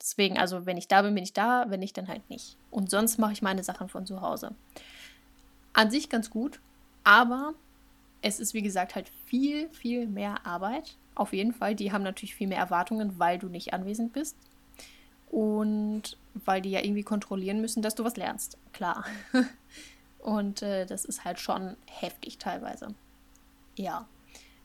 Deswegen, 0.02 0.38
also 0.38 0.66
wenn 0.66 0.78
ich 0.78 0.88
da 0.88 1.02
bin, 1.02 1.16
bin 1.16 1.24
ich 1.24 1.34
da, 1.34 1.66
wenn 1.70 1.80
nicht, 1.80 1.98
dann 1.98 2.08
halt 2.08 2.30
nicht. 2.30 2.58
Und 2.70 2.90
sonst 2.90 3.18
mache 3.18 3.34
ich 3.34 3.42
meine 3.42 3.64
Sachen 3.64 3.90
von 3.90 4.06
zu 4.06 4.22
Hause. 4.22 4.56
An 5.74 5.92
sich 5.92 6.10
ganz 6.10 6.30
gut, 6.30 6.60
aber 7.04 7.54
es 8.22 8.40
ist 8.40 8.54
wie 8.54 8.62
gesagt 8.62 8.96
halt 8.96 9.12
viel, 9.26 9.70
viel 9.70 10.08
mehr 10.08 10.46
Arbeit. 10.46 10.98
Auf 11.16 11.34
jeden 11.34 11.54
Fall. 11.54 11.76
Die 11.76 11.92
haben 11.92 12.04
natürlich 12.04 12.36
viel 12.36 12.48
mehr 12.48 12.60
Erwartungen, 12.60 13.20
weil 13.20 13.40
du 13.40 13.48
nicht 13.48 13.74
anwesend 13.74 14.14
bist. 14.14 14.38
Und 15.30 16.18
weil 16.34 16.62
die 16.62 16.72
ja 16.72 16.84
irgendwie 16.84 17.04
kontrollieren 17.04 17.62
müssen, 17.62 17.82
dass 17.82 17.96
du 17.96 18.04
was 18.04 18.18
lernst. 18.18 18.58
Klar. 18.72 19.06
Und 20.20 20.62
äh, 20.62 20.86
das 20.86 21.06
ist 21.06 21.26
halt 21.26 21.40
schon 21.40 21.78
heftig 21.88 22.38
teilweise. 22.38 22.94
Ja, 23.78 24.08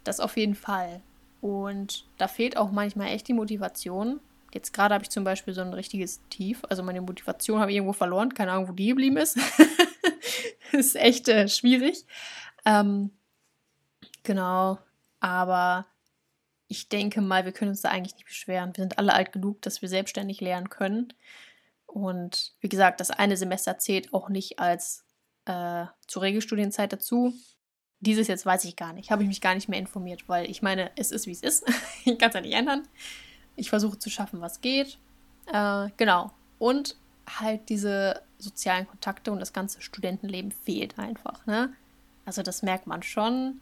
das 0.04 0.20
auf 0.20 0.36
jeden 0.36 0.54
Fall. 0.54 1.02
Und 1.40 2.06
da 2.18 2.28
fehlt 2.28 2.56
auch 2.56 2.70
manchmal 2.70 3.08
echt 3.08 3.28
die 3.28 3.34
Motivation. 3.34 4.20
Jetzt 4.54 4.72
gerade 4.72 4.94
habe 4.94 5.04
ich 5.04 5.10
zum 5.10 5.24
Beispiel 5.24 5.54
so 5.54 5.60
ein 5.60 5.74
richtiges 5.74 6.20
Tief. 6.28 6.62
Also 6.68 6.82
meine 6.82 7.00
Motivation 7.00 7.60
habe 7.60 7.70
ich 7.70 7.76
irgendwo 7.76 7.92
verloren. 7.92 8.34
Keine 8.34 8.52
Ahnung, 8.52 8.68
wo 8.68 8.72
die 8.72 8.88
geblieben 8.88 9.16
ist. 9.16 9.38
ist 10.72 10.96
echt 10.96 11.28
äh, 11.28 11.48
schwierig. 11.48 12.04
Ähm, 12.64 13.10
genau. 14.22 14.78
Aber 15.20 15.86
ich 16.68 16.88
denke 16.88 17.20
mal, 17.20 17.44
wir 17.44 17.52
können 17.52 17.70
uns 17.70 17.82
da 17.82 17.90
eigentlich 17.90 18.14
nicht 18.14 18.26
beschweren. 18.26 18.76
Wir 18.76 18.82
sind 18.82 18.98
alle 18.98 19.14
alt 19.14 19.32
genug, 19.32 19.62
dass 19.62 19.82
wir 19.82 19.88
selbstständig 19.88 20.40
lernen 20.40 20.70
können. 20.70 21.12
Und 21.86 22.52
wie 22.60 22.68
gesagt, 22.68 23.00
das 23.00 23.10
eine 23.10 23.36
Semester 23.36 23.78
zählt 23.78 24.14
auch 24.14 24.28
nicht 24.28 24.58
als 24.58 25.04
äh, 25.44 25.86
zur 26.06 26.22
Regelstudienzeit 26.22 26.92
dazu. 26.92 27.34
Dieses 28.02 28.28
jetzt 28.28 28.44
weiß 28.44 28.64
ich 28.64 28.76
gar 28.76 28.92
nicht. 28.92 29.10
Habe 29.10 29.22
ich 29.22 29.28
mich 29.28 29.40
gar 29.40 29.54
nicht 29.54 29.68
mehr 29.68 29.78
informiert, 29.78 30.24
weil 30.28 30.50
ich 30.50 30.60
meine, 30.60 30.90
es 30.96 31.10
ist 31.10 31.26
wie 31.26 31.32
es 31.32 31.40
ist. 31.40 31.64
ich 32.04 32.18
kann 32.18 32.28
es 32.28 32.34
ja 32.34 32.40
nicht 32.40 32.54
ändern. 32.54 32.82
Ich 33.56 33.70
versuche 33.70 33.98
zu 33.98 34.10
schaffen, 34.10 34.40
was 34.40 34.60
geht. 34.60 34.98
Äh, 35.46 35.88
genau. 35.96 36.32
Und 36.58 36.96
halt 37.28 37.68
diese 37.68 38.20
sozialen 38.38 38.86
Kontakte 38.88 39.30
und 39.30 39.38
das 39.38 39.52
ganze 39.52 39.80
Studentenleben 39.80 40.50
fehlt 40.50 40.98
einfach. 40.98 41.46
Ne? 41.46 41.72
Also 42.26 42.42
das 42.42 42.62
merkt 42.62 42.86
man 42.86 43.02
schon. 43.02 43.60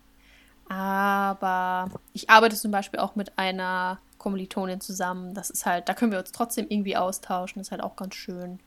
Aber 0.69 1.91
ich 2.13 2.31
arbeite 2.31 2.57
zum 2.57 2.71
Beispiel 2.71 3.01
auch 3.01 3.17
mit 3.17 3.39
einer 3.39 3.99
Kommilitonin 4.19 4.81
zusammen. 4.81 5.35
Das 5.35 5.51
ist 5.51 5.67
halt, 5.67 5.89
da 5.89 5.95
können 5.95 6.13
wir 6.13 6.19
uns 6.19 6.33
trotzdem 6.33 6.67
irgendwie 6.69 6.97
austauschen. 6.97 7.61
Das 7.61 7.69
ist 7.69 7.73
halt 7.73 7.83
auch 7.83 7.97
ganz 7.97 8.15
schön. 8.15 8.61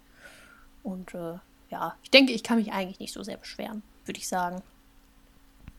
Und 0.84 1.14
äh, 1.16 1.36
ja, 1.70 1.96
ich 2.04 2.12
denke, 2.12 2.34
ich 2.34 2.44
kann 2.44 2.58
mich 2.58 2.74
eigentlich 2.74 3.00
nicht 3.00 3.14
so 3.14 3.24
sehr 3.24 3.38
beschweren, 3.38 3.82
würde 4.06 4.20
ich 4.20 4.28
sagen. 4.28 4.62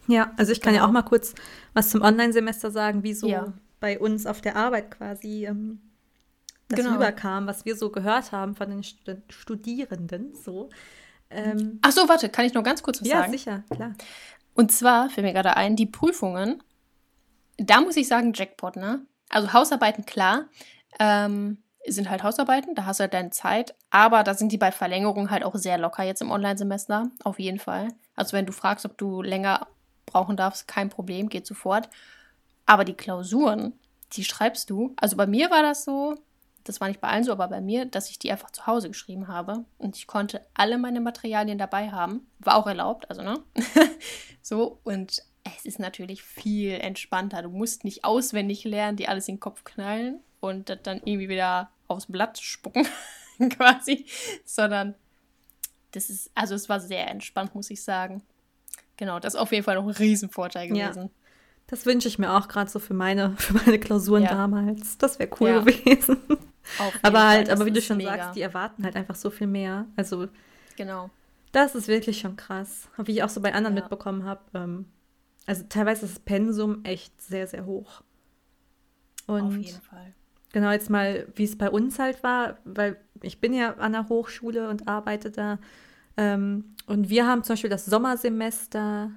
Ja, 0.06 0.32
also 0.36 0.52
ich 0.52 0.60
kann 0.60 0.72
genau. 0.72 0.84
ja 0.84 0.88
auch 0.88 0.92
mal 0.92 1.02
kurz 1.02 1.34
was 1.72 1.90
zum 1.90 2.02
Online-Semester 2.02 2.70
sagen, 2.70 3.02
wie 3.02 3.14
so 3.14 3.28
ja. 3.28 3.52
bei 3.80 3.98
uns 3.98 4.26
auf 4.26 4.40
der 4.40 4.56
Arbeit 4.56 4.90
quasi 4.90 5.46
ähm, 5.46 5.80
das 6.68 6.80
genau. 6.80 6.94
rüberkam, 6.94 7.46
was 7.46 7.64
wir 7.64 7.76
so 7.76 7.90
gehört 7.90 8.32
haben 8.32 8.54
von 8.54 8.70
den 8.70 8.82
Stud 8.82 9.22
Studierenden. 9.28 10.34
So. 10.34 10.70
Ähm, 11.30 11.78
Ach 11.82 11.92
so, 11.92 12.08
warte, 12.08 12.28
kann 12.28 12.44
ich 12.44 12.54
noch 12.54 12.62
ganz 12.62 12.82
kurz 12.82 13.00
was 13.00 13.08
ja, 13.08 13.20
sagen? 13.20 13.32
Ja, 13.32 13.38
sicher, 13.38 13.64
klar. 13.70 13.92
Und 14.54 14.72
zwar, 14.72 15.10
fällt 15.10 15.26
mir 15.26 15.32
gerade 15.32 15.56
ein, 15.56 15.76
die 15.76 15.86
Prüfungen, 15.86 16.62
da 17.56 17.80
muss 17.80 17.96
ich 17.96 18.08
sagen, 18.08 18.32
Jackpot, 18.34 18.76
ne? 18.76 19.04
Also 19.28 19.52
Hausarbeiten, 19.52 20.06
klar, 20.06 20.46
ähm, 21.00 21.58
sind 21.86 22.08
halt 22.08 22.22
Hausarbeiten, 22.22 22.74
da 22.74 22.86
hast 22.86 23.00
du 23.00 23.02
halt 23.02 23.14
deine 23.14 23.30
Zeit, 23.30 23.74
aber 23.90 24.22
da 24.22 24.34
sind 24.34 24.52
die 24.52 24.58
bei 24.58 24.72
Verlängerung 24.72 25.30
halt 25.30 25.44
auch 25.44 25.54
sehr 25.56 25.76
locker 25.76 26.02
jetzt 26.02 26.22
im 26.22 26.30
Online-Semester, 26.30 27.10
auf 27.24 27.38
jeden 27.38 27.58
Fall. 27.58 27.88
Also 28.14 28.36
wenn 28.36 28.46
du 28.46 28.52
fragst, 28.52 28.86
ob 28.86 28.96
du 28.96 29.22
länger 29.22 29.66
brauchen 30.14 30.36
darfst, 30.36 30.68
kein 30.68 30.88
Problem, 30.88 31.28
geht 31.28 31.46
sofort. 31.46 31.88
Aber 32.66 32.84
die 32.84 32.94
Klausuren, 32.94 33.74
die 34.12 34.24
schreibst 34.24 34.70
du. 34.70 34.94
Also 34.96 35.16
bei 35.16 35.26
mir 35.26 35.50
war 35.50 35.62
das 35.62 35.84
so, 35.84 36.14
das 36.62 36.80
war 36.80 36.88
nicht 36.88 37.00
bei 37.00 37.08
allen 37.08 37.24
so, 37.24 37.32
aber 37.32 37.48
bei 37.48 37.60
mir, 37.60 37.84
dass 37.84 38.08
ich 38.10 38.18
die 38.18 38.30
einfach 38.30 38.50
zu 38.50 38.66
Hause 38.66 38.88
geschrieben 38.88 39.28
habe 39.28 39.64
und 39.76 39.96
ich 39.96 40.06
konnte 40.06 40.40
alle 40.54 40.78
meine 40.78 41.00
Materialien 41.00 41.58
dabei 41.58 41.90
haben. 41.90 42.26
War 42.38 42.56
auch 42.56 42.66
erlaubt, 42.66 43.10
also 43.10 43.22
ne? 43.22 43.42
so, 44.40 44.78
und 44.84 45.22
es 45.56 45.64
ist 45.66 45.78
natürlich 45.78 46.22
viel 46.22 46.72
entspannter. 46.72 47.42
Du 47.42 47.50
musst 47.50 47.84
nicht 47.84 48.04
auswendig 48.04 48.64
lernen, 48.64 48.96
die 48.96 49.08
alles 49.08 49.28
in 49.28 49.34
den 49.34 49.40
Kopf 49.40 49.64
knallen 49.64 50.20
und 50.40 50.68
das 50.68 50.78
dann 50.82 50.98
irgendwie 51.04 51.28
wieder 51.28 51.70
aufs 51.88 52.06
Blatt 52.06 52.38
spucken, 52.38 52.86
quasi, 53.50 54.06
sondern 54.44 54.94
das 55.90 56.08
ist, 56.08 56.30
also 56.34 56.54
es 56.54 56.68
war 56.68 56.80
sehr 56.80 57.10
entspannt, 57.10 57.54
muss 57.54 57.70
ich 57.70 57.82
sagen. 57.82 58.22
Genau, 58.96 59.18
das 59.18 59.34
ist 59.34 59.40
auf 59.40 59.52
jeden 59.52 59.64
Fall 59.64 59.76
noch 59.76 59.84
ein 59.84 59.90
Riesenvorteil 59.90 60.68
gewesen. 60.68 61.02
Ja. 61.02 61.10
Das 61.66 61.86
wünsche 61.86 62.08
ich 62.08 62.18
mir 62.18 62.32
auch 62.32 62.48
gerade 62.48 62.70
so 62.70 62.78
für 62.78 62.94
meine, 62.94 63.34
für 63.38 63.54
meine 63.54 63.78
Klausuren 63.78 64.24
ja. 64.24 64.30
damals. 64.30 64.98
Das 64.98 65.18
wäre 65.18 65.30
cool 65.40 65.48
ja. 65.48 65.60
gewesen. 65.60 66.18
aber 67.02 67.28
halt, 67.28 67.50
aber 67.50 67.66
wie 67.66 67.72
du 67.72 67.80
schon 67.80 67.98
mega. 67.98 68.16
sagst, 68.16 68.36
die 68.36 68.42
erwarten 68.42 68.84
halt 68.84 68.96
einfach 68.96 69.14
so 69.14 69.30
viel 69.30 69.46
mehr. 69.46 69.86
Also 69.96 70.28
genau. 70.76 71.10
Das 71.52 71.74
ist 71.74 71.88
wirklich 71.88 72.18
schon 72.18 72.36
krass. 72.36 72.88
Wie 72.96 73.12
ich 73.12 73.22
auch 73.22 73.28
so 73.28 73.40
bei 73.40 73.54
anderen 73.54 73.74
mitbekommen 73.74 74.24
habe. 74.24 74.40
Ähm, 74.54 74.86
also 75.46 75.64
teilweise 75.68 76.06
ist 76.06 76.16
das 76.16 76.24
Pensum 76.24 76.84
echt 76.84 77.20
sehr, 77.20 77.46
sehr 77.46 77.64
hoch. 77.64 78.02
Und 79.26 79.42
Auf 79.42 79.56
jeden 79.56 79.80
Fall. 79.80 80.14
Genau, 80.52 80.70
jetzt 80.70 80.90
mal, 80.90 81.26
wie 81.34 81.44
es 81.44 81.56
bei 81.58 81.70
uns 81.70 81.98
halt 81.98 82.22
war, 82.22 82.58
weil 82.64 82.96
ich 83.22 83.40
bin 83.40 83.52
ja 83.54 83.74
an 83.74 83.92
der 83.92 84.08
Hochschule 84.08 84.68
und 84.68 84.86
arbeite 84.88 85.30
da. 85.30 85.58
Ähm, 86.16 86.74
und 86.86 87.08
wir 87.08 87.26
haben 87.26 87.42
zum 87.42 87.54
Beispiel 87.54 87.70
das 87.70 87.86
Sommersemester, 87.86 89.10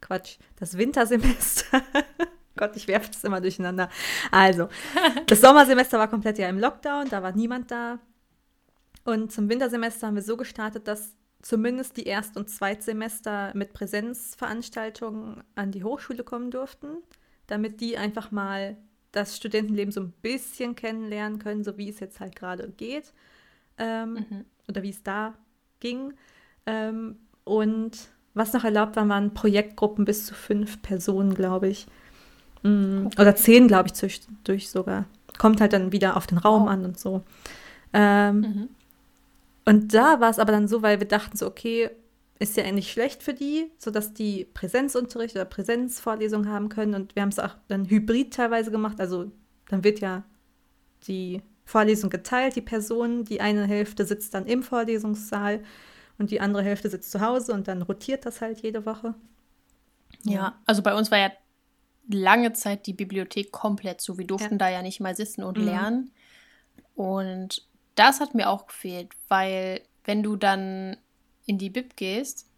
Quatsch, 0.00 0.38
das 0.56 0.76
Wintersemester. 0.76 1.82
Gott, 2.56 2.76
ich 2.76 2.88
werfe 2.88 3.10
das 3.10 3.24
immer 3.24 3.40
durcheinander. 3.40 3.88
Also, 4.30 4.68
das 5.26 5.40
Sommersemester 5.40 5.98
war 5.98 6.08
komplett 6.08 6.38
ja 6.38 6.48
im 6.48 6.58
Lockdown, 6.58 7.08
da 7.08 7.22
war 7.22 7.32
niemand 7.32 7.70
da. 7.70 7.98
Und 9.04 9.32
zum 9.32 9.48
Wintersemester 9.48 10.08
haben 10.08 10.16
wir 10.16 10.22
so 10.22 10.36
gestartet, 10.36 10.86
dass 10.88 11.14
zumindest 11.40 11.96
die 11.96 12.04
Erst- 12.04 12.36
und 12.36 12.50
Zweitsemester 12.50 13.52
mit 13.54 13.72
Präsenzveranstaltungen 13.72 15.42
an 15.54 15.70
die 15.70 15.84
Hochschule 15.84 16.24
kommen 16.24 16.50
durften, 16.50 16.98
damit 17.46 17.80
die 17.80 17.96
einfach 17.96 18.32
mal 18.32 18.76
das 19.12 19.36
Studentenleben 19.36 19.92
so 19.92 20.00
ein 20.00 20.12
bisschen 20.20 20.74
kennenlernen 20.74 21.38
können, 21.38 21.64
so 21.64 21.78
wie 21.78 21.88
es 21.88 22.00
jetzt 22.00 22.20
halt 22.20 22.36
gerade 22.36 22.68
geht 22.70 23.14
ähm, 23.78 24.14
mhm. 24.14 24.44
oder 24.68 24.82
wie 24.82 24.90
es 24.90 25.02
da 25.02 25.34
ging. 25.80 26.12
Ähm, 26.66 27.16
und 27.44 27.96
was 28.34 28.52
noch 28.52 28.64
erlaubt 28.64 28.96
war, 28.96 29.08
waren 29.08 29.34
Projektgruppen 29.34 30.04
bis 30.04 30.26
zu 30.26 30.34
fünf 30.34 30.82
Personen, 30.82 31.34
glaube 31.34 31.68
ich. 31.68 31.86
Mhm. 32.62 33.06
Okay. 33.06 33.22
Oder 33.22 33.36
zehn, 33.36 33.68
glaube 33.68 33.88
ich, 33.88 33.94
zwischendurch 33.94 34.70
sogar. 34.70 35.06
Kommt 35.38 35.60
halt 35.60 35.72
dann 35.72 35.92
wieder 35.92 36.16
auf 36.16 36.26
den 36.26 36.38
Raum 36.38 36.64
oh. 36.64 36.68
an 36.68 36.84
und 36.84 36.98
so. 36.98 37.22
Ähm, 37.92 38.40
mhm. 38.40 38.68
Und 39.64 39.94
da 39.94 40.20
war 40.20 40.30
es 40.30 40.38
aber 40.38 40.52
dann 40.52 40.68
so, 40.68 40.82
weil 40.82 41.00
wir 41.00 41.08
dachten 41.08 41.36
so, 41.36 41.46
okay, 41.46 41.90
ist 42.38 42.56
ja 42.56 42.64
eigentlich 42.64 42.92
schlecht 42.92 43.22
für 43.22 43.34
die, 43.34 43.70
sodass 43.78 44.14
die 44.14 44.46
Präsenzunterricht 44.54 45.34
oder 45.34 45.44
Präsenzvorlesungen 45.44 46.48
haben 46.48 46.68
können. 46.68 46.94
Und 46.94 47.14
wir 47.16 47.22
haben 47.22 47.30
es 47.30 47.38
auch 47.38 47.56
dann 47.68 47.88
hybrid 47.90 48.32
teilweise 48.32 48.70
gemacht. 48.70 49.00
Also 49.00 49.30
dann 49.68 49.84
wird 49.84 50.00
ja 50.00 50.22
die 51.06 51.42
Vorlesung 51.68 52.08
geteilt, 52.08 52.56
die 52.56 52.62
Person. 52.62 53.26
Die 53.26 53.42
eine 53.42 53.66
Hälfte 53.66 54.06
sitzt 54.06 54.32
dann 54.32 54.46
im 54.46 54.62
Vorlesungssaal 54.62 55.62
und 56.16 56.30
die 56.30 56.40
andere 56.40 56.62
Hälfte 56.62 56.88
sitzt 56.88 57.10
zu 57.10 57.20
Hause 57.20 57.52
und 57.52 57.68
dann 57.68 57.82
rotiert 57.82 58.24
das 58.24 58.40
halt 58.40 58.60
jede 58.60 58.86
Woche. 58.86 59.14
Ja, 60.24 60.32
ja 60.32 60.58
also 60.64 60.82
bei 60.82 60.94
uns 60.94 61.10
war 61.10 61.18
ja 61.18 61.30
lange 62.10 62.54
Zeit 62.54 62.86
die 62.86 62.94
Bibliothek 62.94 63.52
komplett 63.52 64.00
zu. 64.00 64.16
Wir 64.16 64.26
durften 64.26 64.54
ja. 64.54 64.58
da 64.58 64.68
ja 64.70 64.80
nicht 64.80 65.00
mal 65.00 65.14
sitzen 65.14 65.42
und 65.42 65.58
mhm. 65.58 65.64
lernen. 65.64 66.10
Und 66.94 67.68
das 67.96 68.20
hat 68.20 68.34
mir 68.34 68.48
auch 68.48 68.66
gefehlt, 68.66 69.12
weil 69.28 69.82
wenn 70.04 70.22
du 70.22 70.36
dann 70.36 70.96
in 71.44 71.58
die 71.58 71.68
Bib 71.68 71.96
gehst 71.96 72.48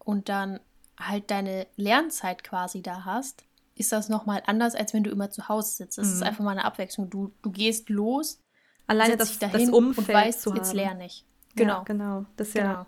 und 0.00 0.28
dann 0.28 0.58
halt 0.98 1.30
deine 1.30 1.68
Lernzeit 1.76 2.42
quasi 2.42 2.82
da 2.82 3.04
hast, 3.04 3.44
ist 3.76 3.92
das 3.92 4.08
nochmal 4.08 4.42
anders, 4.46 4.74
als 4.74 4.92
wenn 4.92 5.04
du 5.04 5.10
immer 5.12 5.30
zu 5.30 5.48
Hause 5.48 5.70
sitzt. 5.70 5.98
Es 5.98 6.08
mhm. 6.08 6.14
ist 6.14 6.22
einfach 6.24 6.44
mal 6.44 6.50
eine 6.50 6.64
Abwechslung. 6.64 7.08
Du, 7.10 7.32
du 7.42 7.52
gehst 7.52 7.90
los, 7.90 8.40
alleine 8.86 9.16
das, 9.16 9.38
das 9.38 9.68
Umfeld 9.68 10.08
und 10.08 10.08
weißt, 10.08 10.42
zu 10.42 10.54
jetzt 10.54 10.74
lerne 10.74 11.06
ich. 11.06 11.24
Genau. 11.54 11.78
Ja, 11.78 11.82
genau. 11.84 12.26
Das 12.36 12.54
ja, 12.54 12.62
genau. 12.62 12.86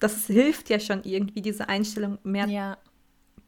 das 0.00 0.26
hilft 0.26 0.68
ja 0.70 0.78
schon 0.78 1.04
irgendwie, 1.04 1.42
diese 1.42 1.68
Einstellung 1.68 2.18
mehr 2.22 2.46
ja. 2.46 2.78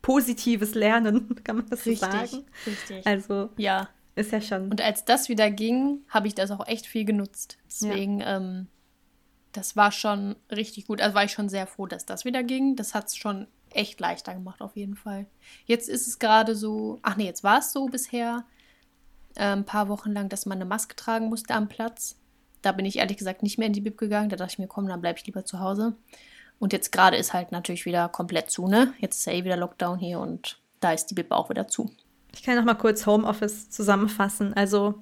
positives 0.03 0.75
Lernen, 0.75 1.41
kann 1.45 1.57
man 1.57 1.67
das 1.69 1.87
richtig, 1.87 2.09
so 2.09 2.13
sagen? 2.13 2.45
Richtig. 2.67 3.07
Also, 3.07 3.51
ja. 3.57 3.89
Ist 4.17 4.31
ja 4.31 4.41
schon. 4.41 4.71
Und 4.71 4.81
als 4.81 5.05
das 5.05 5.29
wieder 5.29 5.51
ging, 5.51 6.05
habe 6.09 6.29
ich 6.29 6.35
das 6.37 6.53
auch 6.53 6.67
echt 6.69 6.87
viel 6.87 7.05
genutzt. 7.05 7.59
Deswegen, 7.67 8.21
ja. 8.21 8.37
ähm, 8.37 8.69
das 9.51 9.75
war 9.75 9.91
schon 9.91 10.37
richtig 10.51 10.87
gut. 10.87 11.01
Also 11.01 11.15
war 11.15 11.25
ich 11.25 11.33
schon 11.33 11.49
sehr 11.49 11.67
froh, 11.67 11.87
dass 11.87 12.07
das 12.07 12.25
wieder 12.25 12.45
ging. 12.45 12.77
Das 12.77 12.95
hat 12.95 13.07
es 13.09 13.17
schon 13.17 13.49
echt 13.71 13.99
leichter 14.01 14.35
gemacht, 14.35 14.63
auf 14.63 14.77
jeden 14.77 14.95
Fall. 14.95 15.27
Jetzt 15.67 15.89
ist 15.89 16.07
es 16.07 16.19
gerade 16.19 16.55
so, 16.55 17.01
ach 17.03 17.17
nee, 17.17 17.27
jetzt 17.27 17.43
war 17.43 17.59
es 17.59 17.73
so 17.73 17.87
bisher, 17.87 18.45
äh, 19.37 19.45
ein 19.45 19.65
paar 19.65 19.89
Wochen 19.89 20.13
lang, 20.13 20.29
dass 20.29 20.47
man 20.47 20.59
eine 20.59 20.65
Maske 20.65 20.97
tragen 20.97 21.29
musste 21.29 21.55
am 21.55 21.69
Platz. 21.69 22.17
Da 22.63 22.73
bin 22.73 22.87
ich 22.87 22.99
ehrlich 22.99 23.17
gesagt 23.17 23.43
nicht 23.43 23.59
mehr 23.59 23.67
in 23.67 23.73
die 23.73 23.81
Bib 23.81 23.99
gegangen. 23.99 24.29
Da 24.29 24.37
dachte 24.37 24.53
ich 24.53 24.59
mir, 24.59 24.67
komm, 24.67 24.89
dann 24.89 25.01
bleibe 25.01 25.19
ich 25.19 25.27
lieber 25.27 25.45
zu 25.45 25.61
Hause. 25.61 25.95
Und 26.59 26.73
jetzt 26.73 26.93
gerade 26.93 27.17
ist 27.17 27.33
halt 27.33 27.53
natürlich 27.53 27.85
wieder 27.85 28.09
komplett 28.09 28.51
zu, 28.51 28.69
ne? 28.69 28.95
Jetzt 28.99 29.19
ist 29.19 29.27
ja 29.27 29.33
eh 29.33 29.45
wieder 29.45 29.57
Lockdown 29.57 29.99
hier 29.99 30.21
und 30.21 30.59
da 30.81 30.93
ist 30.93 31.07
die 31.07 31.15
Bib 31.15 31.31
auch 31.31 31.51
wieder 31.51 31.69
zu. 31.69 31.91
Ich 32.33 32.43
kann 32.43 32.57
noch 32.57 32.65
mal 32.65 32.75
kurz 32.75 33.07
Homeoffice 33.07 33.71
zusammenfassen. 33.71 34.55
Also. 34.55 34.95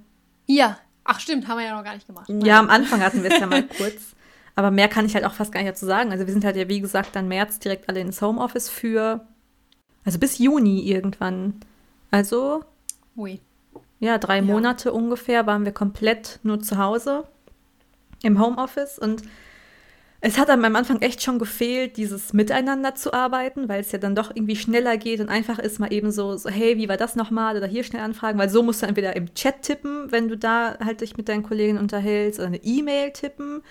Ja, 0.46 0.78
ach 1.04 1.20
stimmt, 1.20 1.48
haben 1.48 1.58
wir 1.58 1.66
ja 1.66 1.76
noch 1.76 1.84
gar 1.84 1.94
nicht 1.94 2.06
gemacht. 2.06 2.28
Ja, 2.28 2.58
am 2.58 2.70
Anfang 2.70 3.00
hatten 3.00 3.22
wir 3.22 3.30
es 3.30 3.38
ja 3.38 3.46
mal 3.46 3.62
kurz. 3.78 4.14
Aber 4.54 4.70
mehr 4.70 4.88
kann 4.88 5.06
ich 5.06 5.14
halt 5.14 5.24
auch 5.24 5.32
fast 5.32 5.52
gar 5.52 5.60
nicht 5.60 5.70
dazu 5.70 5.86
sagen. 5.86 6.12
Also 6.12 6.26
wir 6.26 6.32
sind 6.32 6.44
halt 6.44 6.56
ja, 6.56 6.68
wie 6.68 6.80
gesagt, 6.80 7.16
dann 7.16 7.28
März 7.28 7.58
direkt 7.58 7.88
alle 7.88 8.00
ins 8.00 8.20
Homeoffice 8.20 8.68
für, 8.68 9.26
also 10.04 10.18
bis 10.18 10.38
Juni 10.38 10.80
irgendwann. 10.80 11.60
Also, 12.10 12.64
Ui. 13.16 13.40
Ja, 14.02 14.18
drei 14.18 14.36
ja. 14.36 14.42
Monate 14.42 14.92
ungefähr 14.92 15.46
waren 15.46 15.64
wir 15.64 15.70
komplett 15.70 16.40
nur 16.42 16.58
zu 16.58 16.76
Hause 16.76 17.22
im 18.24 18.40
Homeoffice 18.40 18.98
und 18.98 19.22
es 20.20 20.38
hat 20.38 20.50
am 20.50 20.64
Anfang 20.76 21.00
echt 21.02 21.22
schon 21.22 21.38
gefehlt, 21.38 21.96
dieses 21.96 22.32
Miteinander 22.32 22.96
zu 22.96 23.12
arbeiten, 23.12 23.68
weil 23.68 23.80
es 23.80 23.92
ja 23.92 23.98
dann 23.98 24.16
doch 24.16 24.30
irgendwie 24.34 24.56
schneller 24.56 24.96
geht 24.96 25.20
und 25.20 25.28
einfach 25.28 25.60
ist, 25.60 25.78
mal 25.78 25.92
eben 25.92 26.10
so, 26.10 26.36
so, 26.36 26.48
hey, 26.50 26.76
wie 26.78 26.88
war 26.88 26.96
das 26.96 27.14
nochmal? 27.14 27.56
Oder 27.56 27.66
hier 27.68 27.84
schnell 27.84 28.02
anfragen, 28.02 28.38
weil 28.40 28.48
so 28.48 28.62
musst 28.64 28.82
du 28.82 28.86
entweder 28.86 29.14
im 29.14 29.34
Chat 29.34 29.62
tippen, 29.62 30.10
wenn 30.10 30.28
du 30.28 30.36
da 30.36 30.78
halt 30.84 31.00
dich 31.00 31.16
mit 31.16 31.28
deinen 31.28 31.42
Kollegen 31.42 31.78
unterhältst, 31.78 32.38
oder 32.38 32.48
eine 32.48 32.62
E-Mail 32.62 33.12
tippen. 33.12 33.62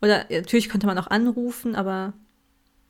Oder 0.00 0.24
natürlich 0.30 0.68
könnte 0.68 0.86
man 0.86 0.98
auch 0.98 1.08
anrufen, 1.08 1.74
aber 1.74 2.14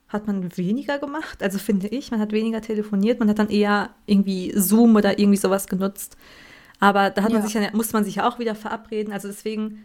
hat 0.09 0.27
man 0.29 0.57
weniger 0.57 0.99
gemacht. 0.99 1.43
Also 1.43 1.59
finde 1.59 1.89
ich, 1.89 2.11
man 2.13 2.21
hat 2.21 2.31
weniger 2.31 2.61
telefoniert, 2.61 3.19
man 3.19 3.29
hat 3.29 3.41
dann 3.41 3.51
eher 3.51 3.91
irgendwie 4.07 4.53
Zoom 4.55 4.95
oder 4.95 5.19
irgendwie 5.19 5.39
sowas 5.39 5.67
genutzt. 5.67 6.17
Aber 6.81 7.11
da 7.11 7.23
hat 7.23 7.33
man 7.33 7.43
sich 7.43 7.55
ja, 7.55 7.71
muss 7.73 7.93
man 7.93 8.05
sich 8.05 8.17
ja 8.17 8.29
auch 8.29 8.39
wieder 8.39 8.55
verabreden. 8.55 9.13
Also 9.13 9.29
deswegen 9.29 9.85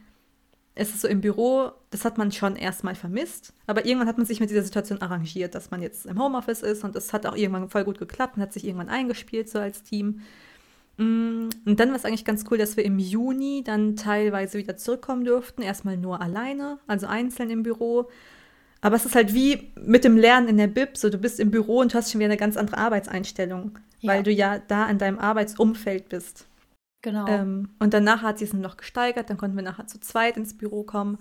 es 0.75 0.89
ist 0.89 1.01
so 1.01 1.08
im 1.08 1.21
Büro, 1.21 1.71
das 1.89 2.03
hat 2.03 2.17
man 2.17 2.34
schon 2.34 2.58
erstmal 2.58 2.95
vermisst, 2.95 3.53
aber 3.65 3.86
irgendwann 3.86 4.10
hat 4.10 4.17
man 4.17 4.25
sich 4.25 4.41
mit 4.41 4.49
dieser 4.49 4.62
Situation 4.62 5.01
arrangiert, 5.01 5.55
dass 5.55 5.71
man 5.71 5.81
jetzt 5.81 6.05
im 6.05 6.21
Homeoffice 6.21 6.62
ist 6.62 6.84
und 6.84 6.95
es 6.97 7.13
hat 7.13 7.25
auch 7.25 7.36
irgendwann 7.36 7.69
voll 7.69 7.86
gut 7.86 7.97
geklappt 7.97 8.36
und 8.36 8.43
hat 8.43 8.51
sich 8.51 8.65
irgendwann 8.65 8.89
eingespielt 8.89 9.49
so 9.49 9.58
als 9.58 9.84
Team. 9.84 10.21
Mm, 10.97 11.47
und 11.65 11.79
dann 11.79 11.89
war 11.89 11.95
es 11.95 12.03
eigentlich 12.03 12.25
ganz 12.25 12.43
cool, 12.51 12.58
dass 12.58 12.75
wir 12.75 12.84
im 12.84 12.99
Juni 12.99 13.63
dann 13.65 13.95
teilweise 13.95 14.58
wieder 14.58 14.75
zurückkommen 14.75 15.23
durften, 15.23 15.62
erstmal 15.62 15.95
nur 15.95 16.21
alleine, 16.21 16.77
also 16.88 17.08
einzeln 17.08 17.49
im 17.49 17.63
Büro. 17.63 18.10
Aber 18.81 18.97
es 18.97 19.05
ist 19.05 19.15
halt 19.15 19.34
wie 19.34 19.71
mit 19.81 20.03
dem 20.03 20.17
Lernen 20.17 20.49
in 20.49 20.58
der 20.58 20.67
Bib, 20.67 20.97
so 20.97 21.10
du 21.10 21.17
bist 21.17 21.39
im 21.39 21.51
Büro 21.51 21.79
und 21.79 21.93
du 21.93 21.97
hast 21.97 22.12
schon 22.12 22.19
wieder 22.19 22.29
eine 22.29 22.38
ganz 22.38 22.58
andere 22.58 22.77
Arbeitseinstellung, 22.77 23.79
ja. 24.01 24.12
weil 24.12 24.23
du 24.23 24.31
ja 24.31 24.60
da 24.60 24.89
in 24.89 24.97
deinem 24.97 25.19
Arbeitsumfeld 25.19 26.10
bist. 26.10 26.47
Genau. 27.06 27.28
Ähm, 27.28 27.70
und 27.78 27.94
danach 27.94 28.24
hat 28.24 28.39
sie 28.39 28.46
es 28.46 28.54
noch 28.54 28.78
gesteigert, 28.78 29.30
dann 29.30 29.38
konnten 29.38 29.56
wir 29.56 29.62
nachher 29.62 29.86
zu 29.86 30.00
zweit 30.00 30.38
ins 30.38 30.58
Büro 30.58 30.82
kommen. 30.82 31.20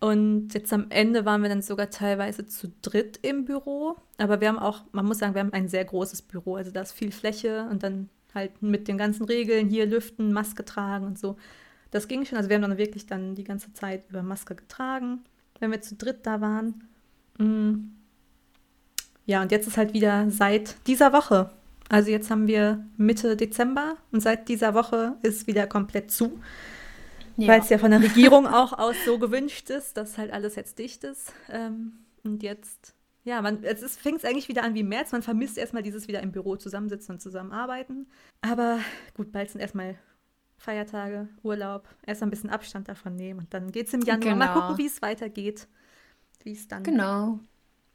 Und 0.00 0.54
jetzt 0.54 0.72
am 0.72 0.86
Ende 0.88 1.26
waren 1.26 1.42
wir 1.42 1.50
dann 1.50 1.60
sogar 1.60 1.90
teilweise 1.90 2.46
zu 2.46 2.72
dritt 2.80 3.18
im 3.20 3.44
Büro. 3.44 3.96
Aber 4.16 4.40
wir 4.40 4.48
haben 4.48 4.58
auch, 4.58 4.84
man 4.92 5.04
muss 5.04 5.18
sagen, 5.18 5.34
wir 5.34 5.40
haben 5.40 5.52
ein 5.52 5.68
sehr 5.68 5.84
großes 5.84 6.22
Büro. 6.22 6.56
Also 6.56 6.70
da 6.70 6.80
ist 6.80 6.92
viel 6.92 7.12
Fläche 7.12 7.68
und 7.70 7.82
dann 7.82 8.08
halt 8.34 8.62
mit 8.62 8.88
den 8.88 8.96
ganzen 8.96 9.26
Regeln 9.26 9.68
hier 9.68 9.84
lüften, 9.84 10.32
Maske 10.32 10.64
tragen 10.64 11.04
und 11.04 11.18
so. 11.18 11.36
Das 11.90 12.08
ging 12.08 12.24
schon. 12.24 12.38
Also 12.38 12.48
wir 12.48 12.56
haben 12.56 12.62
dann 12.62 12.78
wirklich 12.78 13.04
dann 13.04 13.34
die 13.34 13.44
ganze 13.44 13.74
Zeit 13.74 14.08
über 14.08 14.22
Maske 14.22 14.54
getragen, 14.54 15.24
wenn 15.60 15.72
wir 15.72 15.82
zu 15.82 15.94
dritt 15.96 16.24
da 16.24 16.40
waren. 16.40 16.88
Mm. 17.36 17.90
Ja, 19.26 19.42
und 19.42 19.52
jetzt 19.52 19.66
ist 19.66 19.76
halt 19.76 19.92
wieder 19.92 20.30
seit 20.30 20.76
dieser 20.86 21.12
Woche 21.12 21.50
also 21.88 22.10
jetzt 22.10 22.30
haben 22.30 22.46
wir 22.46 22.84
Mitte 22.96 23.36
Dezember 23.36 23.96
und 24.10 24.20
seit 24.20 24.48
dieser 24.48 24.74
Woche 24.74 25.16
ist 25.22 25.46
wieder 25.46 25.66
komplett 25.66 26.10
zu. 26.10 26.40
Ja. 27.36 27.48
Weil 27.48 27.60
es 27.60 27.68
ja 27.68 27.78
von 27.78 27.90
der 27.90 28.02
Regierung 28.02 28.46
auch 28.46 28.72
aus 28.72 28.96
so 29.04 29.18
gewünscht 29.18 29.68
ist, 29.70 29.96
dass 29.96 30.16
halt 30.16 30.32
alles 30.32 30.56
jetzt 30.56 30.78
dicht 30.78 31.04
ist. 31.04 31.32
Ähm, 31.50 31.92
und 32.24 32.42
jetzt, 32.42 32.94
ja, 33.24 33.42
man, 33.42 33.62
es 33.62 33.96
fängt 33.96 34.24
eigentlich 34.24 34.48
wieder 34.48 34.64
an 34.64 34.74
wie 34.74 34.82
März. 34.82 35.12
Man 35.12 35.22
vermisst 35.22 35.58
erstmal 35.58 35.82
dieses 35.82 36.08
wieder 36.08 36.22
im 36.22 36.32
Büro 36.32 36.56
zusammensitzen 36.56 37.16
und 37.16 37.20
zusammenarbeiten. 37.20 38.06
Aber 38.40 38.78
gut, 39.14 39.32
bald 39.32 39.50
sind 39.50 39.60
erstmal 39.60 39.96
Feiertage, 40.56 41.28
Urlaub, 41.42 41.86
erst 42.06 42.22
ein 42.22 42.30
bisschen 42.30 42.50
Abstand 42.50 42.88
davon 42.88 43.14
nehmen 43.14 43.40
und 43.40 43.52
dann 43.52 43.70
geht 43.70 43.88
es 43.88 43.94
im 43.94 44.00
Januar. 44.00 44.32
Genau. 44.32 44.36
Mal 44.36 44.54
gucken, 44.54 44.78
wie 44.78 44.86
es 44.86 45.02
weitergeht. 45.02 45.68
Wie 46.42 46.52
es 46.52 46.66
dann 46.68 46.84
genau. 46.84 47.40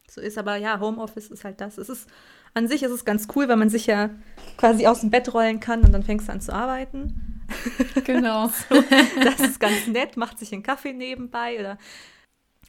so 0.10 0.22
ist. 0.22 0.38
Aber 0.38 0.58
ja, 0.58 0.80
Homeoffice 0.80 1.32
ist 1.32 1.44
halt 1.44 1.62
das. 1.62 1.78
Es 1.78 1.90
ist 1.90 2.08
an 2.54 2.68
sich 2.68 2.84
ist 2.84 2.92
es 2.92 3.06
ganz 3.06 3.28
cool, 3.36 3.48
weil 3.48 3.58
man 3.58 3.70
sich 3.70 3.88
ja 3.88 4.10
quasi 4.58 4.88
aus 4.88 5.02
dem 5.02 5.10
Bett 5.10 5.34
rollen 5.34 5.60
kann 5.60 5.82
und 5.82 5.92
dann 5.92 6.04
fängst 6.04 6.28
du 6.28 6.34
an 6.34 6.42
zu 6.42 6.54
arbeiten. 6.54 7.28
Genau. 8.06 8.48
so, 8.48 8.82
das 9.22 9.42
ist 9.42 9.60
ganz 9.60 9.86
nett, 9.88 10.16
macht 10.16 10.40
sich 10.40 10.54
einen 10.54 10.64
Kaffee 10.64 10.94
nebenbei 10.94 11.60
oder. 11.60 11.78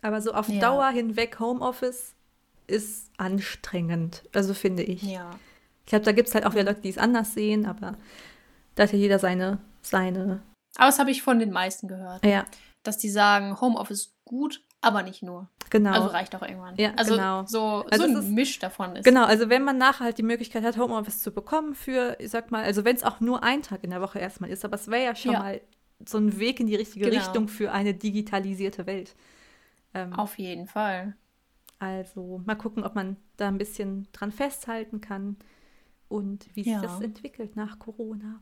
Aber 0.01 0.21
so 0.21 0.33
auf 0.33 0.49
ja. 0.49 0.61
Dauer 0.61 0.89
hinweg 0.89 1.39
Homeoffice 1.39 2.17
ist 2.67 3.11
anstrengend. 3.17 4.25
Also 4.35 4.55
finde 4.55 4.83
ich. 4.83 5.03
Ja. 5.03 5.31
Ich 5.85 5.91
glaube, 5.91 6.05
da 6.05 6.13
gibt 6.13 6.29
es 6.29 6.35
halt 6.35 6.45
auch 6.47 6.55
wieder 6.55 6.65
Leute, 6.65 6.81
die 6.81 6.89
es 6.89 6.99
anders 6.99 7.35
sehen, 7.35 7.65
aber 7.67 7.97
da 8.75 8.83
hat 8.83 8.93
ja 8.93 8.99
jeder 8.99 9.19
seine, 9.19 9.59
seine. 9.83 10.43
Aber 10.77 10.87
das 10.87 10.99
habe 10.99 11.11
ich 11.11 11.23
von 11.23 11.39
den 11.39 11.51
meisten 11.51 11.87
gehört. 11.87 12.25
Ja. 12.25 12.45
Dass 12.83 12.99
die 12.99 13.11
sagen, 13.11 13.61
Homeoffice 13.61 14.15
gut, 14.25 14.63
aber 14.83 15.03
nicht 15.03 15.23
nur. 15.23 15.49
Genau. 15.71 15.93
Also 15.93 16.09
reicht 16.09 16.35
auch 16.35 16.43
irgendwann. 16.43 16.77
Ja, 16.77 16.93
also 16.97 17.15
genau. 17.15 17.47
so, 17.47 17.87
also 17.91 18.07
so 18.07 18.19
ein 18.19 18.35
Misch 18.35 18.59
davon 18.59 18.97
ist. 18.97 19.05
Genau, 19.05 19.25
also 19.25 19.49
wenn 19.49 19.65
man 19.65 19.79
nachher 19.79 20.05
halt 20.05 20.19
die 20.19 20.23
Möglichkeit 20.23 20.65
hat, 20.65 20.77
Homeoffice 20.77 21.23
zu 21.23 21.33
bekommen 21.33 21.75
für, 21.75 22.17
ich 22.21 22.31
sag 22.31 22.51
mal, 22.51 22.65
also 22.65 22.85
wenn 22.85 22.97
es 22.97 23.05
auch 23.05 23.21
nur 23.21 23.43
ein 23.43 23.63
Tag 23.63 23.83
in 23.85 23.91
der 23.91 24.03
Woche 24.03 24.19
erstmal 24.19 24.51
ist, 24.51 24.65
aber 24.65 24.75
es 24.75 24.89
wäre 24.89 25.05
ja 25.05 25.15
schon 25.15 25.33
ja. 25.33 25.39
mal 25.39 25.61
so 26.07 26.19
ein 26.19 26.39
Weg 26.39 26.61
in 26.61 26.67
die 26.67 26.75
richtige 26.75 27.09
genau. 27.09 27.23
Richtung 27.23 27.49
für 27.49 27.73
eine 27.73 27.95
digitalisierte 27.95 28.87
Welt. 28.87 29.15
Ähm, 29.95 30.13
Auf 30.13 30.39
jeden 30.39 30.67
Fall. 30.67 31.17
Also 31.79 32.43
mal 32.45 32.55
gucken, 32.55 32.85
ob 32.85 32.95
man 32.95 33.17
da 33.37 33.49
ein 33.49 33.59
bisschen 33.59 34.09
dran 34.13 34.31
festhalten 34.31 35.01
kann 35.01 35.37
und 36.09 36.47
wie 36.55 36.65
sich 36.65 36.73
ja. 36.73 36.83
das 36.83 37.01
entwickelt 37.01 37.57
nach 37.57 37.79
Corona. 37.79 38.41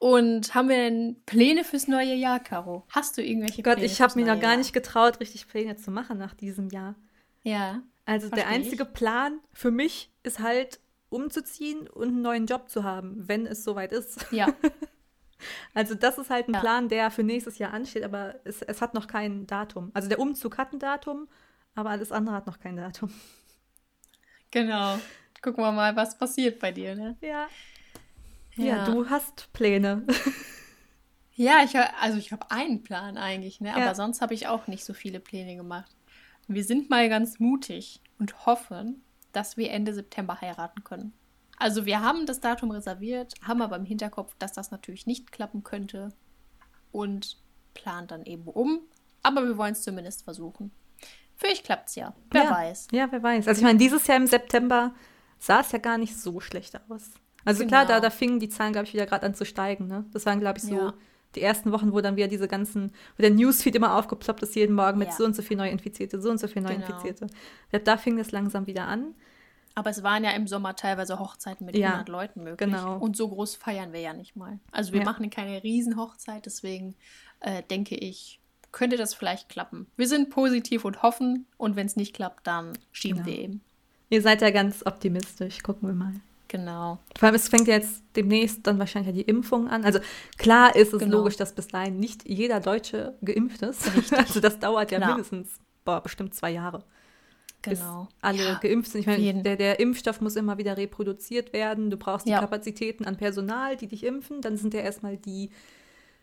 Und 0.00 0.54
haben 0.54 0.70
wir 0.70 0.76
denn 0.76 1.22
Pläne 1.26 1.62
fürs 1.62 1.86
neue 1.86 2.14
Jahr, 2.14 2.40
Caro? 2.40 2.86
Hast 2.88 3.18
du 3.18 3.22
irgendwelche 3.22 3.62
Gott, 3.62 3.74
Pläne? 3.74 3.86
Gott, 3.86 3.92
ich 3.92 4.00
habe 4.00 4.18
mir 4.18 4.24
noch 4.24 4.40
gar 4.40 4.52
Jahr? 4.52 4.56
nicht 4.56 4.72
getraut, 4.72 5.20
richtig 5.20 5.46
Pläne 5.46 5.76
zu 5.76 5.90
machen 5.90 6.16
nach 6.16 6.32
diesem 6.32 6.70
Jahr. 6.70 6.94
Ja. 7.42 7.82
Also 8.06 8.30
der 8.30 8.48
einzige 8.48 8.84
ich. 8.84 8.92
Plan 8.94 9.40
für 9.52 9.70
mich 9.70 10.10
ist 10.22 10.38
halt 10.38 10.80
umzuziehen 11.10 11.86
und 11.86 12.08
einen 12.08 12.22
neuen 12.22 12.46
Job 12.46 12.70
zu 12.70 12.82
haben, 12.82 13.28
wenn 13.28 13.44
es 13.44 13.62
soweit 13.62 13.92
ist. 13.92 14.26
Ja. 14.30 14.48
also 15.74 15.94
das 15.94 16.16
ist 16.16 16.30
halt 16.30 16.48
ein 16.48 16.54
ja. 16.54 16.60
Plan, 16.60 16.88
der 16.88 17.10
für 17.10 17.22
nächstes 17.22 17.58
Jahr 17.58 17.74
ansteht, 17.74 18.02
aber 18.02 18.36
es, 18.44 18.62
es 18.62 18.80
hat 18.80 18.94
noch 18.94 19.06
kein 19.06 19.46
Datum. 19.46 19.90
Also 19.92 20.08
der 20.08 20.18
Umzug 20.18 20.56
hat 20.56 20.72
ein 20.72 20.78
Datum, 20.78 21.28
aber 21.74 21.90
alles 21.90 22.10
andere 22.10 22.36
hat 22.36 22.46
noch 22.46 22.58
kein 22.58 22.76
Datum. 22.76 23.12
Genau. 24.50 24.98
Gucken 25.42 25.62
wir 25.62 25.72
mal, 25.72 25.94
was 25.94 26.16
passiert 26.16 26.58
bei 26.58 26.72
dir, 26.72 26.94
ne? 26.94 27.18
Ja. 27.20 27.48
Ja, 28.56 28.64
ja 28.64 28.84
du 28.84 29.08
hast 29.08 29.52
Pläne. 29.52 30.06
ja, 31.34 31.62
ich 31.64 31.76
also 31.76 32.18
ich 32.18 32.32
habe 32.32 32.50
einen 32.50 32.82
Plan 32.82 33.16
eigentlich, 33.16 33.60
ne? 33.60 33.72
Aber 33.72 33.84
ja. 33.84 33.94
sonst 33.94 34.20
habe 34.20 34.34
ich 34.34 34.48
auch 34.48 34.66
nicht 34.66 34.84
so 34.84 34.92
viele 34.92 35.20
Pläne 35.20 35.56
gemacht. 35.56 35.90
Wir 36.48 36.64
sind 36.64 36.90
mal 36.90 37.08
ganz 37.08 37.38
mutig 37.38 38.00
und 38.18 38.46
hoffen, 38.46 39.02
dass 39.32 39.56
wir 39.56 39.70
Ende 39.70 39.94
September 39.94 40.40
heiraten 40.40 40.82
können. 40.82 41.12
Also 41.58 41.84
wir 41.84 42.00
haben 42.00 42.26
das 42.26 42.40
Datum 42.40 42.70
reserviert, 42.70 43.34
haben 43.42 43.62
aber 43.62 43.76
im 43.76 43.84
Hinterkopf, 43.84 44.34
dass 44.38 44.52
das 44.52 44.70
natürlich 44.70 45.06
nicht 45.06 45.30
klappen 45.30 45.62
könnte 45.62 46.08
und 46.90 47.36
planen 47.74 48.08
dann 48.08 48.24
eben 48.24 48.44
um. 48.44 48.80
Aber 49.22 49.46
wir 49.46 49.58
wollen 49.58 49.72
es 49.72 49.82
zumindest 49.82 50.24
versuchen. 50.24 50.72
Vielleicht 51.36 51.64
klappt 51.64 51.90
es 51.90 51.94
ja. 51.94 52.14
Wer 52.30 52.44
ja. 52.44 52.50
weiß. 52.50 52.88
Ja, 52.92 53.08
wer 53.10 53.22
weiß. 53.22 53.48
Also 53.48 53.60
ich 53.60 53.64
meine, 53.64 53.78
dieses 53.78 54.06
Jahr 54.06 54.16
im 54.16 54.26
September 54.26 54.94
sah 55.38 55.60
es 55.60 55.72
ja 55.72 55.78
gar 55.78 55.98
nicht 55.98 56.18
so 56.18 56.40
schlecht 56.40 56.78
aus. 56.88 57.10
Also 57.44 57.60
genau. 57.60 57.68
klar, 57.68 57.86
da, 57.86 57.94
genau. 57.94 58.02
da 58.02 58.10
fingen 58.10 58.40
die 58.40 58.48
Zahlen, 58.48 58.72
glaube 58.72 58.86
ich, 58.86 58.94
wieder 58.94 59.06
gerade 59.06 59.26
an 59.26 59.34
zu 59.34 59.44
steigen. 59.44 59.86
Ne? 59.86 60.04
Das 60.12 60.26
waren, 60.26 60.40
glaube 60.40 60.58
ich, 60.58 60.64
so 60.64 60.74
ja. 60.74 60.94
die 61.34 61.42
ersten 61.42 61.72
Wochen, 61.72 61.92
wo 61.92 62.00
dann 62.00 62.16
wieder 62.16 62.28
diese 62.28 62.48
ganzen, 62.48 62.92
wo 63.16 63.22
der 63.22 63.30
Newsfeed 63.30 63.74
immer 63.74 63.96
aufgeploppt 63.96 64.42
ist 64.42 64.54
jeden 64.54 64.74
Morgen 64.74 64.98
mit 64.98 65.08
ja. 65.08 65.14
so 65.14 65.24
und 65.24 65.34
so 65.34 65.42
viel 65.42 65.56
Neuinfizierte, 65.56 66.20
so 66.20 66.30
und 66.30 66.38
so 66.38 66.48
viel 66.48 66.62
Neuinfizierte. 66.62 67.26
Genau. 67.26 67.38
Glaub, 67.70 67.84
da 67.84 67.96
fing 67.96 68.16
das 68.16 68.30
langsam 68.32 68.66
wieder 68.66 68.86
an. 68.86 69.14
Aber 69.74 69.90
es 69.90 70.02
waren 70.02 70.24
ja 70.24 70.32
im 70.32 70.46
Sommer 70.46 70.74
teilweise 70.74 71.18
Hochzeiten 71.18 71.64
mit 71.64 71.76
ja, 71.76 71.88
100 71.88 72.08
Leuten 72.08 72.42
möglich. 72.42 72.70
Genau. 72.70 72.98
Und 72.98 73.16
so 73.16 73.28
groß 73.28 73.54
feiern 73.54 73.92
wir 73.92 74.00
ja 74.00 74.12
nicht 74.12 74.36
mal. 74.36 74.58
Also 74.72 74.92
wir 74.92 75.04
machen 75.04 75.30
keine 75.30 75.62
Riesenhochzeit, 75.62 76.44
deswegen 76.44 76.96
äh, 77.40 77.62
denke 77.70 77.94
ich, 77.94 78.40
könnte 78.72 78.96
das 78.96 79.14
vielleicht 79.14 79.48
klappen. 79.48 79.86
Wir 79.96 80.08
sind 80.08 80.30
positiv 80.30 80.84
und 80.84 81.02
hoffen 81.02 81.46
und 81.56 81.76
wenn 81.76 81.86
es 81.86 81.96
nicht 81.96 82.14
klappt, 82.14 82.46
dann 82.46 82.72
schieben 82.92 83.24
genau. 83.24 83.36
wir 83.36 83.38
eben. 83.38 83.60
Ihr 84.10 84.22
seid 84.22 84.42
ja 84.42 84.50
ganz 84.50 84.84
optimistisch, 84.84 85.62
gucken 85.62 85.88
wir 85.88 85.94
mal. 85.94 86.14
Genau. 86.50 86.98
Vor 87.16 87.28
allem, 87.28 87.36
es 87.36 87.48
fängt 87.48 87.68
jetzt 87.68 88.02
demnächst 88.16 88.66
dann 88.66 88.80
wahrscheinlich 88.80 89.14
ja 89.14 89.22
die 89.22 89.28
Impfung 89.30 89.68
an. 89.68 89.84
Also 89.84 90.00
klar 90.36 90.74
ist 90.74 90.92
es 90.92 90.98
genau. 90.98 91.18
logisch, 91.18 91.36
dass 91.36 91.54
bis 91.54 91.68
dahin 91.68 92.00
nicht 92.00 92.28
jeder 92.28 92.58
Deutsche 92.58 93.16
geimpft 93.22 93.62
ist. 93.62 93.86
Richtig. 93.96 94.18
Also 94.18 94.40
das 94.40 94.58
dauert 94.58 94.90
ja 94.90 94.98
genau. 94.98 95.12
mindestens, 95.12 95.60
boah, 95.84 96.02
bestimmt 96.02 96.34
zwei 96.34 96.50
Jahre. 96.50 96.82
Genau. 97.62 98.08
Bis 98.08 98.16
alle 98.20 98.44
ja, 98.44 98.58
geimpft 98.58 98.90
sind. 98.90 99.02
Ich 99.02 99.06
meine, 99.06 99.44
der, 99.44 99.54
der, 99.54 99.78
Impfstoff 99.78 100.20
muss 100.20 100.34
immer 100.34 100.58
wieder 100.58 100.76
reproduziert 100.76 101.52
werden. 101.52 101.88
Du 101.88 101.96
brauchst 101.96 102.26
die 102.26 102.32
ja. 102.32 102.40
Kapazitäten 102.40 103.04
an 103.04 103.16
Personal, 103.16 103.76
die 103.76 103.86
dich 103.86 104.02
impfen. 104.02 104.40
Dann 104.40 104.56
sind 104.56 104.74
ja 104.74 104.80
erstmal 104.80 105.18
die 105.18 105.50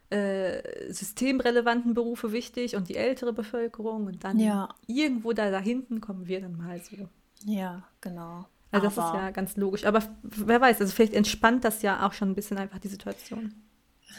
äh, 0.10 0.92
systemrelevanten 0.92 1.94
Berufe 1.94 2.34
wichtig 2.34 2.76
und 2.76 2.90
die 2.90 2.98
ältere 2.98 3.32
Bevölkerung. 3.32 4.08
Und 4.08 4.26
dann 4.26 4.40
ja. 4.40 4.68
irgendwo 4.88 5.32
da, 5.32 5.52
da 5.52 5.60
hinten 5.60 6.02
kommen 6.02 6.28
wir 6.28 6.42
dann 6.42 6.58
mal 6.58 6.82
so. 6.82 7.08
Ja, 7.46 7.84
genau. 8.02 8.46
Also 8.72 8.86
das 8.88 8.98
ist 8.98 9.14
ja 9.14 9.32
ganz 9.32 9.56
logisch. 9.56 9.86
Aber 9.86 10.04
wer 10.24 10.60
weiß, 10.60 10.82
also 10.82 10.94
vielleicht 10.94 11.14
entspannt 11.14 11.64
das 11.64 11.82
ja 11.82 12.06
auch 12.06 12.14
schon 12.14 12.32
ein 12.32 12.36
bisschen 12.36 12.58
einfach 12.58 12.80
die 12.80 12.90
Situation. 12.90 13.54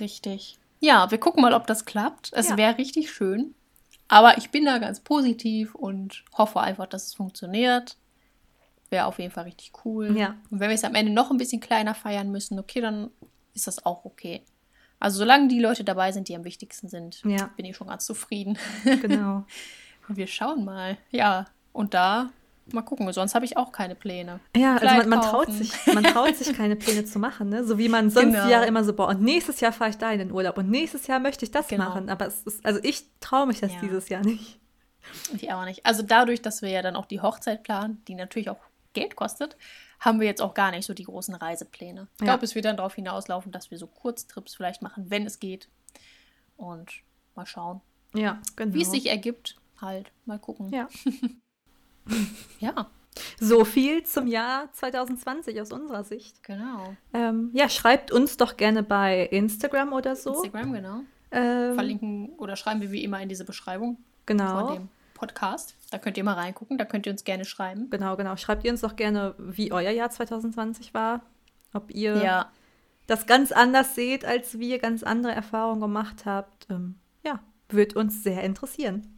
Richtig. 0.00 0.58
Ja, 0.80 1.10
wir 1.10 1.18
gucken 1.18 1.42
mal, 1.42 1.54
ob 1.54 1.66
das 1.66 1.84
klappt. 1.84 2.30
Es 2.32 2.48
ja. 2.48 2.56
wäre 2.56 2.78
richtig 2.78 3.10
schön. 3.10 3.54
Aber 4.08 4.38
ich 4.38 4.50
bin 4.50 4.64
da 4.64 4.78
ganz 4.78 5.00
positiv 5.00 5.74
und 5.74 6.24
hoffe 6.32 6.60
einfach, 6.60 6.86
dass 6.86 7.06
es 7.06 7.14
funktioniert. 7.14 7.96
Wäre 8.88 9.04
auf 9.04 9.18
jeden 9.18 9.30
Fall 9.30 9.44
richtig 9.44 9.72
cool. 9.84 10.16
Ja. 10.16 10.36
Und 10.50 10.60
wenn 10.60 10.70
wir 10.70 10.74
es 10.74 10.84
am 10.84 10.94
Ende 10.94 11.12
noch 11.12 11.30
ein 11.30 11.36
bisschen 11.36 11.60
kleiner 11.60 11.94
feiern 11.94 12.30
müssen, 12.30 12.58
okay, 12.58 12.80
dann 12.80 13.10
ist 13.52 13.66
das 13.66 13.84
auch 13.84 14.06
okay. 14.06 14.42
Also 14.98 15.18
solange 15.18 15.48
die 15.48 15.60
Leute 15.60 15.84
dabei 15.84 16.10
sind, 16.10 16.28
die 16.28 16.34
am 16.34 16.44
wichtigsten 16.44 16.88
sind, 16.88 17.22
ja. 17.24 17.50
bin 17.56 17.66
ich 17.66 17.76
schon 17.76 17.88
ganz 17.88 18.06
zufrieden. 18.06 18.58
Genau. 18.84 19.44
und 20.08 20.16
wir 20.16 20.26
schauen 20.26 20.64
mal. 20.64 20.96
Ja, 21.10 21.44
und 21.72 21.92
da 21.92 22.30
mal 22.72 22.82
gucken. 22.82 23.10
Sonst 23.12 23.34
habe 23.34 23.44
ich 23.44 23.56
auch 23.56 23.72
keine 23.72 23.94
Pläne. 23.94 24.40
Ja, 24.56 24.76
also 24.76 24.86
man, 24.86 25.08
man 25.08 25.22
traut 25.22 25.52
sich, 25.52 25.72
man 25.92 26.04
traut 26.04 26.36
sich 26.36 26.56
keine 26.56 26.76
Pläne 26.76 27.04
zu 27.04 27.18
machen, 27.18 27.48
ne? 27.48 27.64
So 27.64 27.78
wie 27.78 27.88
man 27.88 28.10
sonst 28.10 28.34
genau. 28.34 28.48
Jahre 28.48 28.66
immer 28.66 28.84
so, 28.84 28.92
boah, 28.92 29.08
und 29.08 29.22
nächstes 29.22 29.60
Jahr 29.60 29.72
fahre 29.72 29.90
ich 29.90 29.98
da 29.98 30.10
in 30.10 30.18
den 30.18 30.32
Urlaub 30.32 30.58
und 30.58 30.70
nächstes 30.70 31.06
Jahr 31.06 31.20
möchte 31.20 31.44
ich 31.44 31.50
das 31.50 31.68
genau. 31.68 31.84
machen. 31.84 32.08
Aber 32.08 32.26
es 32.26 32.42
ist, 32.42 32.64
also 32.64 32.80
ich 32.82 33.04
traue 33.20 33.46
mich 33.46 33.60
das 33.60 33.72
ja. 33.72 33.80
dieses 33.80 34.08
Jahr 34.08 34.22
nicht. 34.22 34.58
Ich 35.34 35.52
auch 35.52 35.64
nicht. 35.64 35.86
Also 35.86 36.02
dadurch, 36.02 36.42
dass 36.42 36.62
wir 36.62 36.70
ja 36.70 36.82
dann 36.82 36.96
auch 36.96 37.06
die 37.06 37.20
Hochzeit 37.20 37.62
planen, 37.62 38.02
die 38.08 38.14
natürlich 38.14 38.50
auch 38.50 38.58
Geld 38.92 39.16
kostet, 39.16 39.56
haben 40.00 40.20
wir 40.20 40.26
jetzt 40.26 40.42
auch 40.42 40.54
gar 40.54 40.70
nicht 40.70 40.84
so 40.84 40.94
die 40.94 41.04
großen 41.04 41.34
Reisepläne. 41.34 42.08
Ich 42.14 42.20
ja. 42.20 42.26
glaube, 42.26 42.44
es 42.44 42.54
wird 42.54 42.64
dann 42.64 42.76
darauf 42.76 42.94
hinauslaufen, 42.94 43.52
dass 43.52 43.70
wir 43.70 43.78
so 43.78 43.86
Kurztrips 43.86 44.54
vielleicht 44.54 44.82
machen, 44.82 45.06
wenn 45.08 45.26
es 45.26 45.40
geht. 45.40 45.68
Und 46.56 46.90
mal 47.34 47.46
schauen. 47.46 47.80
Ja, 48.14 48.40
genau. 48.56 48.74
Wie 48.74 48.82
es 48.82 48.90
sich 48.90 49.08
ergibt, 49.08 49.56
halt. 49.80 50.10
Mal 50.24 50.38
gucken. 50.38 50.70
Ja. 50.72 50.88
ja. 52.60 52.90
So 53.40 53.64
viel 53.64 54.04
zum 54.04 54.26
Jahr 54.26 54.72
2020 54.72 55.60
aus 55.60 55.72
unserer 55.72 56.04
Sicht. 56.04 56.42
Genau. 56.44 56.96
Ähm, 57.12 57.50
ja, 57.52 57.68
schreibt 57.68 58.12
uns 58.12 58.36
doch 58.36 58.56
gerne 58.56 58.82
bei 58.82 59.26
Instagram 59.26 59.92
oder 59.92 60.16
so. 60.16 60.34
Instagram, 60.34 60.72
genau. 60.72 61.00
Ähm, 61.30 61.74
Verlinken 61.74 62.30
oder 62.38 62.56
schreiben 62.56 62.80
wir 62.80 62.90
wie 62.90 63.04
immer 63.04 63.20
in 63.20 63.28
diese 63.28 63.44
Beschreibung 63.44 63.98
genau. 64.26 64.66
von 64.66 64.74
dem 64.74 64.88
Podcast. 65.14 65.74
Da 65.90 65.98
könnt 65.98 66.16
ihr 66.16 66.24
mal 66.24 66.34
reingucken, 66.34 66.78
da 66.78 66.84
könnt 66.84 67.06
ihr 67.06 67.12
uns 67.12 67.24
gerne 67.24 67.44
schreiben. 67.44 67.90
Genau, 67.90 68.16
genau. 68.16 68.36
Schreibt 68.36 68.64
ihr 68.64 68.70
uns 68.70 68.80
doch 68.80 68.96
gerne, 68.96 69.34
wie 69.38 69.72
euer 69.72 69.90
Jahr 69.90 70.10
2020 70.10 70.94
war. 70.94 71.22
Ob 71.74 71.90
ihr 71.90 72.22
ja. 72.22 72.50
das 73.06 73.26
ganz 73.26 73.52
anders 73.52 73.94
seht, 73.94 74.24
als 74.24 74.58
wir 74.58 74.78
ganz 74.78 75.02
andere 75.02 75.32
Erfahrungen 75.32 75.80
gemacht 75.80 76.24
habt. 76.24 76.66
Ähm, 76.70 76.94
ja, 77.24 77.40
wird 77.68 77.94
uns 77.94 78.22
sehr 78.22 78.42
interessieren. 78.42 79.17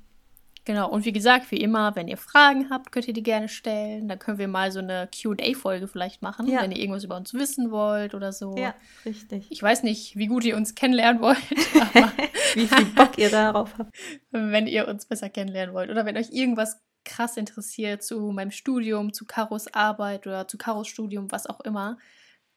Genau, 0.70 0.88
und 0.88 1.04
wie 1.04 1.10
gesagt, 1.10 1.50
wie 1.50 1.56
immer, 1.56 1.96
wenn 1.96 2.06
ihr 2.06 2.16
Fragen 2.16 2.70
habt, 2.70 2.92
könnt 2.92 3.08
ihr 3.08 3.12
die 3.12 3.24
gerne 3.24 3.48
stellen. 3.48 4.06
Dann 4.06 4.20
können 4.20 4.38
wir 4.38 4.46
mal 4.46 4.70
so 4.70 4.78
eine 4.78 5.08
QA-Folge 5.08 5.88
vielleicht 5.88 6.22
machen, 6.22 6.46
ja. 6.46 6.62
wenn 6.62 6.70
ihr 6.70 6.78
irgendwas 6.78 7.02
über 7.02 7.16
uns 7.16 7.34
wissen 7.34 7.72
wollt 7.72 8.14
oder 8.14 8.32
so. 8.32 8.56
Ja, 8.56 8.76
richtig. 9.04 9.48
Ich 9.50 9.60
weiß 9.60 9.82
nicht, 9.82 10.14
wie 10.14 10.28
gut 10.28 10.44
ihr 10.44 10.56
uns 10.56 10.76
kennenlernen 10.76 11.20
wollt, 11.20 11.42
aber 11.74 12.12
wie 12.54 12.68
viel 12.68 12.84
Bock 12.84 13.18
ihr 13.18 13.30
darauf 13.30 13.76
habt. 13.78 13.90
Wenn 14.30 14.68
ihr 14.68 14.86
uns 14.86 15.06
besser 15.06 15.28
kennenlernen 15.28 15.74
wollt 15.74 15.90
oder 15.90 16.06
wenn 16.06 16.16
euch 16.16 16.30
irgendwas 16.30 16.80
krass 17.04 17.36
interessiert 17.36 18.04
zu 18.04 18.20
meinem 18.30 18.52
Studium, 18.52 19.12
zu 19.12 19.26
Karos 19.26 19.74
Arbeit 19.74 20.28
oder 20.28 20.46
zu 20.46 20.56
Karos 20.56 20.86
Studium, 20.86 21.32
was 21.32 21.48
auch 21.48 21.58
immer, 21.62 21.98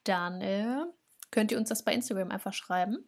dann 0.04 0.40
äh, 0.42 0.86
könnt 1.32 1.52
ihr 1.52 1.58
uns 1.58 1.70
das 1.70 1.82
bei 1.82 1.96
Instagram 1.96 2.30
einfach 2.30 2.54
schreiben. 2.54 3.04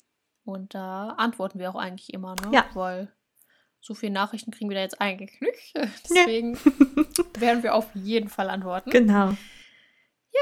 Und 0.46 0.74
da 0.74 1.10
antworten 1.10 1.60
wir 1.60 1.70
auch 1.70 1.76
eigentlich 1.76 2.12
immer, 2.12 2.34
ne? 2.34 2.50
Ja. 2.52 2.66
Weil 2.74 3.15
so 3.86 3.94
viele 3.94 4.14
Nachrichten 4.14 4.50
kriegen 4.50 4.70
wir 4.70 4.76
da 4.76 4.82
jetzt 4.82 5.00
eigentlich 5.00 5.40
nicht. 5.42 5.74
Deswegen 6.10 6.56
ja. 6.56 7.24
werden 7.40 7.62
wir 7.62 7.76
auf 7.76 7.88
jeden 7.94 8.30
Fall 8.30 8.50
antworten. 8.50 8.90
Genau. 8.90 9.38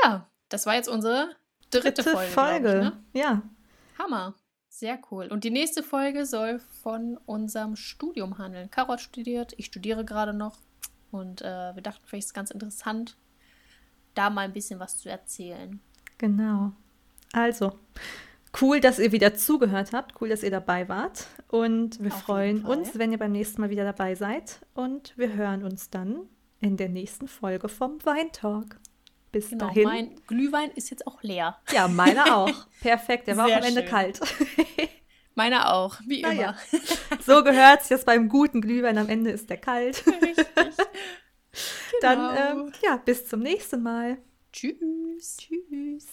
Ja, 0.02 0.30
das 0.48 0.66
war 0.66 0.76
jetzt 0.76 0.88
unsere 0.88 1.36
dritte, 1.70 1.92
dritte 1.92 2.12
Folge. 2.12 2.32
Folge. 2.32 2.70
Ich, 2.70 2.84
ne? 2.84 3.04
Ja. 3.14 3.42
Hammer. 4.00 4.36
Sehr 4.70 4.98
cool. 5.12 5.28
Und 5.28 5.44
die 5.44 5.52
nächste 5.52 5.84
Folge 5.84 6.26
soll 6.26 6.60
von 6.82 7.18
unserem 7.26 7.76
Studium 7.76 8.38
handeln. 8.38 8.72
Karot 8.72 9.02
studiert, 9.02 9.54
ich 9.58 9.66
studiere 9.66 10.06
gerade 10.06 10.34
noch. 10.34 10.58
Und 11.12 11.42
äh, 11.42 11.76
wir 11.76 11.84
dachten, 11.84 12.02
vielleicht 12.06 12.24
ist 12.24 12.30
es 12.30 12.34
ganz 12.34 12.50
interessant, 12.50 13.18
da 14.16 14.30
mal 14.30 14.46
ein 14.46 14.54
bisschen 14.54 14.80
was 14.80 14.98
zu 14.98 15.10
erzählen. 15.10 15.80
Genau. 16.18 16.72
Also, 17.34 17.78
cool, 18.62 18.80
dass 18.80 19.00
ihr 19.00 19.12
wieder 19.12 19.36
zugehört 19.36 19.94
habt. 19.94 20.20
Cool, 20.22 20.30
dass 20.30 20.44
ihr 20.44 20.52
dabei 20.52 20.88
wart. 20.90 21.28
Und 21.50 22.00
wir 22.04 22.12
Auf 22.14 22.22
freuen 22.22 22.66
uns, 22.66 22.98
wenn 22.98 23.12
ihr 23.12 23.18
beim 23.18 23.32
nächsten 23.32 23.62
Mal 23.62 23.70
wieder 23.70 23.84
dabei 23.84 24.16
seid. 24.16 24.60
Und 24.74 25.14
wir 25.18 25.34
hören 25.34 25.64
uns 25.64 25.90
dann 25.90 26.28
in 26.60 26.78
der 26.78 26.90
nächsten 26.90 27.28
Folge 27.28 27.70
vom 27.70 28.04
Weintalk. 28.06 28.80
Bis 29.32 29.50
genau, 29.50 29.68
dahin. 29.68 29.84
Mein 29.84 30.16
Glühwein 30.28 30.72
ist 30.72 30.92
jetzt 30.92 31.08
auch 31.08 31.22
leer. 31.24 31.58
Ja, 31.72 31.88
meiner 31.88 32.38
auch. 32.38 32.68
Perfekt. 32.82 33.28
Der 33.28 33.38
war 33.38 33.48
Sehr 33.48 33.58
auch 33.58 33.62
am 33.62 33.68
Ende 33.68 33.82
schön. 33.82 33.90
kalt. 33.90 34.20
Meiner 35.36 35.74
auch, 35.74 36.00
wie 36.06 36.22
naja. 36.22 36.56
immer. 36.72 36.82
So 37.26 37.44
gehört 37.44 37.82
es 37.82 37.90
jetzt 37.90 38.06
beim 38.06 38.30
guten 38.30 38.62
Glühwein. 38.62 39.00
Am 39.00 39.10
Ende 39.10 39.32
ist 39.32 39.50
der 39.50 39.58
kalt. 39.58 40.06
Richtig. 40.06 40.46
Dann, 42.02 42.36
genau. 42.36 42.66
ähm, 42.66 42.74
ja, 42.84 42.98
bis 42.98 43.28
zum 43.28 43.40
nächsten 43.40 43.82
Mal. 43.82 44.18
Tschüss. 44.52 45.38
Tschüss. 45.38 46.08